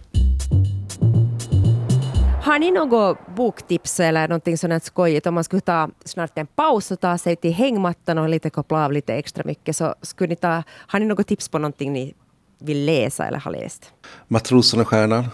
Har 2.44 2.60
ni 2.60 2.72
något 2.72 3.18
boktips 3.36 4.00
eller 4.00 4.28
någonting 4.28 4.58
sånt 4.58 4.84
skojigt 4.84 5.28
om 5.28 5.34
man 5.34 5.44
skulle 5.44 5.62
ta 5.62 5.90
snart 6.06 6.38
en 6.38 6.48
paus 6.48 6.92
och 6.92 7.00
ta 7.00 7.18
sig 7.18 7.36
till 7.36 7.54
hängmattan 7.54 8.18
och 8.18 8.30
lite 8.30 8.50
koppla 8.50 8.86
av 8.86 8.92
lite 8.92 9.14
extra 9.14 9.44
mycket 9.44 9.78
så 9.78 9.96
skulle 10.02 10.30
ni 10.30 10.36
ta, 10.36 10.64
har 10.70 11.00
ni 11.00 11.06
något 11.06 11.28
tips 11.28 11.50
på 11.50 11.60
någonting 11.60 11.94
ni 11.94 12.14
vill 12.60 12.86
läsa 12.86 13.26
eller 13.26 13.38
har 13.38 13.52
läst? 13.52 13.94
Matrosen 14.28 14.80
och 14.80 14.88
stjärnan. 14.88 15.26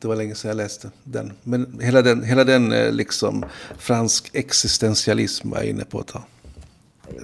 Det 0.00 0.08
var 0.08 0.16
länge 0.16 0.34
sedan 0.34 0.48
jag 0.48 0.56
läste 0.56 0.90
den. 1.04 1.32
Men 1.42 1.80
hela 1.82 2.02
den, 2.02 2.22
hela 2.24 2.44
den 2.44 2.72
eh, 2.72 2.92
liksom 2.92 3.44
fransk 3.78 4.30
existentialism 4.32 5.50
var 5.50 5.58
jag 5.58 5.66
inne 5.66 5.84
på 5.84 6.00
ett 6.00 6.06
tag. 6.06 6.22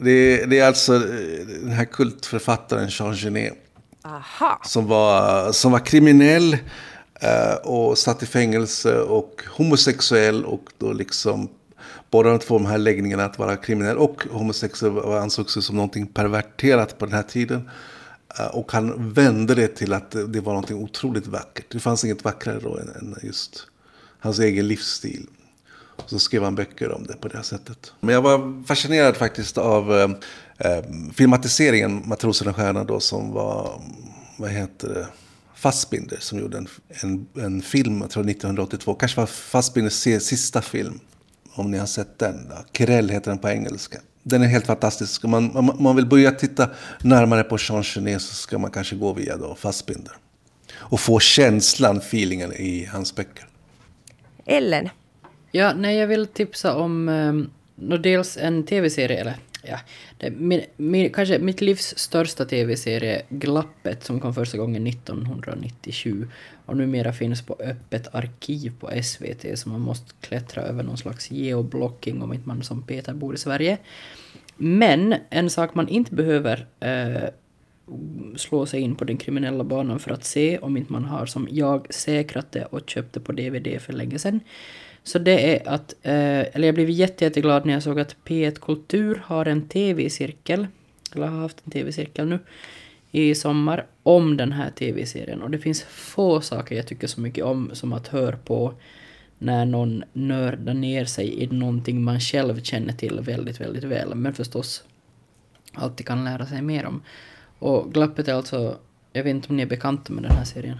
Det, 0.03 0.45
det 0.45 0.59
är 0.59 0.67
alltså 0.67 0.95
eh, 0.95 1.47
den 1.63 1.73
här 1.73 1.85
kultförfattaren 1.85 2.89
Jean 2.91 3.15
Genet. 3.15 3.55
Aha! 4.09 4.61
som 4.65 4.87
var, 4.87 5.53
som 5.53 5.73
var 5.73 5.79
kriminell 5.79 6.57
eh, 7.21 7.55
och 7.63 7.99
satt 7.99 8.23
i 8.23 8.27
fängelse 8.27 9.01
och 9.01 9.43
homosexuell 9.57 10.45
och 10.45 10.63
då 10.79 10.93
liksom 10.93 11.49
båda 12.11 12.31
de 12.31 12.39
två 12.39 12.59
de 12.59 12.67
här 12.67 12.79
läggningarna 12.79 13.25
att 13.25 13.39
vara 13.39 13.57
kriminell 13.57 13.97
och 13.97 14.25
homosexuell 14.31 14.99
ansågs 14.99 15.67
som 15.67 15.77
någonting 15.77 16.07
perverterat 16.07 16.99
på 16.99 17.07
den 17.07 17.15
här 17.15 17.23
tiden. 17.23 17.71
Eh, 18.39 18.47
och 18.47 18.73
han 18.73 19.13
vände 19.13 19.55
det 19.55 19.69
till 19.69 19.93
att 19.93 20.11
det 20.11 20.41
var 20.41 20.53
någonting 20.53 20.77
otroligt 20.77 21.27
vackert. 21.27 21.67
Det 21.69 21.81
fanns 21.81 22.05
inget 22.05 22.25
vackrare 22.25 22.61
då 22.61 22.79
än, 22.79 22.89
än 22.89 23.17
just 23.23 23.67
hans 24.19 24.39
egen 24.39 24.69
livsstil. 24.69 25.27
Och 25.97 26.11
så 26.11 26.19
skrev 26.19 26.45
han 26.45 26.55
böcker 26.55 26.93
om 26.93 27.07
det 27.07 27.17
på 27.17 27.29
det 27.29 27.37
här 27.37 27.45
sättet. 27.45 27.93
Men 28.01 28.15
jag 28.15 28.23
var 28.23 28.65
fascinerad 28.67 29.17
faktiskt 29.17 29.59
av 29.59 29.99
eh, 29.99 30.09
eh, 30.59 30.73
eh, 30.73 30.83
filmatiseringen 31.15 32.03
Matrosen 32.09 32.49
och 32.49 32.57
stjärnan 32.57 32.87
då 32.87 33.01
som 33.01 33.33
var, 33.33 33.83
vad 34.37 34.51
heter 34.51 34.89
det, 34.89 35.07
Fassbinder 35.55 36.17
som 36.21 36.39
gjorde 36.39 36.59
en, 36.59 36.69
en, 36.89 37.27
en 37.35 37.63
film, 37.63 38.01
jag 38.01 38.11
tror 38.11 38.31
1982. 38.31 38.95
Kanske 38.95 39.21
var 39.21 39.27
Fassbinders 39.27 39.93
sista 40.23 40.63
film. 40.63 41.01
Om 41.55 41.71
ni 41.71 41.79
har 41.79 41.87
sett 41.87 42.19
den. 42.19 42.49
Då. 42.49 42.57
Kirell 42.73 43.09
heter 43.09 43.31
den 43.31 43.39
på 43.39 43.49
engelska. 43.49 43.99
Den 44.23 44.43
är 44.43 44.47
helt 44.47 44.67
fantastisk. 44.67 45.25
Om 45.25 45.31
man, 45.31 45.57
om 45.57 45.77
man 45.79 45.97
vill 45.97 46.07
börja 46.07 46.31
titta 46.31 46.71
närmare 47.03 47.43
på 47.43 47.57
Jean 47.61 47.83
Genet 47.83 48.23
så 48.23 48.35
ska 48.35 48.59
man 48.59 48.71
kanske 48.71 48.97
gå 48.97 49.13
via 49.13 49.37
då 49.37 49.55
Fassbinder. 49.55 50.13
Och 50.75 51.01
få 51.01 51.21
känslan, 51.21 51.97
feelingen 51.97 52.53
i 52.53 52.85
hans 52.93 53.15
böcker. 53.15 53.49
Ellen? 54.47 54.89
Ja, 55.53 55.73
nej, 55.75 55.97
jag 55.97 56.07
vill 56.07 56.27
tipsa 56.27 56.77
om 56.77 57.09
um, 57.09 57.51
dels 58.03 58.37
en 58.37 58.67
tv-serie, 58.67 59.21
eller 59.21 59.37
ja, 59.69 59.79
det, 60.19 60.31
min, 60.31 60.63
min, 60.77 61.13
kanske 61.13 61.39
mitt 61.39 61.61
livs 61.61 61.99
största 61.99 62.45
tv-serie, 62.45 63.23
Glappet, 63.29 64.05
som 64.05 64.21
kom 64.21 64.35
första 64.35 64.59
gången 64.59 64.87
1997 64.87 66.29
och 66.67 66.77
numera 66.77 67.13
finns 67.13 67.43
på 67.43 67.57
öppet 67.61 68.15
arkiv 68.15 68.73
på 68.81 68.91
SVT, 69.03 69.59
så 69.59 69.69
man 69.69 69.81
måste 69.81 70.15
klättra 70.21 70.63
över 70.63 70.83
någon 70.83 70.99
slags 70.99 71.31
geoblocking 71.31 72.23
om 72.23 72.33
inte 72.33 72.49
man 72.49 72.63
som 72.63 72.83
Peter 72.83 73.15
bor 73.15 73.35
i 73.35 73.39
Sverige. 73.39 73.79
Men 74.57 75.15
en 75.31 75.51
sak 75.51 75.75
man 75.75 75.89
inte 75.89 76.15
behöver 76.15 76.67
eh, 76.81 77.29
slå 78.37 78.67
sig 78.67 78.81
in 78.81 78.97
på 78.97 79.05
den 79.05 79.17
kriminella 79.17 79.65
banan 79.65 79.99
för 79.99 80.11
att 80.11 80.25
se 80.25 80.59
om 80.59 80.77
inte 80.77 80.93
man 80.93 81.05
har 81.05 81.27
som 81.27 81.49
jag 81.51 81.95
säkrat 81.95 82.53
det 82.53 82.65
och 82.65 82.91
köpte 82.91 83.21
på 83.21 83.33
DVD 83.33 83.81
för 83.81 83.93
länge 83.93 84.19
sedan. 84.19 84.41
Så 85.09 85.19
det 85.19 85.57
är 85.57 85.69
att, 85.69 85.95
eh, 86.03 86.13
eller 86.55 86.69
jag 86.69 86.75
blev 86.75 86.91
jätte, 86.91 87.25
jätteglad 87.25 87.67
när 87.67 87.73
jag 87.73 87.83
såg 87.83 88.01
att 88.01 88.17
P1 88.25 88.61
Kultur 88.61 89.23
har 89.25 89.47
en 89.47 89.69
TV-cirkel, 89.69 90.67
eller 91.15 91.27
har 91.27 91.41
haft 91.41 91.57
en 91.65 91.73
TV-cirkel 91.73 92.29
nu, 92.29 92.39
i 93.11 93.35
sommar 93.35 93.87
om 94.03 94.37
den 94.37 94.53
här 94.53 94.71
TV-serien. 94.71 95.43
Och 95.43 95.51
det 95.51 95.59
finns 95.59 95.83
få 95.83 96.41
saker 96.41 96.77
jag 96.77 96.87
tycker 96.87 97.07
så 97.07 97.21
mycket 97.21 97.45
om 97.45 97.71
som 97.73 97.93
att 97.93 98.09
höra 98.09 98.37
på 98.37 98.75
när 99.39 99.65
någon 99.65 100.05
nördar 100.13 100.75
ner 100.75 101.05
sig 101.05 101.43
i 101.43 101.47
någonting 101.47 102.03
man 102.03 102.21
själv 102.21 102.63
känner 102.63 102.93
till 102.93 103.21
väldigt, 103.21 103.61
väldigt 103.61 103.85
väl, 103.85 104.15
men 104.15 104.35
förstås 104.35 104.85
alltid 105.75 106.07
kan 106.07 106.25
lära 106.25 106.47
sig 106.47 106.63
mer 106.63 106.87
om. 106.87 107.03
Och 107.59 107.93
Glappet 107.93 108.29
är 108.29 108.35
alltså, 108.35 108.77
jag 109.13 109.25
vet 109.25 109.31
inte 109.31 109.49
om 109.49 109.57
ni 109.57 109.63
är 109.63 109.67
bekanta 109.67 110.13
med 110.13 110.23
den 110.23 110.33
här 110.33 110.45
serien? 110.45 110.79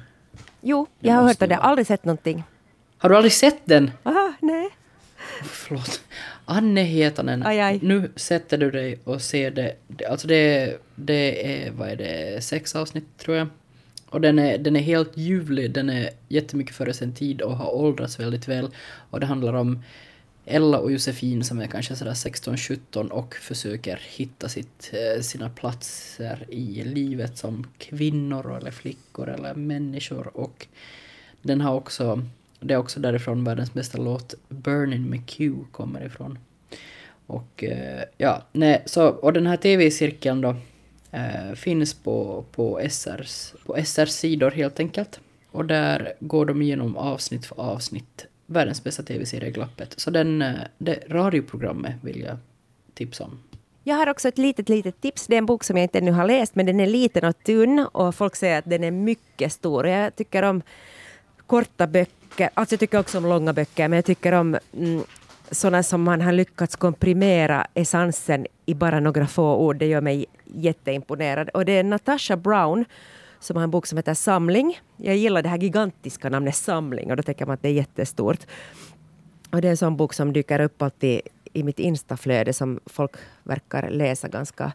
Jo, 0.61 0.87
jag 1.01 1.15
har 1.15 1.23
hört 1.23 1.43
om 1.43 1.49
det, 1.49 1.57
aldrig 1.57 1.87
sett 1.87 2.05
någonting. 2.05 2.45
Har 2.99 3.09
du 3.09 3.17
aldrig 3.17 3.33
sett 3.33 3.61
den? 3.65 3.91
Aha, 4.03 4.33
nej. 4.41 4.69
Förlåt. 5.43 6.01
Anne 6.45 6.83
Hietanen, 6.83 7.43
Aj, 7.47 7.61
aj. 7.61 7.79
nu 7.83 8.11
sätter 8.17 8.59
du 8.59 8.71
dig 8.71 8.99
och 9.05 9.23
ser 9.23 9.51
det. 9.51 9.77
Alltså 10.11 10.27
det, 10.29 10.77
det 10.95 11.55
är, 11.55 11.71
vad 11.71 11.89
är 11.89 11.97
det, 11.97 12.45
sex 12.45 12.77
avsnitt 12.77 13.05
tror 13.19 13.37
jag. 13.37 13.49
Och 14.11 14.21
den 14.21 14.39
är, 14.39 14.59
den 14.59 14.77
är 14.77 14.81
helt 14.81 15.17
ljuvlig, 15.17 15.71
den 15.73 15.91
är 15.91 16.11
jättemycket 16.29 16.75
före 16.77 16.93
sin 16.95 17.15
tid 17.15 17.41
och 17.43 17.57
har 17.57 17.75
åldrats 17.75 18.21
väldigt 18.21 18.49
väl. 18.49 18.69
Och 19.11 19.21
det 19.21 19.27
handlar 19.27 19.53
om 19.53 19.83
Ella 20.45 20.79
och 20.79 20.93
Josefin 20.93 21.45
som 21.45 21.61
är 21.61 21.67
kanske 21.67 21.97
sådär 21.97 22.13
16-17 22.13 23.09
och 23.09 23.35
försöker 23.35 24.01
hitta 24.09 24.49
sitt, 24.49 24.93
eh, 24.93 25.23
sina 25.23 25.51
platser 25.51 26.45
i 26.49 26.83
livet 26.85 27.39
som 27.39 27.67
kvinnor 27.79 28.57
eller 28.57 28.71
flickor 28.71 29.29
eller 29.29 29.55
människor. 29.55 30.37
Och 30.37 30.67
den 31.43 31.61
har 31.61 31.75
också, 31.75 32.23
det 32.61 32.75
är 32.75 32.79
också 32.79 33.01
därifrån 33.01 33.45
världens 33.45 33.75
bästa 33.75 33.99
låt 33.99 34.35
Burning 34.49 35.11
med 35.11 35.27
Q, 35.27 35.55
kommer 35.73 36.07
ifrån. 36.07 36.39
Och 37.27 37.65
eh, 37.65 38.03
ja, 38.17 38.43
nej, 38.53 38.83
så, 38.87 39.09
och 39.09 39.33
den 39.33 39.47
här 39.47 39.57
tv-cirkeln 39.57 40.41
då 40.41 40.57
eh, 41.11 41.55
finns 41.55 41.95
på, 41.95 42.45
på, 42.53 42.81
SRs, 42.91 43.55
på 43.67 43.77
SRs 43.85 44.11
sidor 44.11 44.51
helt 44.51 44.81
enkelt. 44.81 45.21
Och 45.51 45.65
där 45.65 46.13
går 46.21 46.47
de 46.47 46.63
igenom 46.63 46.97
avsnitt 46.97 47.47
för 47.47 47.61
avsnitt 47.61 48.27
världens 48.47 48.85
bästa 48.85 49.03
tv-serie 49.03 49.51
Glappet. 49.51 49.95
Så 49.97 50.11
den, 50.11 50.43
eh, 50.43 50.55
det 50.79 51.05
radioprogrammet 51.09 51.95
vill 52.03 52.21
jag 52.21 52.37
tipsa 52.95 53.25
om. 53.25 53.39
Jag 53.85 53.97
har 53.97 54.09
också 54.09 54.29
ett 54.29 54.39
litet, 54.39 54.69
litet 54.69 55.01
tips. 55.01 55.27
Det 55.27 55.35
är 55.35 55.39
en 55.39 55.47
bok 55.47 55.65
som 55.65 55.77
jag 55.77 55.85
inte 55.85 55.99
ännu 55.99 56.11
har 56.11 56.27
läst, 56.27 56.55
men 56.55 56.67
den 56.67 56.81
är 56.81 56.87
liten 56.87 57.25
och 57.25 57.45
tunn 57.45 57.87
och 57.93 58.15
folk 58.15 58.37
säger 58.37 58.59
att 58.59 58.71
den 58.71 58.85
är 58.85 58.91
mycket 58.91 59.53
stor. 59.53 59.87
Jag 59.87 60.17
tycker 60.17 60.43
om 60.43 60.63
korta 61.47 61.87
böcker, 61.87 62.18
alltså 62.41 62.73
jag 62.73 62.81
tycker 62.81 62.99
också 62.99 63.19
om 63.19 63.27
långa 63.27 63.53
böcker, 63.53 63.89
men 63.89 63.97
jag 63.97 64.05
tycker 64.05 64.33
om 64.33 64.59
mm, 64.77 65.05
sådana 65.51 65.83
som 65.83 66.03
man 66.03 66.21
har 66.21 66.33
lyckats 66.33 66.77
komprimera 66.77 67.67
essensen 67.75 68.47
i 68.67 68.75
bara 68.75 69.01
några 69.01 69.27
få 69.27 69.57
ord. 69.57 69.77
Det 69.77 69.87
gör 69.87 70.01
mig 70.01 70.27
jätteimponerad. 70.45 71.49
Och 71.49 71.65
det 71.65 71.73
är 71.73 71.85
Natasha 71.85 72.37
Brown 72.37 72.85
som 73.41 73.57
har 73.57 73.65
en 73.65 73.71
bok 73.71 73.87
som 73.87 73.99
heter 73.99 74.15
Samling. 74.15 74.81
Jag 74.97 75.17
gillar 75.17 75.43
det 75.43 75.49
här 75.49 75.59
gigantiska 75.59 76.29
namnet 76.29 76.57
Samling 76.57 77.11
och 77.11 77.17
då 77.17 77.23
tänker 77.23 77.47
man 77.47 77.55
att 77.55 77.63
det 77.63 77.69
är 77.69 77.73
jättestort. 77.73 78.47
Och 79.51 79.61
det 79.61 79.69
är 79.69 79.71
en 79.71 79.77
sån 79.77 79.97
bok 79.97 80.15
som 80.15 80.33
dyker 80.33 80.61
upp 80.61 80.83
alltid 80.83 81.21
i 81.53 81.63
mitt 81.63 81.79
instaflöde 81.79 82.53
som 82.53 82.81
folk 82.87 83.13
verkar 83.43 83.91
läsa 83.91 84.29
ganska, 84.29 84.73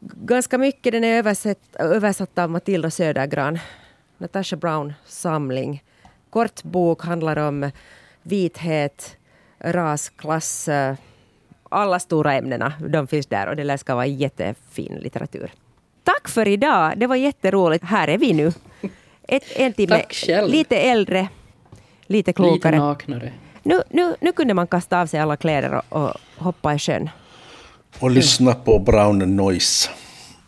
ganska 0.00 0.58
mycket. 0.58 0.92
Den 0.92 1.04
är 1.04 1.18
översatt, 1.18 1.58
översatt 1.78 2.38
av 2.38 2.50
Matilda 2.50 2.90
Södergran. 2.90 3.58
Natasha 4.18 4.56
Brown 4.56 4.92
samling. 5.06 5.82
Kort 6.32 6.62
bok, 6.62 7.04
handlar 7.04 7.38
om 7.38 7.70
vithet, 8.22 9.16
ras, 9.58 10.08
klass, 10.08 10.68
alla 11.68 11.98
stora 11.98 12.34
ämnena. 12.34 12.72
De 12.88 13.06
finns 13.06 13.26
där 13.26 13.46
och 13.46 13.56
det 13.56 13.64
lär 13.64 13.76
ska 13.76 13.94
vara 13.94 14.06
jättefin 14.06 14.98
litteratur. 15.00 15.52
Tack 16.04 16.28
för 16.28 16.48
idag, 16.48 16.92
det 16.96 17.06
var 17.06 17.16
jätteroligt. 17.16 17.84
Här 17.84 18.08
är 18.08 18.18
vi 18.18 18.32
nu. 18.32 18.52
Ett, 19.28 19.42
en 19.56 19.72
timme, 19.72 19.96
Tack 19.96 20.12
själv. 20.14 20.50
lite 20.50 20.76
äldre, 20.76 21.28
lite 22.06 22.32
klokare. 22.32 22.76
Lite 22.76 22.84
naknare. 22.84 23.32
Nu, 23.62 23.82
nu, 23.90 24.16
nu 24.20 24.32
kunde 24.32 24.54
man 24.54 24.66
kasta 24.66 25.00
av 25.00 25.06
sig 25.06 25.20
alla 25.20 25.36
kläder 25.36 25.82
och, 25.88 26.02
och 26.02 26.14
hoppa 26.36 26.74
i 26.74 26.78
sjön. 26.78 27.10
Och 28.00 28.10
lyssna 28.10 28.54
på 28.54 28.78
Brown 28.78 29.36
Noise. 29.36 29.90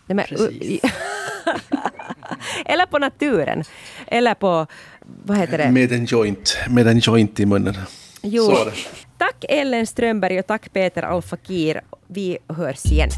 Nej, 0.06 0.16
men, 0.16 0.24
Precis. 0.24 0.80
eller 2.64 2.86
på 2.86 2.98
naturen. 2.98 3.64
Eller 4.06 4.34
på, 4.34 4.66
vad 5.24 5.38
heter 5.38 5.58
det? 5.58 5.70
Med 5.70 5.92
en 5.92 6.04
joint, 6.04 6.56
med 6.70 6.86
en 6.86 6.98
joint 6.98 7.40
i 7.40 7.46
munnen. 7.46 7.74
Jo. 8.22 8.56
Tack 9.18 9.44
Ellen 9.48 9.86
Strömberg 9.86 10.38
och 10.38 10.46
tack 10.46 10.72
Peter 10.72 11.02
Alfakir. 11.02 11.80
Vi 12.06 12.38
hörs 12.48 12.84
igen. 12.92 13.10